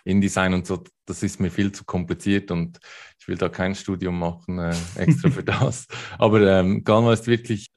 InDesign 0.05 0.53
und 0.53 0.65
so, 0.65 0.83
das 1.05 1.21
ist 1.21 1.39
mir 1.39 1.51
viel 1.51 1.71
zu 1.71 1.83
kompliziert 1.83 2.49
und 2.49 2.79
ich 3.19 3.27
will 3.27 3.37
da 3.37 3.49
kein 3.49 3.75
Studium 3.75 4.17
machen 4.19 4.59
äh, 4.59 4.73
extra 4.95 5.29
für 5.29 5.43
das. 5.43 5.87
Aber 6.17 6.41
ähm, 6.41 6.83
Canva 6.83 7.13
ist 7.13 7.27
wirklich 7.27 7.67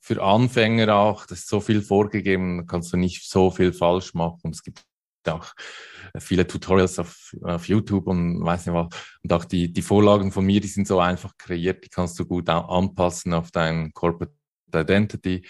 für 0.00 0.22
Anfänger 0.22 0.94
auch, 0.94 1.24
das 1.24 1.40
ist 1.40 1.48
so 1.48 1.60
viel 1.60 1.80
vorgegeben, 1.80 2.58
da 2.58 2.64
kannst 2.64 2.92
du 2.92 2.98
nicht 2.98 3.26
so 3.26 3.50
viel 3.50 3.72
falsch 3.72 4.12
machen. 4.12 4.50
Es 4.50 4.62
gibt 4.62 4.84
auch 5.28 5.52
viele 6.18 6.46
Tutorials 6.46 6.98
auf, 6.98 7.34
auf 7.42 7.66
YouTube 7.68 8.06
und 8.06 8.44
weiß 8.44 8.66
nicht 8.66 8.74
was. 8.74 8.88
Und 9.22 9.32
auch 9.32 9.44
die, 9.44 9.72
die 9.72 9.82
Vorlagen 9.82 10.32
von 10.32 10.44
mir, 10.44 10.60
die 10.60 10.68
sind 10.68 10.86
so 10.86 11.00
einfach 11.00 11.32
kreiert, 11.36 11.84
die 11.84 11.88
kannst 11.88 12.18
du 12.18 12.26
gut 12.26 12.48
anpassen 12.48 13.34
auf 13.34 13.50
dein 13.50 13.92
Corporate 13.92 14.34
Identity, 14.74 15.46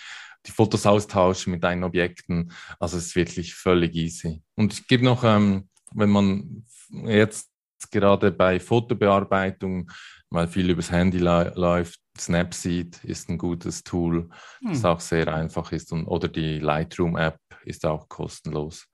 die 0.46 0.50
Fotos 0.50 0.86
austauschen 0.86 1.52
mit 1.52 1.64
deinen 1.64 1.84
Objekten. 1.84 2.52
Also 2.78 2.98
es 2.98 3.06
ist 3.06 3.16
wirklich 3.16 3.54
völlig 3.54 3.94
easy. 3.94 4.42
Und 4.54 4.72
es 4.72 4.86
gibt 4.86 5.04
noch, 5.04 5.24
ähm, 5.24 5.68
wenn 5.92 6.10
man 6.10 6.64
jetzt 7.04 7.50
gerade 7.90 8.30
bei 8.30 8.60
Fotobearbeitung, 8.60 9.90
weil 10.30 10.48
viel 10.48 10.70
übers 10.70 10.90
Handy 10.90 11.18
läuft, 11.18 12.00
Snapseed 12.18 13.02
ist 13.04 13.28
ein 13.28 13.38
gutes 13.38 13.82
Tool, 13.82 14.28
hm. 14.60 14.68
das 14.68 14.84
auch 14.84 15.00
sehr 15.00 15.32
einfach 15.32 15.72
ist. 15.72 15.92
Und, 15.92 16.06
oder 16.06 16.28
die 16.28 16.58
Lightroom-App 16.58 17.38
ist 17.64 17.86
auch 17.86 18.08
kostenlos. 18.08 18.86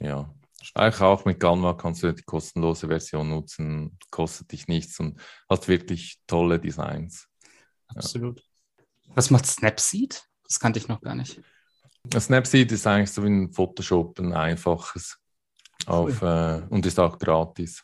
Ja. 0.00 0.32
Eigentlich 0.74 1.00
auch 1.00 1.24
mit 1.24 1.40
Canva 1.40 1.74
kannst 1.74 2.02
du 2.02 2.12
die 2.12 2.22
kostenlose 2.22 2.86
Version 2.88 3.30
nutzen, 3.30 3.98
kostet 4.10 4.52
dich 4.52 4.68
nichts 4.68 5.00
und 5.00 5.20
hast 5.48 5.68
wirklich 5.68 6.18
tolle 6.26 6.60
Designs. 6.60 7.28
Absolut. 7.88 8.40
Ja. 8.40 8.84
Was 9.14 9.30
macht 9.30 9.46
Snapseed? 9.46 10.22
Das 10.44 10.60
kannte 10.60 10.78
ich 10.78 10.88
noch 10.88 11.00
gar 11.00 11.14
nicht. 11.14 11.40
Snapseed 12.18 12.72
ist 12.72 12.86
eigentlich 12.86 13.10
so 13.10 13.24
wie 13.24 13.28
ein 13.28 13.52
Photoshop, 13.52 14.18
ein 14.18 14.32
einfaches. 14.32 15.18
Auf, 15.86 16.22
äh, 16.22 16.62
und 16.68 16.84
ist 16.84 17.00
auch 17.00 17.18
gratis. 17.18 17.82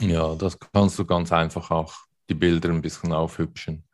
Ja, 0.00 0.34
das 0.34 0.58
kannst 0.58 0.98
du 0.98 1.04
ganz 1.04 1.32
einfach 1.32 1.70
auch 1.70 1.94
die 2.28 2.34
Bilder 2.34 2.68
ein 2.68 2.82
bisschen 2.82 3.12
aufhübschen. 3.12 3.84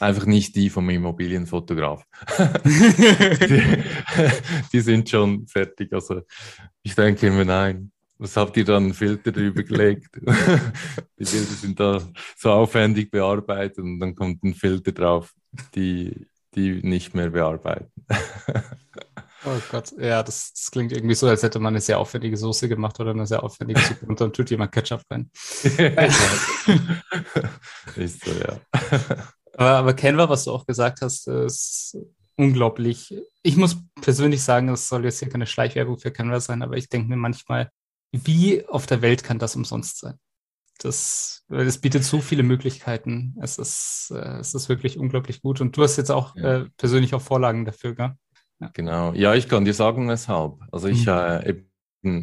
Einfach 0.00 0.26
nicht 0.26 0.56
die 0.56 0.70
vom 0.70 0.88
Immobilienfotograf. 0.90 2.04
die, 2.64 3.62
die, 4.72 4.80
sind 4.80 5.08
schon 5.08 5.46
fertig. 5.46 5.92
Also 5.92 6.22
ich 6.82 6.94
denke 6.94 7.28
immer, 7.28 7.44
nein, 7.44 7.92
was 8.18 8.36
habt 8.36 8.56
ihr 8.56 8.64
dann 8.64 8.84
einen 8.84 8.94
Filter 8.94 9.32
drüber 9.32 9.62
gelegt? 9.62 10.14
die 10.16 11.24
Bilder 11.24 11.54
sind 11.54 11.80
da 11.80 12.00
so 12.36 12.50
aufwendig 12.52 13.10
bearbeitet 13.10 13.78
und 13.78 13.98
dann 13.98 14.14
kommt 14.14 14.42
ein 14.44 14.54
Filter 14.54 14.92
drauf, 14.92 15.34
die, 15.74 16.28
die 16.54 16.80
nicht 16.82 17.14
mehr 17.14 17.30
bearbeiten. 17.30 17.90
Oh 19.44 19.60
Gott, 19.72 19.90
ja, 19.98 20.22
das, 20.22 20.52
das, 20.52 20.70
klingt 20.70 20.92
irgendwie 20.92 21.16
so, 21.16 21.26
als 21.26 21.42
hätte 21.42 21.58
man 21.58 21.72
eine 21.72 21.80
sehr 21.80 21.98
aufwendige 21.98 22.36
Soße 22.36 22.68
gemacht 22.68 23.00
oder 23.00 23.10
eine 23.10 23.26
sehr 23.26 23.42
aufwendige 23.42 23.80
Suppe 23.80 24.06
und 24.06 24.20
dann 24.20 24.32
tut 24.32 24.50
jemand 24.50 24.70
Ketchup 24.70 25.02
rein. 25.10 25.32
ist 27.96 28.24
so, 28.24 28.30
ja. 28.30 28.60
Aber, 29.54 29.70
aber 29.70 29.94
Canva, 29.94 30.28
was 30.28 30.44
du 30.44 30.52
auch 30.52 30.66
gesagt 30.66 31.00
hast, 31.02 31.28
ist 31.28 31.96
unglaublich. 32.36 33.14
Ich 33.42 33.56
muss 33.56 33.76
persönlich 34.00 34.42
sagen, 34.42 34.68
es 34.68 34.88
soll 34.88 35.04
jetzt 35.04 35.18
hier 35.18 35.28
keine 35.28 35.46
Schleichwerbung 35.46 35.98
für 35.98 36.10
Canva 36.10 36.40
sein, 36.40 36.62
aber 36.62 36.76
ich 36.76 36.88
denke 36.88 37.08
mir 37.08 37.16
manchmal, 37.16 37.70
wie 38.12 38.66
auf 38.66 38.86
der 38.86 39.02
Welt 39.02 39.24
kann 39.24 39.38
das 39.38 39.56
umsonst 39.56 39.98
sein? 39.98 40.18
Das, 40.78 41.44
das 41.48 41.78
bietet 41.78 42.04
so 42.04 42.20
viele 42.20 42.42
Möglichkeiten. 42.42 43.36
Es 43.40 43.58
ist, 43.58 44.12
äh, 44.14 44.38
es 44.38 44.54
ist 44.54 44.68
wirklich 44.68 44.98
unglaublich 44.98 45.40
gut. 45.40 45.60
Und 45.60 45.76
du 45.76 45.82
hast 45.82 45.96
jetzt 45.96 46.10
auch 46.10 46.34
ja. 46.36 46.62
äh, 46.62 46.68
persönlich 46.76 47.14
auch 47.14 47.22
Vorlagen 47.22 47.64
dafür, 47.64 47.94
gell? 47.94 48.12
Ja. 48.60 48.70
Genau. 48.72 49.12
Ja, 49.12 49.34
ich 49.34 49.48
kann 49.48 49.64
dir 49.64 49.74
sagen, 49.74 50.08
weshalb. 50.08 50.54
Also 50.72 50.88
ich, 50.88 51.06
mhm. 51.06 51.12
äh, 51.12 51.62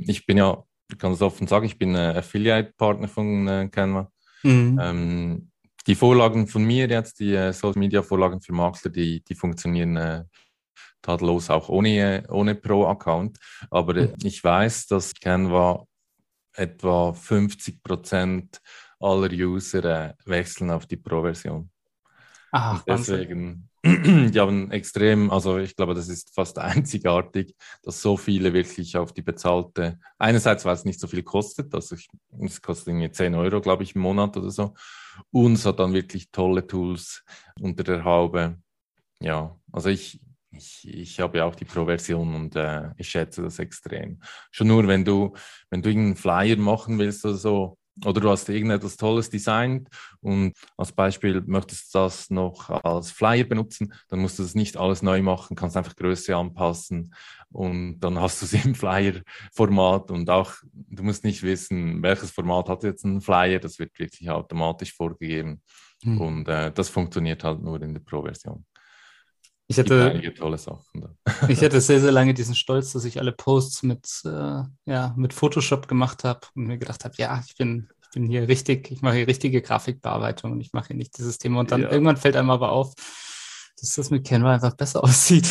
ich 0.08 0.26
bin 0.26 0.38
ja, 0.38 0.64
ich 0.92 0.98
kann 0.98 1.14
es 1.14 1.22
offen 1.22 1.48
sagen, 1.48 1.66
ich 1.66 1.78
bin 1.78 1.96
äh, 1.96 2.16
Affiliate-Partner 2.18 3.08
von 3.08 3.48
äh, 3.48 3.70
Canva. 3.70 4.12
Mhm. 4.44 4.80
Ähm, 4.82 5.49
die 5.90 5.96
Vorlagen 5.96 6.46
von 6.46 6.64
mir 6.64 6.88
jetzt, 6.88 7.20
die 7.20 7.34
äh, 7.34 7.52
Social 7.52 7.80
Media 7.80 8.04
Vorlagen 8.04 8.40
für 8.42 8.54
Makler, 8.54 8.92
die, 8.92 9.24
die 9.24 9.34
funktionieren 9.34 9.98
äh, 9.98 10.24
tadellos 11.02 11.50
auch 11.50 11.68
ohne, 11.68 12.24
ohne 12.30 12.54
Pro-Account. 12.54 13.40
Aber 13.72 13.96
äh, 13.96 14.14
ich 14.22 14.44
weiß, 14.44 14.86
dass 14.86 15.16
Canva 15.16 15.84
etwa 16.54 17.12
50 17.12 17.82
Prozent 17.82 18.62
aller 19.00 19.32
User 19.32 19.84
äh, 19.84 20.14
wechseln 20.26 20.70
auf 20.70 20.86
die 20.86 20.98
Pro-Version. 20.98 21.72
Ah, 22.52 22.80
deswegen, 22.88 23.68
die 23.84 24.40
haben 24.40 24.70
extrem, 24.70 25.32
also 25.32 25.58
ich 25.58 25.76
glaube, 25.76 25.96
das 25.96 26.08
ist 26.08 26.36
fast 26.36 26.60
einzigartig, 26.60 27.56
dass 27.82 28.00
so 28.00 28.16
viele 28.16 28.54
wirklich 28.54 28.96
auf 28.96 29.12
die 29.12 29.24
bezahlte, 29.24 29.98
einerseits, 30.20 30.66
weil 30.66 30.76
es 30.76 30.86
nicht 30.86 31.00
so 31.00 31.08
viel 31.08 31.24
kostet, 31.24 31.74
also 31.74 31.96
ich, 31.96 32.08
es 32.42 32.62
kostet 32.62 32.90
irgendwie 32.90 33.12
10 33.12 33.34
Euro, 33.34 33.60
glaube 33.60 33.82
ich, 33.82 33.96
im 33.96 34.02
Monat 34.02 34.38
oder 34.38 34.52
so, 34.52 34.76
und 35.32 35.54
es 35.54 35.66
hat 35.66 35.80
dann 35.80 35.94
wirklich 35.94 36.32
tolle 36.32 36.66
Tools 36.66 37.24
unter 37.60 37.84
der 37.84 38.04
Haube. 38.04 38.58
Ja, 39.22 39.58
also 39.72 39.90
ich, 39.90 40.22
ich, 40.52 40.88
ich 40.88 41.20
habe 41.20 41.40
ja 41.40 41.46
auch 41.46 41.56
die 41.56 41.66
Pro-Version 41.66 42.36
und 42.36 42.56
äh, 42.56 42.92
ich 42.98 43.10
schätze 43.10 43.42
das 43.42 43.60
extrem. 43.60 44.22
Schon 44.52 44.68
nur, 44.68 44.88
wenn 44.88 45.06
du, 45.06 45.36
wenn 45.70 45.82
du 45.82 45.90
irgendeinen 45.90 46.16
Flyer 46.16 46.58
machen 46.58 47.00
willst 47.00 47.26
oder 47.26 47.36
so, 47.36 47.78
oder 48.06 48.22
du 48.22 48.30
hast 48.30 48.48
irgendetwas 48.50 48.98
Tolles 48.98 49.30
designt 49.30 49.90
und 50.22 50.54
als 50.78 50.92
Beispiel 50.92 51.42
möchtest 51.46 51.94
du 51.94 52.00
das 52.00 52.30
noch 52.30 52.70
als 52.70 53.12
Flyer 53.12 53.44
benutzen, 53.44 53.94
dann 54.08 54.20
musst 54.20 54.40
du 54.40 54.44
das 54.44 54.56
nicht 54.56 54.78
alles 54.78 55.02
neu 55.02 55.22
machen, 55.22 55.56
kannst 55.56 55.78
einfach 55.78 55.96
Größe 55.96 56.36
anpassen 56.36 57.14
und 57.52 58.00
dann 58.00 58.20
hast 58.20 58.42
du 58.42 58.46
es 58.46 58.54
im 58.66 58.76
Flyer-Format 58.76 60.12
und 60.12 60.30
auch, 60.30 60.54
du 60.74 61.04
musst 61.04 61.24
nicht 61.24 61.44
wissen, 61.44 62.02
welches 62.04 62.32
Format 62.32 62.70
hat 62.70 62.84
jetzt 62.84 63.06
ein 63.06 63.22
Flyer, 63.22 63.60
das 63.60 63.80
wird 63.80 63.98
wirklich 64.00 64.30
automatisch 64.30 64.94
vorgegeben 64.94 65.62
hm. 66.04 66.22
und 66.22 66.48
äh, 66.48 66.72
das 66.72 66.90
funktioniert 66.90 67.44
halt 67.44 67.62
nur 67.62 67.82
in 67.82 67.94
der 67.94 68.02
Pro-Version. 68.02 68.66
Ich 69.72 69.78
hatte, 69.78 70.10
einige 70.10 70.34
tolle 70.34 70.58
Sachen 70.58 71.02
da. 71.02 71.16
ich 71.48 71.62
hatte 71.62 71.80
sehr, 71.82 72.00
sehr 72.00 72.12
lange 72.12 72.34
diesen 72.34 72.56
Stolz, 72.56 72.94
dass 72.94 73.06
ich 73.06 73.20
alle 73.20 73.32
Posts 73.32 73.84
mit, 73.84 74.22
äh, 74.26 74.64
ja, 74.86 75.14
mit 75.16 75.32
Photoshop 75.32 75.88
gemacht 75.88 76.24
habe 76.24 76.42
und 76.56 76.66
mir 76.66 76.80
gedacht 76.80 77.06
habe, 77.06 77.14
ja, 77.18 77.42
ich 77.46 77.56
bin, 77.56 77.88
ich 78.02 78.10
bin 78.10 78.26
hier 78.26 78.48
richtig, 78.48 78.90
ich 78.90 79.04
mache 79.04 79.18
hier 79.18 79.28
richtige 79.28 79.62
Grafikbearbeitung 79.62 80.54
und 80.54 80.62
ich 80.62 80.74
mache 80.74 80.88
hier 80.88 80.96
nicht 80.96 81.16
dieses 81.20 81.38
Thema. 81.38 81.60
Und 81.60 81.72
dann 81.72 81.84
ja. 81.84 81.92
irgendwann 81.92 82.18
fällt 82.18 82.36
einem 82.36 82.50
aber 82.50 82.72
auf, 82.72 82.96
dass 83.82 83.96
das 83.96 84.10
mit 84.10 84.28
Canva 84.28 84.54
einfach 84.54 84.76
besser 84.76 85.04
aussieht. 85.04 85.48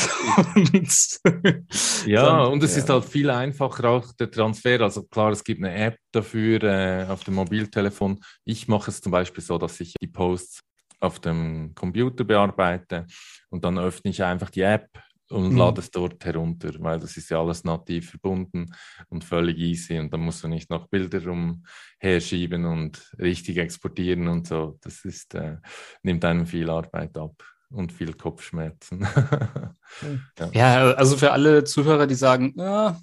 ja, 2.06 2.44
und 2.44 2.62
es 2.62 2.72
ja. 2.72 2.78
ist 2.78 2.88
halt 2.88 3.04
viel 3.04 3.30
einfacher 3.30 3.88
auch 3.88 4.12
der 4.12 4.30
Transfer. 4.30 4.80
Also 4.80 5.02
klar, 5.04 5.32
es 5.32 5.44
gibt 5.44 5.62
eine 5.62 5.74
App 5.74 5.98
dafür 6.12 6.62
äh, 6.62 7.06
auf 7.08 7.24
dem 7.24 7.34
Mobiltelefon. 7.34 8.20
Ich 8.44 8.68
mache 8.68 8.90
es 8.90 9.00
zum 9.00 9.12
Beispiel 9.12 9.42
so, 9.42 9.58
dass 9.58 9.80
ich 9.80 9.94
die 10.00 10.06
Posts 10.06 10.60
auf 11.00 11.20
dem 11.20 11.74
Computer 11.74 12.24
bearbeite 12.24 13.06
und 13.50 13.64
dann 13.64 13.78
öffne 13.78 14.10
ich 14.10 14.22
einfach 14.22 14.50
die 14.50 14.62
App 14.62 14.88
und 15.30 15.52
mhm. 15.52 15.58
lade 15.58 15.80
es 15.80 15.90
dort 15.90 16.24
herunter, 16.24 16.70
weil 16.78 16.98
das 16.98 17.16
ist 17.16 17.30
ja 17.30 17.40
alles 17.40 17.64
nativ 17.64 18.10
verbunden 18.10 18.74
und 19.08 19.24
völlig 19.24 19.58
easy 19.58 19.98
und 19.98 20.12
dann 20.12 20.20
musst 20.20 20.42
du 20.42 20.48
nicht 20.48 20.70
noch 20.70 20.88
Bilder 20.88 21.20
umherschieben 21.30 22.64
und 22.64 23.12
richtig 23.18 23.58
exportieren 23.58 24.28
und 24.28 24.46
so. 24.46 24.78
Das 24.80 25.04
ist, 25.04 25.34
äh, 25.34 25.58
nimmt 26.02 26.24
einem 26.24 26.46
viel 26.46 26.70
Arbeit 26.70 27.16
ab 27.16 27.34
und 27.70 27.92
viel 27.92 28.14
Kopfschmerzen. 28.14 29.06
ja. 30.38 30.50
ja. 30.52 30.92
also 30.94 31.16
für 31.16 31.32
alle 31.32 31.64
Zuhörer, 31.64 32.06
die 32.06 32.14
sagen, 32.14 32.54
ja, 32.56 33.00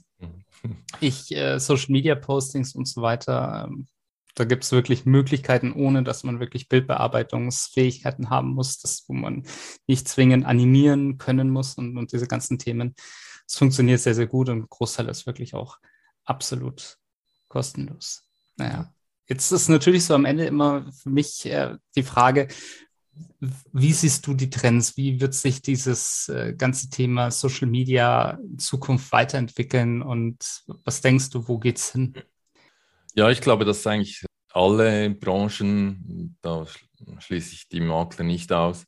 ich 0.99 1.35
äh, 1.35 1.59
Social 1.59 1.91
Media 1.91 2.15
Postings 2.15 2.75
und 2.75 2.87
so 2.87 3.01
weiter, 3.01 3.67
ähm, 3.67 3.87
da 4.35 4.43
gibt 4.43 4.65
es 4.65 4.71
wirklich 4.73 5.05
Möglichkeiten, 5.05 5.71
ohne 5.71 6.03
dass 6.03 6.23
man 6.23 6.41
wirklich 6.41 6.67
Bildbearbeitungsfähigkeiten 6.67 8.29
haben 8.29 8.49
muss, 8.49 8.79
das, 8.79 9.05
wo 9.07 9.13
man 9.13 9.43
nicht 9.87 10.09
zwingend 10.09 10.45
animieren 10.45 11.17
können 11.17 11.49
muss 11.49 11.75
und, 11.75 11.97
und 11.97 12.11
diese 12.11 12.27
ganzen 12.27 12.59
Themen. 12.59 12.95
Es 13.47 13.55
funktioniert 13.55 14.01
sehr, 14.01 14.15
sehr 14.15 14.27
gut 14.27 14.49
und 14.49 14.63
ein 14.63 14.69
Großteil 14.69 15.07
ist 15.07 15.25
wirklich 15.25 15.53
auch 15.53 15.77
absolut 16.25 16.97
kostenlos. 17.47 18.23
Naja, 18.57 18.93
jetzt 19.27 19.51
ist 19.51 19.69
natürlich 19.69 20.03
so 20.03 20.15
am 20.15 20.25
Ende 20.25 20.45
immer 20.45 20.91
für 20.91 21.09
mich 21.09 21.45
äh, 21.45 21.77
die 21.95 22.03
Frage, 22.03 22.49
wie 23.71 23.93
siehst 23.93 24.25
du 24.27 24.33
die 24.33 24.49
Trends? 24.49 24.97
Wie 24.97 25.19
wird 25.19 25.33
sich 25.33 25.61
dieses 25.61 26.29
äh, 26.29 26.53
ganze 26.53 26.89
Thema 26.89 27.31
Social 27.31 27.67
Media 27.67 28.39
in 28.41 28.59
Zukunft 28.59 29.11
weiterentwickeln 29.11 30.01
und 30.01 30.63
was 30.83 31.01
denkst 31.01 31.29
du, 31.29 31.47
wo 31.47 31.59
geht's 31.59 31.91
hin? 31.91 32.13
Ja, 33.15 33.29
ich 33.29 33.41
glaube, 33.41 33.65
dass 33.65 33.85
eigentlich 33.87 34.25
alle 34.51 35.09
Branchen, 35.09 36.37
da 36.41 36.65
schließe 37.19 37.53
ich 37.53 37.69
die 37.69 37.81
Makler 37.81 38.25
nicht 38.25 38.51
aus, 38.51 38.85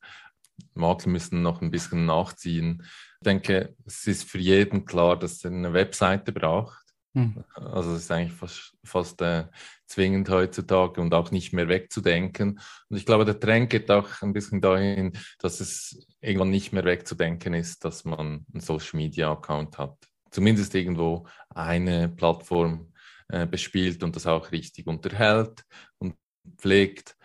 Makler 0.73 1.11
müssen 1.11 1.41
noch 1.41 1.61
ein 1.61 1.71
bisschen 1.71 2.05
nachziehen. 2.05 2.83
Ich 3.19 3.25
denke, 3.25 3.75
es 3.85 4.07
ist 4.07 4.23
für 4.23 4.39
jeden 4.39 4.85
klar, 4.85 5.17
dass 5.17 5.43
er 5.43 5.51
eine 5.51 5.73
Webseite 5.73 6.31
braucht. 6.31 6.86
Hm. 7.17 7.43
Also 7.55 7.93
es 7.93 8.03
ist 8.03 8.11
eigentlich 8.11 8.33
fast, 8.33 8.77
fast 8.83 9.21
äh, 9.23 9.45
zwingend 9.87 10.29
heutzutage 10.29 11.01
und 11.01 11.15
auch 11.15 11.31
nicht 11.31 11.51
mehr 11.51 11.67
wegzudenken. 11.67 12.59
Und 12.89 12.97
ich 12.97 13.07
glaube, 13.07 13.25
der 13.25 13.39
Trend 13.39 13.71
geht 13.71 13.89
auch 13.89 14.21
ein 14.21 14.33
bisschen 14.33 14.61
dahin, 14.61 15.13
dass 15.39 15.59
es 15.59 16.05
irgendwann 16.21 16.51
nicht 16.51 16.73
mehr 16.73 16.85
wegzudenken 16.85 17.55
ist, 17.55 17.83
dass 17.83 18.05
man 18.05 18.45
einen 18.53 18.61
Social-Media-Account 18.61 19.79
hat. 19.79 19.97
Zumindest 20.29 20.75
irgendwo 20.75 21.27
eine 21.49 22.07
Plattform, 22.07 22.93
äh, 23.29 23.47
bespielt 23.47 24.03
und 24.03 24.15
das 24.15 24.27
auch 24.27 24.51
richtig 24.51 24.85
unterhält 24.85 25.63
und 25.97 26.15
pflegt. 26.55 27.17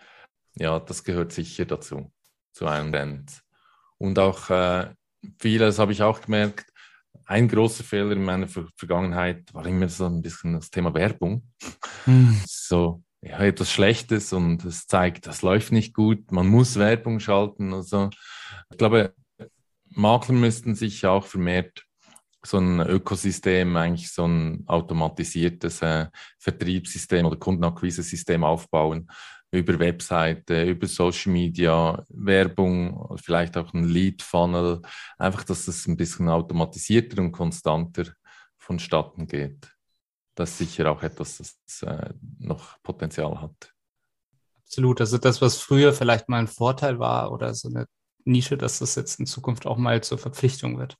Ja, 0.55 0.79
das 0.79 1.03
gehört 1.03 1.31
sicher 1.31 1.65
dazu, 1.65 2.11
zu 2.51 2.65
einem 2.65 2.91
Band. 2.91 3.43
Und 3.99 4.17
auch 4.17 4.49
äh, 4.49 4.95
vieles 5.39 5.77
habe 5.77 5.91
ich 5.91 6.01
auch 6.01 6.19
gemerkt, 6.19 6.72
ein 7.33 7.47
großer 7.47 7.83
Fehler 7.83 8.11
in 8.11 8.23
meiner 8.23 8.47
Ver 8.47 8.67
Vergangenheit 8.77 9.51
war 9.53 9.65
immer 9.65 9.89
so 9.89 10.05
ein 10.05 10.21
bisschen 10.21 10.53
das 10.53 10.69
Thema 10.69 10.93
Werbung. 10.93 11.51
Hm. 12.05 12.39
So, 12.45 13.03
ja, 13.21 13.39
etwas 13.39 13.71
Schlechtes 13.71 14.33
und 14.33 14.63
es 14.65 14.85
zeigt, 14.85 15.25
das 15.25 15.41
läuft 15.41 15.71
nicht 15.71 15.95
gut, 15.95 16.31
man 16.31 16.47
muss 16.47 16.77
Werbung 16.77 17.19
schalten. 17.19 17.73
Also, 17.73 18.11
ich 18.69 18.77
glaube, 18.77 19.15
Makler 19.89 20.35
müssten 20.35 20.75
sich 20.75 21.05
auch 21.07 21.25
vermehrt 21.25 21.85
so 22.45 22.57
ein 22.59 22.81
Ökosystem, 22.81 23.75
eigentlich 23.77 24.11
so 24.11 24.27
ein 24.27 24.63
automatisiertes 24.67 25.81
äh, 25.81 26.07
Vertriebssystem 26.37 27.25
oder 27.25 27.37
Kundenakquise-System 27.37 28.43
aufbauen 28.43 29.09
über 29.53 29.77
Webseite, 29.79 30.63
über 30.63 30.87
Social 30.87 31.31
Media, 31.31 32.03
Werbung, 32.09 33.17
vielleicht 33.21 33.55
auch 33.55 33.73
ein 33.73 33.85
Lead-Funnel, 33.85 34.81
einfach, 35.17 35.43
dass 35.43 35.67
es 35.67 35.87
ein 35.87 35.95
bisschen 35.95 36.27
automatisierter 36.27 37.21
und 37.21 37.31
konstanter 37.31 38.05
vonstatten 38.57 39.27
geht. 39.27 39.69
Das 40.35 40.51
ist 40.51 40.57
sicher 40.57 40.91
auch 40.91 41.03
etwas, 41.03 41.37
das 41.37 41.83
äh, 41.83 42.13
noch 42.39 42.81
Potenzial 42.81 43.39
hat. 43.41 43.73
Absolut. 44.57 45.01
Also 45.01 45.19
das, 45.19 45.41
was 45.41 45.59
früher 45.59 45.93
vielleicht 45.93 46.29
mal 46.29 46.39
ein 46.39 46.47
Vorteil 46.47 46.97
war 46.97 47.31
oder 47.31 47.53
so 47.53 47.69
eine 47.69 47.85
Nische, 48.25 48.57
dass 48.57 48.79
das 48.79 48.95
jetzt 48.95 49.19
in 49.19 49.27
Zukunft 49.27 49.67
auch 49.67 49.77
mal 49.77 50.01
zur 50.01 50.17
Verpflichtung 50.17 50.79
wird. 50.79 50.97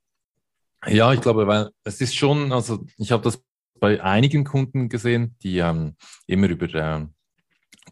Ja, 0.86 1.12
ich 1.14 1.22
glaube, 1.22 1.48
weil 1.48 1.70
es 1.84 2.02
ist 2.02 2.16
schon, 2.16 2.52
also 2.52 2.86
ich 2.98 3.12
habe 3.12 3.24
das 3.24 3.42
bei 3.80 4.04
einigen 4.04 4.44
Kunden 4.44 4.90
gesehen, 4.90 5.36
die 5.42 5.58
ähm, 5.58 5.96
immer 6.28 6.48
über, 6.50 6.74
äh, 6.74 7.08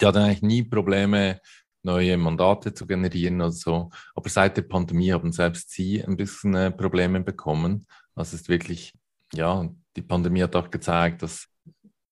die 0.01 0.05
hatten 0.05 0.17
eigentlich 0.17 0.41
nie 0.41 0.63
Probleme, 0.63 1.39
neue 1.83 2.17
Mandate 2.17 2.73
zu 2.73 2.85
generieren 2.85 3.41
oder 3.41 3.51
so. 3.51 3.89
Aber 4.15 4.29
seit 4.29 4.57
der 4.57 4.63
Pandemie 4.63 5.11
haben 5.11 5.31
selbst 5.31 5.71
sie 5.71 6.03
ein 6.03 6.17
bisschen 6.17 6.53
äh, 6.55 6.71
Probleme 6.71 7.21
bekommen. 7.21 7.85
Das 8.15 8.33
ist 8.33 8.49
wirklich, 8.49 8.93
ja, 9.33 9.69
die 9.95 10.01
Pandemie 10.01 10.43
hat 10.43 10.55
auch 10.55 10.69
gezeigt, 10.69 11.23
dass, 11.23 11.47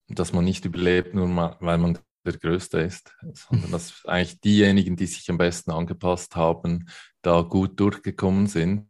dass 0.08 0.34
man 0.34 0.46
nicht 0.46 0.66
überlebt, 0.66 1.14
nur 1.14 1.28
mal, 1.28 1.58
weil 1.60 1.78
man 1.78 2.00
der 2.26 2.34
Größte 2.38 2.80
ist, 2.80 3.16
sondern 3.34 3.72
dass 3.72 4.02
eigentlich 4.06 4.40
diejenigen, 4.42 4.96
die 4.96 5.06
sich 5.06 5.30
am 5.30 5.38
besten 5.38 5.72
angepasst 5.72 6.36
haben, 6.36 6.90
da 7.22 7.42
gut 7.42 7.80
durchgekommen 7.80 8.48
sind. 8.48 8.90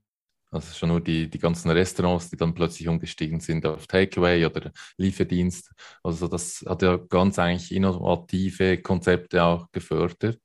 Also 0.52 0.74
schon 0.74 0.90
nur 0.90 1.02
die, 1.02 1.30
die 1.30 1.38
ganzen 1.38 1.70
Restaurants, 1.70 2.30
die 2.30 2.38
dann 2.38 2.56
plötzlich 2.56 2.88
umgestiegen 2.88 3.40
sind 3.40 3.66
auf 3.66 3.86
Takeaway 3.86 4.46
oder 4.46 4.72
Lieferdienst. 4.98 5.72
Also 6.04 6.28
das 6.28 6.64
hat 6.68 6.82
ja 6.82 6.98
ganz 6.98 7.38
eigentlich 7.38 7.72
innovative 7.72 8.82
Konzepte 8.82 9.44
auch 9.44 9.72
gefördert. 9.72 10.42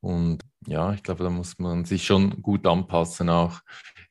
Und 0.00 0.42
ja, 0.66 0.92
ich 0.92 1.02
glaube, 1.02 1.24
da 1.24 1.30
muss 1.30 1.58
man 1.58 1.84
sich 1.84 2.04
schon 2.04 2.42
gut 2.42 2.66
anpassen, 2.66 3.28
auch 3.28 3.60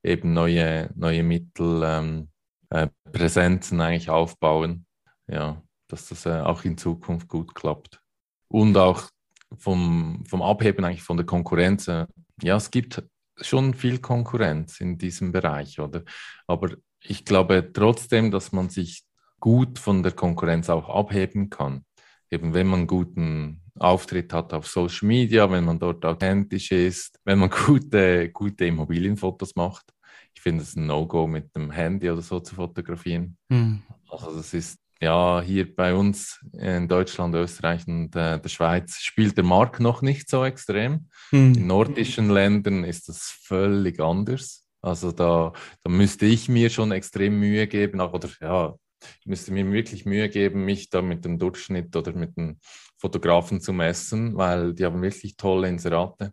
eben 0.03 0.33
neue, 0.33 0.89
neue 0.95 1.23
Mittel, 1.23 1.81
ähm, 1.83 2.29
äh, 2.69 2.87
Präsenzen 3.11 3.81
eigentlich 3.81 4.09
aufbauen. 4.09 4.85
Ja, 5.27 5.61
dass 5.89 6.07
das 6.07 6.25
äh, 6.25 6.39
auch 6.39 6.63
in 6.63 6.77
Zukunft 6.77 7.27
gut 7.27 7.53
klappt. 7.53 8.01
Und 8.49 8.77
auch 8.77 9.09
vom, 9.57 10.23
vom 10.25 10.41
Abheben 10.41 10.85
eigentlich 10.85 11.03
von 11.03 11.17
der 11.17 11.25
Konkurrenz. 11.25 11.87
Äh, 11.87 12.07
ja, 12.41 12.55
es 12.55 12.71
gibt 12.71 13.03
schon 13.41 13.73
viel 13.73 13.99
Konkurrenz 13.99 14.79
in 14.79 14.97
diesem 14.97 15.31
Bereich, 15.31 15.79
oder? 15.79 16.03
Aber 16.47 16.71
ich 17.01 17.25
glaube 17.25 17.71
trotzdem, 17.73 18.31
dass 18.31 18.51
man 18.51 18.69
sich 18.69 19.03
gut 19.39 19.79
von 19.79 20.03
der 20.03 20.13
Konkurrenz 20.13 20.69
auch 20.69 20.89
abheben 20.89 21.49
kann. 21.49 21.85
Eben 22.29 22.53
wenn 22.53 22.67
man 22.67 22.87
guten 22.87 23.61
Auftritt 23.79 24.33
hat 24.33 24.53
auf 24.53 24.67
Social 24.67 25.07
Media, 25.07 25.49
wenn 25.49 25.63
man 25.63 25.79
dort 25.79 26.03
authentisch 26.03 26.71
ist, 26.71 27.19
wenn 27.23 27.39
man 27.39 27.49
gute, 27.65 28.29
gute 28.29 28.65
Immobilienfotos 28.65 29.55
macht. 29.55 29.93
Ich 30.33 30.41
finde 30.41 30.63
es 30.63 30.75
ein 30.75 30.85
No-Go 30.85 31.27
mit 31.27 31.55
dem 31.55 31.71
Handy 31.71 32.09
oder 32.09 32.21
so 32.21 32.39
zu 32.39 32.55
fotografieren. 32.55 33.37
Hm. 33.49 33.81
Also 34.09 34.35
das 34.35 34.53
ist 34.53 34.79
ja, 35.01 35.41
hier 35.41 35.75
bei 35.75 35.93
uns 35.93 36.39
in 36.53 36.87
Deutschland, 36.87 37.35
Österreich 37.35 37.87
und 37.87 38.15
äh, 38.15 38.39
der 38.39 38.49
Schweiz 38.49 38.99
spielt 38.99 39.37
der 39.37 39.43
Markt 39.43 39.79
noch 39.79 40.01
nicht 40.01 40.29
so 40.29 40.43
extrem. 40.43 41.09
Mhm. 41.31 41.53
In 41.53 41.67
nordischen 41.67 42.29
Ländern 42.29 42.83
ist 42.83 43.09
das 43.09 43.37
völlig 43.43 43.99
anders. 43.99 44.67
Also 44.81 45.11
da, 45.11 45.53
da 45.83 45.89
müsste 45.89 46.25
ich 46.25 46.49
mir 46.49 46.69
schon 46.69 46.91
extrem 46.91 47.39
Mühe 47.39 47.67
geben, 47.67 47.99
oder 47.99 48.29
ja, 48.41 48.75
ich 49.19 49.27
müsste 49.27 49.51
mir 49.51 49.69
wirklich 49.71 50.05
Mühe 50.05 50.29
geben, 50.29 50.65
mich 50.65 50.89
da 50.89 51.01
mit 51.01 51.25
dem 51.25 51.37
Durchschnitt 51.39 51.95
oder 51.95 52.13
mit 52.13 52.37
dem 52.37 52.59
Fotografen 52.97 53.61
zu 53.61 53.73
messen, 53.73 54.35
weil 54.35 54.73
die 54.73 54.85
haben 54.85 55.01
wirklich 55.01 55.37
tolle 55.37 55.67
Inserate, 55.67 56.31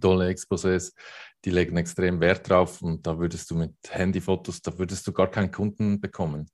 tolle 0.00 0.28
Exposés, 0.28 0.92
die 1.44 1.50
legen 1.50 1.76
extrem 1.76 2.20
Wert 2.20 2.48
drauf 2.48 2.82
und 2.82 3.06
da 3.06 3.18
würdest 3.18 3.50
du 3.50 3.54
mit 3.54 3.74
Handyfotos, 3.88 4.60
da 4.62 4.76
würdest 4.78 5.06
du 5.06 5.12
gar 5.12 5.30
keinen 5.30 5.50
Kunden 5.50 6.00
bekommen. 6.00 6.50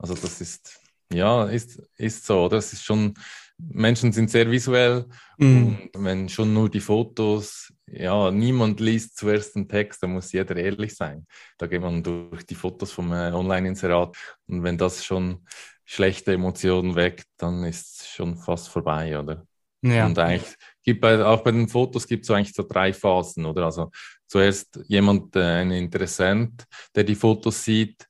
Also 0.00 0.14
das 0.14 0.40
ist, 0.40 0.80
ja, 1.12 1.44
ist, 1.44 1.78
ist 1.96 2.24
so, 2.24 2.44
oder? 2.44 2.56
Es 2.56 2.72
ist 2.72 2.82
schon, 2.82 3.14
Menschen 3.58 4.12
sind 4.12 4.30
sehr 4.30 4.50
visuell 4.50 5.04
mhm. 5.36 5.90
und 5.94 6.04
wenn 6.04 6.28
schon 6.28 6.54
nur 6.54 6.70
die 6.70 6.80
Fotos, 6.80 7.72
ja, 7.86 8.30
niemand 8.30 8.80
liest 8.80 9.18
zuerst 9.18 9.54
den 9.54 9.68
Text, 9.68 10.02
da 10.02 10.06
muss 10.06 10.32
jeder 10.32 10.56
ehrlich 10.56 10.96
sein. 10.96 11.26
Da 11.58 11.66
geht 11.66 11.82
man 11.82 12.02
durch 12.02 12.44
die 12.46 12.54
Fotos 12.54 12.92
vom 12.92 13.12
äh, 13.12 13.30
Online-Inserat 13.32 14.16
und 14.46 14.62
wenn 14.62 14.78
das 14.78 15.04
schon 15.04 15.44
schlechte 15.84 16.32
Emotionen 16.32 16.94
weckt, 16.94 17.26
dann 17.36 17.64
ist 17.64 18.00
es 18.00 18.08
schon 18.08 18.38
fast 18.38 18.68
vorbei, 18.68 19.18
oder? 19.18 19.44
Ja. 19.82 20.06
Und 20.06 20.18
eigentlich 20.18 20.54
gibt 20.82 21.00
bei, 21.00 21.22
auch 21.24 21.42
bei 21.42 21.52
den 21.52 21.68
Fotos 21.68 22.06
gibt 22.06 22.22
es 22.22 22.28
so 22.28 22.34
eigentlich 22.34 22.54
so 22.54 22.62
drei 22.66 22.92
Phasen, 22.92 23.44
oder? 23.44 23.64
Also 23.64 23.90
zuerst 24.26 24.80
jemand, 24.86 25.34
äh, 25.36 25.60
ein 25.60 25.72
Interessent, 25.72 26.64
der 26.94 27.04
die 27.04 27.14
Fotos 27.14 27.64
sieht 27.64 28.06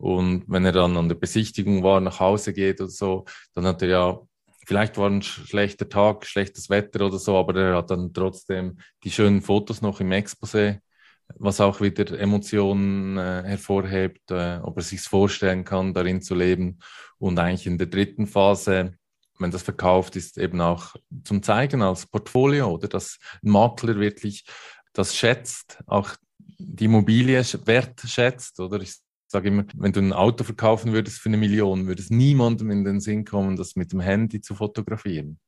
und 0.00 0.44
wenn 0.48 0.64
er 0.64 0.72
dann 0.72 0.96
an 0.96 1.08
der 1.08 1.16
Besichtigung 1.16 1.82
war, 1.82 2.00
nach 2.00 2.20
Hause 2.20 2.54
geht 2.54 2.80
oder 2.80 2.90
so, 2.90 3.26
dann 3.54 3.66
hat 3.66 3.82
er 3.82 3.88
ja 3.88 4.20
vielleicht 4.66 4.96
war 4.98 5.10
ein 5.10 5.20
schlechter 5.20 5.88
Tag, 5.88 6.24
schlechtes 6.24 6.70
Wetter 6.70 7.04
oder 7.04 7.18
so, 7.18 7.36
aber 7.36 7.54
er 7.56 7.76
hat 7.76 7.90
dann 7.90 8.12
trotzdem 8.12 8.78
die 9.04 9.10
schönen 9.10 9.42
Fotos 9.42 9.82
noch 9.82 10.00
im 10.00 10.10
Exposé, 10.12 10.78
was 11.36 11.60
auch 11.60 11.80
wieder 11.80 12.18
Emotionen 12.18 13.18
äh, 13.18 13.42
hervorhebt, 13.44 14.30
äh, 14.30 14.58
ob 14.62 14.78
er 14.78 14.82
sich 14.82 15.00
vorstellen 15.00 15.64
kann, 15.64 15.92
darin 15.92 16.22
zu 16.22 16.34
leben. 16.34 16.78
Und 17.18 17.38
eigentlich 17.38 17.66
in 17.66 17.78
der 17.78 17.88
dritten 17.88 18.26
Phase, 18.26 18.94
wenn 19.38 19.50
das 19.50 19.62
verkauft 19.62 20.16
ist, 20.16 20.38
eben 20.38 20.60
auch 20.60 20.94
zum 21.24 21.42
Zeigen 21.42 21.82
als 21.82 22.06
Portfolio 22.06 22.70
oder 22.70 22.88
dass 22.88 23.18
ein 23.42 23.50
Makler 23.50 23.96
wirklich 23.98 24.44
das 24.92 25.14
schätzt, 25.14 25.78
auch 25.86 26.10
die 26.38 26.84
Immobilie 26.84 27.42
wertschätzt 27.64 28.60
oder 28.60 28.80
ich 28.80 28.94
sage 29.30 29.48
immer, 29.48 29.64
wenn 29.76 29.92
du 29.92 30.00
ein 30.00 30.12
Auto 30.12 30.42
verkaufen 30.42 30.92
würdest 30.92 31.20
für 31.20 31.28
eine 31.28 31.36
Million, 31.36 31.86
würde 31.86 32.02
es 32.02 32.10
niemandem 32.10 32.70
in 32.70 32.84
den 32.84 33.00
Sinn 33.00 33.24
kommen, 33.24 33.56
das 33.56 33.76
mit 33.76 33.92
dem 33.92 34.00
Handy 34.00 34.40
zu 34.40 34.56
fotografieren. 34.56 35.38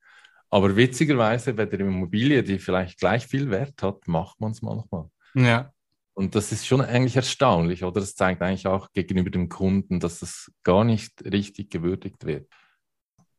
Aber 0.51 0.77
witzigerweise 0.77 1.55
bei 1.55 1.67
der 1.67 1.81
Immobilie, 1.81 2.43
die 2.43 2.59
vielleicht 2.59 2.99
gleich 2.99 3.27
viel 3.27 3.51
Wert 3.51 3.83
hat, 3.83 4.07
macht 4.07 4.41
man 4.41 4.53
es 4.53 4.63
manchmal. 4.63 5.07
Ja. 5.35 5.73
Und 6.15 6.35
das 6.35 6.53
ist 6.53 6.67
schon 6.67 6.83
eigentlich 6.83 7.17
erstaunlich, 7.17 7.83
oder? 7.83 8.01
Das 8.01 8.15
zeigt 8.15 8.43
eigentlich 8.43 8.67
auch 8.67 8.93
gegenüber 8.93 9.31
dem 9.31 9.49
Kunden, 9.49 9.99
dass 9.99 10.21
das 10.21 10.53
gar 10.63 10.85
nicht 10.85 11.25
richtig 11.25 11.71
gewürdigt 11.71 12.25
wird. 12.25 12.49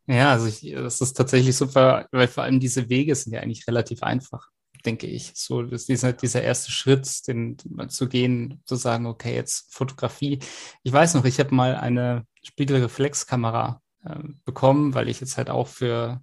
Ja, 0.08 0.32
also 0.32 0.48
ich, 0.48 0.74
das 0.74 1.00
ist 1.00 1.14
tatsächlich 1.14 1.56
super, 1.56 2.08
weil 2.12 2.28
vor 2.28 2.44
allem 2.44 2.60
diese 2.60 2.90
Wege 2.90 3.16
sind 3.16 3.32
ja 3.32 3.42
eigentlich 3.42 3.68
relativ 3.68 4.04
einfach 4.04 4.50
denke 4.86 5.08
ich. 5.08 5.32
So 5.36 5.64
dieser, 5.64 6.14
dieser 6.14 6.42
erste 6.42 6.72
Schritt, 6.72 7.28
den, 7.28 7.58
den 7.58 7.90
zu 7.90 8.08
gehen, 8.08 8.62
zu 8.66 8.76
sagen, 8.76 9.06
okay, 9.06 9.36
jetzt 9.36 9.74
Fotografie. 9.74 10.40
Ich 10.84 10.94
weiß 10.94 11.14
noch, 11.16 11.26
ich 11.26 11.40
habe 11.40 11.54
mal 11.56 11.76
eine 11.76 12.26
Spiegelreflexkamera 12.44 13.82
äh, 14.06 14.20
bekommen, 14.46 14.94
weil 14.94 15.10
ich 15.10 15.20
jetzt 15.20 15.38
halt 15.38 15.50
auch 15.50 15.68
für 15.68 16.22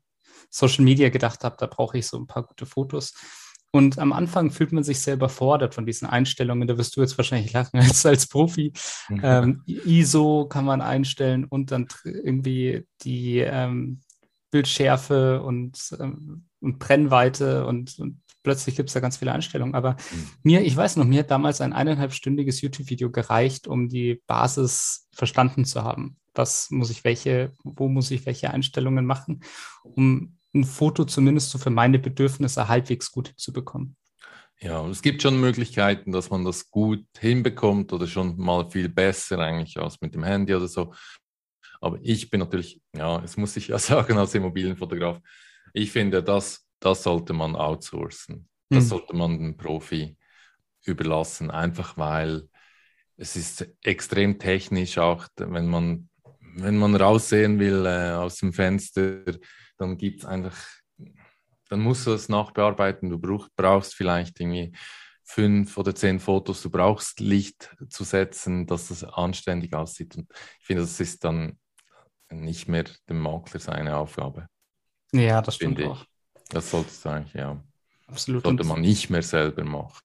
Social 0.51 0.85
Media 0.85 1.09
gedacht 1.09 1.45
habe, 1.45 1.57
da 1.59 1.67
brauche 1.67 1.99
ich 1.99 2.07
so 2.07 2.19
ein 2.19 2.27
paar 2.27 2.45
gute 2.45 2.67
Fotos. 2.67 3.15
Und 3.73 3.99
am 4.01 4.13
Anfang 4.13 4.51
fühlt 4.51 4.73
man 4.73 4.83
sich 4.83 5.01
sehr 5.01 5.15
überfordert 5.15 5.75
von 5.75 5.87
diesen 5.87 6.09
Einstellungen. 6.09 6.67
Da 6.67 6.77
wirst 6.77 6.97
du 6.97 7.03
jetzt 7.03 7.17
wahrscheinlich 7.19 7.53
lachen 7.53 7.79
als, 7.81 8.05
als 8.05 8.27
Profi. 8.27 8.73
Mhm. 9.09 9.21
Ähm, 9.23 9.63
ISO 9.67 10.47
kann 10.47 10.65
man 10.65 10.81
einstellen 10.81 11.45
und 11.45 11.71
dann 11.71 11.87
irgendwie 12.05 12.87
die 13.03 13.39
ähm, 13.39 14.01
Bildschärfe 14.51 15.43
und, 15.43 15.97
ähm, 16.01 16.47
und 16.61 16.79
Brennweite 16.81 17.65
und, 17.67 17.99
und 18.01 18.21
plötzlich 18.43 18.77
gibt 18.77 18.89
es 18.89 18.95
da 18.95 19.01
ganz 19.01 19.17
viele 19.17 19.33
Einstellungen. 19.33 19.75
Aber 19.75 19.93
mhm. 19.93 20.31
mir, 20.43 20.63
ich 20.63 20.77
weiß 20.77 20.97
noch, 20.97 21.05
mir 21.05 21.21
hat 21.21 21.31
damals 21.31 21.61
ein 21.61 21.73
eineinhalbstündiges 21.73 22.61
YouTube-Video 22.61 23.11
gereicht, 23.11 23.67
um 23.67 23.89
die 23.89 24.23
Basis 24.27 25.09
verstanden 25.13 25.65
zu 25.65 25.85
haben. 25.85 26.17
Was 26.35 26.71
muss 26.71 26.91
ich 26.91 27.05
welche, 27.05 27.53
wo 27.65 27.89
muss 27.89 28.11
ich 28.11 28.25
welche 28.27 28.51
Einstellungen 28.51 29.05
machen, 29.05 29.43
um 29.83 30.39
ein 30.55 30.65
Foto 30.65 31.05
zumindest 31.05 31.51
so 31.51 31.59
für 31.59 31.71
meine 31.71 31.99
Bedürfnisse 31.99 32.69
halbwegs 32.69 33.11
gut 33.11 33.29
hinzubekommen. 33.29 33.97
Ja, 34.61 34.87
es 34.89 35.01
gibt 35.01 35.23
schon 35.23 35.41
Möglichkeiten, 35.41 36.13
dass 36.13 36.29
man 36.29 36.45
das 36.45 36.71
gut 36.71 37.07
hinbekommt 37.19 37.93
oder 37.93 38.07
schon 38.07 38.37
mal 38.37 38.69
viel 38.71 38.89
besser 38.89 39.39
eigentlich 39.39 39.79
als 39.79 40.01
mit 40.01 40.15
dem 40.15 40.25
Handy 40.25 40.55
oder 40.55 40.69
so. 40.69 40.93
Aber 41.81 41.99
ich 42.03 42.29
bin 42.29 42.41
natürlich, 42.41 42.81
ja, 42.95 43.23
es 43.23 43.37
muss 43.37 43.57
ich 43.57 43.69
ja 43.69 43.79
sagen 43.79 44.19
als 44.19 44.35
Immobilienfotograf, 44.35 45.21
ich 45.73 45.93
finde, 45.93 46.23
das 46.23 46.67
das 46.81 47.03
sollte 47.03 47.33
man 47.33 47.57
outsourcen. 47.57 48.49
Das 48.71 48.85
mhm. 48.85 48.89
sollte 48.89 49.17
man 49.17 49.39
dem 49.39 49.57
Profi 49.57 50.17
überlassen, 50.85 51.51
einfach 51.51 51.97
weil 51.97 52.49
es 53.17 53.37
ist 53.37 53.69
extrem 53.83 54.39
technisch 54.39 54.97
auch, 54.97 55.27
wenn 55.37 55.69
man, 55.69 56.09
wenn 56.57 56.79
man 56.79 56.97
raussehen 56.97 57.59
will 57.59 57.85
äh, 57.85 58.13
aus 58.13 58.39
dem 58.39 58.53
Fenster, 58.53 59.23
dann 59.77 59.99
gibt 59.99 60.21
es 60.21 60.27
einfach, 60.27 60.57
dann 61.69 61.81
musst 61.81 62.07
du 62.07 62.13
es 62.13 62.31
nachbearbeiten. 62.31 63.11
Du 63.11 63.19
brauch, 63.19 63.49
brauchst 63.57 63.95
vielleicht 63.95 64.41
irgendwie 64.41 64.73
fünf 65.23 65.77
oder 65.77 65.95
zehn 65.95 66.19
Fotos, 66.19 66.63
du 66.63 66.71
brauchst 66.71 67.21
Licht 67.21 67.77
zu 67.89 68.05
setzen, 68.05 68.67
dass 68.67 68.89
das 68.89 69.05
anständig 69.05 69.75
aussieht. 69.75 70.17
Und 70.17 70.27
ich 70.61 70.67
finde, 70.67 70.83
das 70.83 70.99
ist 70.99 71.23
dann 71.23 71.59
nicht 72.31 72.69
mehr 72.69 72.85
dem 73.09 73.21
Makler 73.21 73.61
seine 73.61 73.97
Aufgabe. 73.97 74.49
Ja, 75.13 75.43
das 75.43 75.57
stimmt 75.57 75.83
auch. 75.83 76.05
Das 76.51 76.71
sollte 76.71 76.91
es 76.91 77.07
eigentlich, 77.07 77.35
ja. 77.35 77.63
Absolut. 78.07 78.45
Sollte 78.45 78.65
man 78.65 78.81
nicht 78.81 79.11
mehr 79.11 79.23
selber 79.23 79.65
machen. 79.65 80.01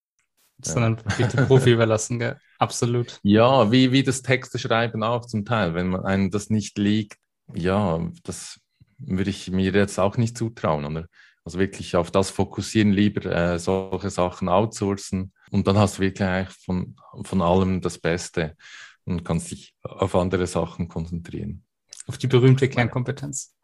Sondern 0.62 1.02
ja. 1.20 1.28
dem 1.28 1.48
Profi 1.48 1.72
überlassen, 1.72 2.20
gell? 2.20 2.40
Absolut. 2.60 3.20
Ja, 3.24 3.72
wie, 3.72 3.92
wie 3.92 4.04
das 4.04 4.22
Texte 4.22 4.58
schreiben 4.58 5.04
auch 5.04 5.26
zum 5.26 5.44
Teil. 5.44 5.74
Wenn 5.74 5.90
man 5.90 6.06
einem 6.06 6.32
das 6.32 6.50
nicht 6.50 6.78
liegt, 6.78 7.18
ja, 7.54 8.00
das 8.24 8.60
würde 8.98 9.30
ich 9.30 9.52
mir 9.52 9.72
jetzt 9.72 10.00
auch 10.00 10.18
nicht 10.18 10.38
zutrauen. 10.38 10.86
Oder? 10.86 11.08
Also 11.44 11.60
wirklich 11.60 11.96
auf 11.96 12.10
das 12.10 12.30
fokussieren, 12.30 12.92
lieber 12.92 13.26
äh, 13.26 13.60
solche 13.60 14.10
Sachen 14.10 14.50
outsourcen 14.50 15.34
und 15.52 15.68
dann 15.68 15.78
hast 15.78 15.98
du 15.98 16.02
wirklich 16.02 16.28
eigentlich 16.28 16.58
von, 16.58 16.96
von 17.22 17.42
allem 17.42 17.82
das 17.82 18.00
Beste 18.00 18.56
und 19.04 19.24
kannst 19.24 19.52
dich 19.52 19.76
auf 19.84 20.16
andere 20.16 20.48
Sachen 20.48 20.88
konzentrieren. 20.88 21.64
Auf 22.08 22.18
die 22.18 22.28
berühmte 22.28 22.68
Kernkompetenz. 22.68 23.56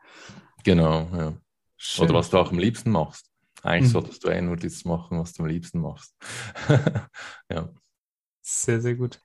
Genau, 0.63 1.09
ja. 1.15 1.33
Schön. 1.83 2.05
Oder 2.05 2.13
was 2.13 2.29
du 2.29 2.37
auch 2.37 2.51
am 2.51 2.59
liebsten 2.59 2.91
machst. 2.91 3.25
Eigentlich 3.63 3.89
mhm. 3.89 3.93
solltest 3.93 4.23
du 4.23 4.27
eh 4.29 4.39
nur 4.39 4.55
das 4.55 4.85
machen, 4.85 5.17
was 5.17 5.33
du 5.33 5.41
am 5.41 5.49
liebsten 5.49 5.79
machst. 5.79 6.15
ja. 7.51 7.73
Sehr, 8.43 8.81
sehr 8.81 8.93
gut. 8.93 9.19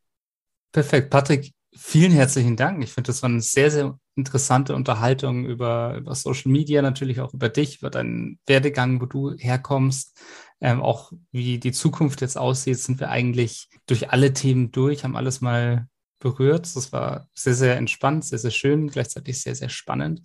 Perfekt. 0.73 1.11
Patrick, 1.11 1.53
vielen 1.77 2.13
herzlichen 2.13 2.57
Dank. 2.57 2.83
Ich 2.83 2.93
finde, 2.93 3.09
das 3.09 3.23
war 3.23 3.29
eine 3.29 3.43
sehr, 3.43 3.71
sehr 3.71 3.99
interessante 4.15 4.75
Unterhaltung 4.75 5.45
über, 5.45 5.99
über 5.99 6.15
Social 6.15 6.51
Media, 6.51 6.81
natürlich 6.81 7.21
auch 7.21 7.35
über 7.35 7.51
dich, 7.51 7.81
über 7.81 7.91
deinen 7.91 8.39
Werdegang, 8.47 9.03
wo 9.03 9.07
du 9.07 9.35
herkommst. 9.37 10.19
Ähm, 10.63 10.81
auch 10.81 11.13
wie 11.33 11.59
die 11.59 11.73
Zukunft 11.73 12.23
jetzt 12.23 12.39
aussieht, 12.39 12.79
sind 12.79 13.01
wir 13.01 13.11
eigentlich 13.11 13.69
durch 13.85 14.11
alle 14.13 14.33
Themen 14.33 14.73
durch, 14.73 15.05
haben 15.05 15.17
alles 15.17 15.43
mal 15.43 15.89
berührt. 16.21 16.75
Das 16.75 16.91
war 16.91 17.29
sehr, 17.35 17.55
sehr 17.55 17.77
entspannt, 17.77 18.25
sehr, 18.25 18.39
sehr 18.39 18.51
schön, 18.51 18.89
gleichzeitig 18.89 19.43
sehr, 19.43 19.55
sehr 19.55 19.69
spannend. 19.69 20.23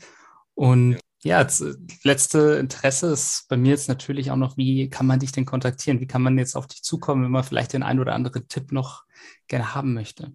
Und 0.54 0.98
ja, 1.24 1.44
das 1.44 1.64
letzte 2.04 2.58
Interesse 2.60 3.12
ist 3.12 3.46
bei 3.48 3.56
mir 3.56 3.70
jetzt 3.70 3.88
natürlich 3.88 4.32
auch 4.32 4.38
noch, 4.38 4.58
wie 4.58 4.90
kann 4.90 5.06
man 5.06 5.20
dich 5.20 5.32
denn 5.32 5.46
kontaktieren? 5.46 6.00
Wie 6.00 6.08
kann 6.08 6.24
man 6.24 6.38
jetzt 6.38 6.56
auf 6.56 6.66
dich 6.66 6.82
zukommen, 6.82 7.24
wenn 7.24 7.32
man 7.32 7.44
vielleicht 7.44 7.74
den 7.74 7.84
einen 7.84 8.00
oder 8.00 8.16
anderen 8.16 8.48
Tipp 8.48 8.72
noch 8.72 9.04
gerne 9.48 9.76
haben 9.76 9.94
möchte? 9.94 10.34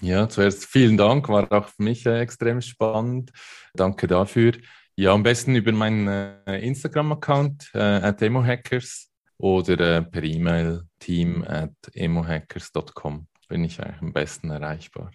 Ja, 0.00 0.28
zuerst 0.28 0.66
vielen 0.66 0.96
Dank, 0.96 1.28
war 1.28 1.50
auch 1.50 1.68
für 1.68 1.82
mich 1.82 2.06
äh, 2.06 2.20
extrem 2.20 2.60
spannend. 2.60 3.32
Danke 3.74 4.06
dafür. 4.06 4.52
Ja, 4.96 5.12
am 5.12 5.24
besten 5.24 5.56
über 5.56 5.72
meinen 5.72 6.06
äh, 6.06 6.60
Instagram-Account 6.60 7.70
äh, 7.74 7.78
at 7.78 8.22
emohackers 8.22 9.10
oder 9.38 9.96
äh, 9.96 10.02
per 10.02 10.22
E-Mail 10.22 10.84
team 11.00 11.42
at 11.44 11.74
emohackers.com 11.92 13.26
bin 13.48 13.64
ich 13.64 13.80
eigentlich 13.80 14.00
am 14.00 14.12
besten 14.12 14.50
erreichbar. 14.50 15.10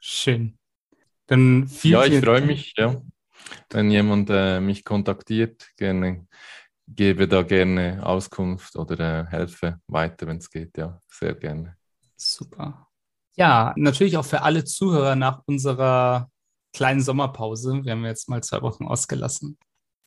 Schön. 0.00 0.58
Dann 1.26 1.68
vielen, 1.68 1.92
Ja, 1.92 2.04
ich 2.06 2.24
freue 2.24 2.40
mich, 2.40 2.74
ja 2.76 3.02
wenn 3.70 3.90
jemand 3.90 4.30
äh, 4.30 4.60
mich 4.60 4.84
kontaktiert, 4.84 5.68
gerne 5.76 6.26
gebe 6.88 7.28
da 7.28 7.42
gerne 7.42 8.00
Auskunft 8.04 8.76
oder 8.76 9.20
äh, 9.20 9.26
helfe 9.26 9.80
weiter, 9.86 10.26
wenn 10.26 10.38
es 10.38 10.50
geht. 10.50 10.76
Ja, 10.76 10.98
sehr 11.08 11.34
gerne. 11.34 11.76
Super. 12.16 12.88
Ja, 13.36 13.72
natürlich 13.76 14.16
auch 14.16 14.24
für 14.24 14.42
alle 14.42 14.64
Zuhörer 14.64 15.14
nach 15.14 15.42
unserer 15.46 16.30
kleinen 16.72 17.00
Sommerpause. 17.00 17.84
Wir 17.84 17.92
haben 17.92 18.04
jetzt 18.04 18.28
mal 18.28 18.42
zwei 18.42 18.62
Wochen 18.62 18.86
ausgelassen. 18.86 19.58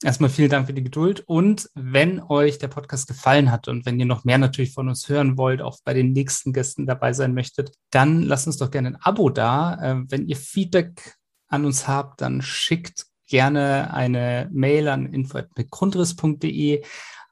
Erstmal 0.04 0.32
vielen 0.32 0.50
Dank 0.50 0.66
für 0.66 0.74
die 0.74 0.84
Geduld. 0.84 1.22
Und 1.28 1.70
wenn 1.76 2.20
euch 2.22 2.58
der 2.58 2.70
Podcast 2.70 3.08
gefallen 3.08 3.52
hat 3.52 3.68
und 3.68 3.86
wenn 3.86 4.00
ihr 4.00 4.08
noch 4.08 4.24
mehr 4.24 4.40
natürlich 4.40 4.74
von 4.74 4.90
uns 4.90 5.08
hören 5.08 5.38
wollt, 5.38 5.62
auch 5.62 5.78
bei 5.86 5.94
den 5.94 6.12
nächsten 6.12 6.54
Gästen 6.54 6.88
dabei 6.88 7.14
sein 7.14 7.36
möchtet, 7.36 7.72
dann 7.92 8.24
lasst 8.24 8.48
uns 8.48 8.58
doch 8.58 8.72
gerne 8.72 8.90
ein 8.90 8.96
Abo 8.96 9.30
da. 9.30 9.76
Äh, 9.82 10.04
wenn 10.10 10.28
ihr 10.28 10.38
Feedback 10.38 11.18
an 11.48 11.66
uns 11.66 11.88
habt, 11.88 12.22
dann 12.22 12.42
schickt 12.42 13.11
gerne 13.32 13.94
eine 13.94 14.50
Mail 14.52 14.90
an 14.90 15.06
info.grundriss.de. 15.06 16.84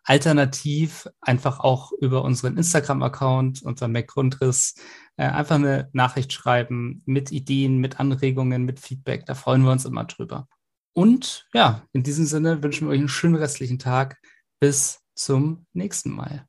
alternativ 0.06 1.08
einfach 1.20 1.60
auch 1.60 1.91
über 1.91 2.24
unseren 2.24 2.58
Instagram-Account 2.58 3.62
unter 3.64 3.89
McGrundriss 3.89 4.76
äh, 5.18 5.26
einfach 5.26 5.56
eine 5.56 5.89
Nachricht 5.91 6.32
schreiben 6.32 7.04
mit 7.06 7.34
Ideen, 7.34 7.78
mit 7.78 8.00
Anregungen, 8.00 8.64
mit 8.64 8.80
Feedback. 8.80 9.26
Da 9.26 9.36
freuen 9.36 9.64
wir 9.64 9.72
uns 9.72 9.84
immer 9.84 10.06
drüber. 10.06 10.47
Und 10.93 11.47
ja, 11.54 11.84
in 11.91 12.04
diesem 12.04 12.26
Sinne 12.26 12.64
wünschen 12.64 12.88
wir 12.88 12.93
euch 12.93 13.00
einen 13.00 13.10
schönen 13.10 13.36
restlichen 13.36 13.78
Tag. 13.78 14.18
Bis 14.62 15.02
zum 15.16 15.66
nächsten 15.74 16.12
Mal. 16.12 16.49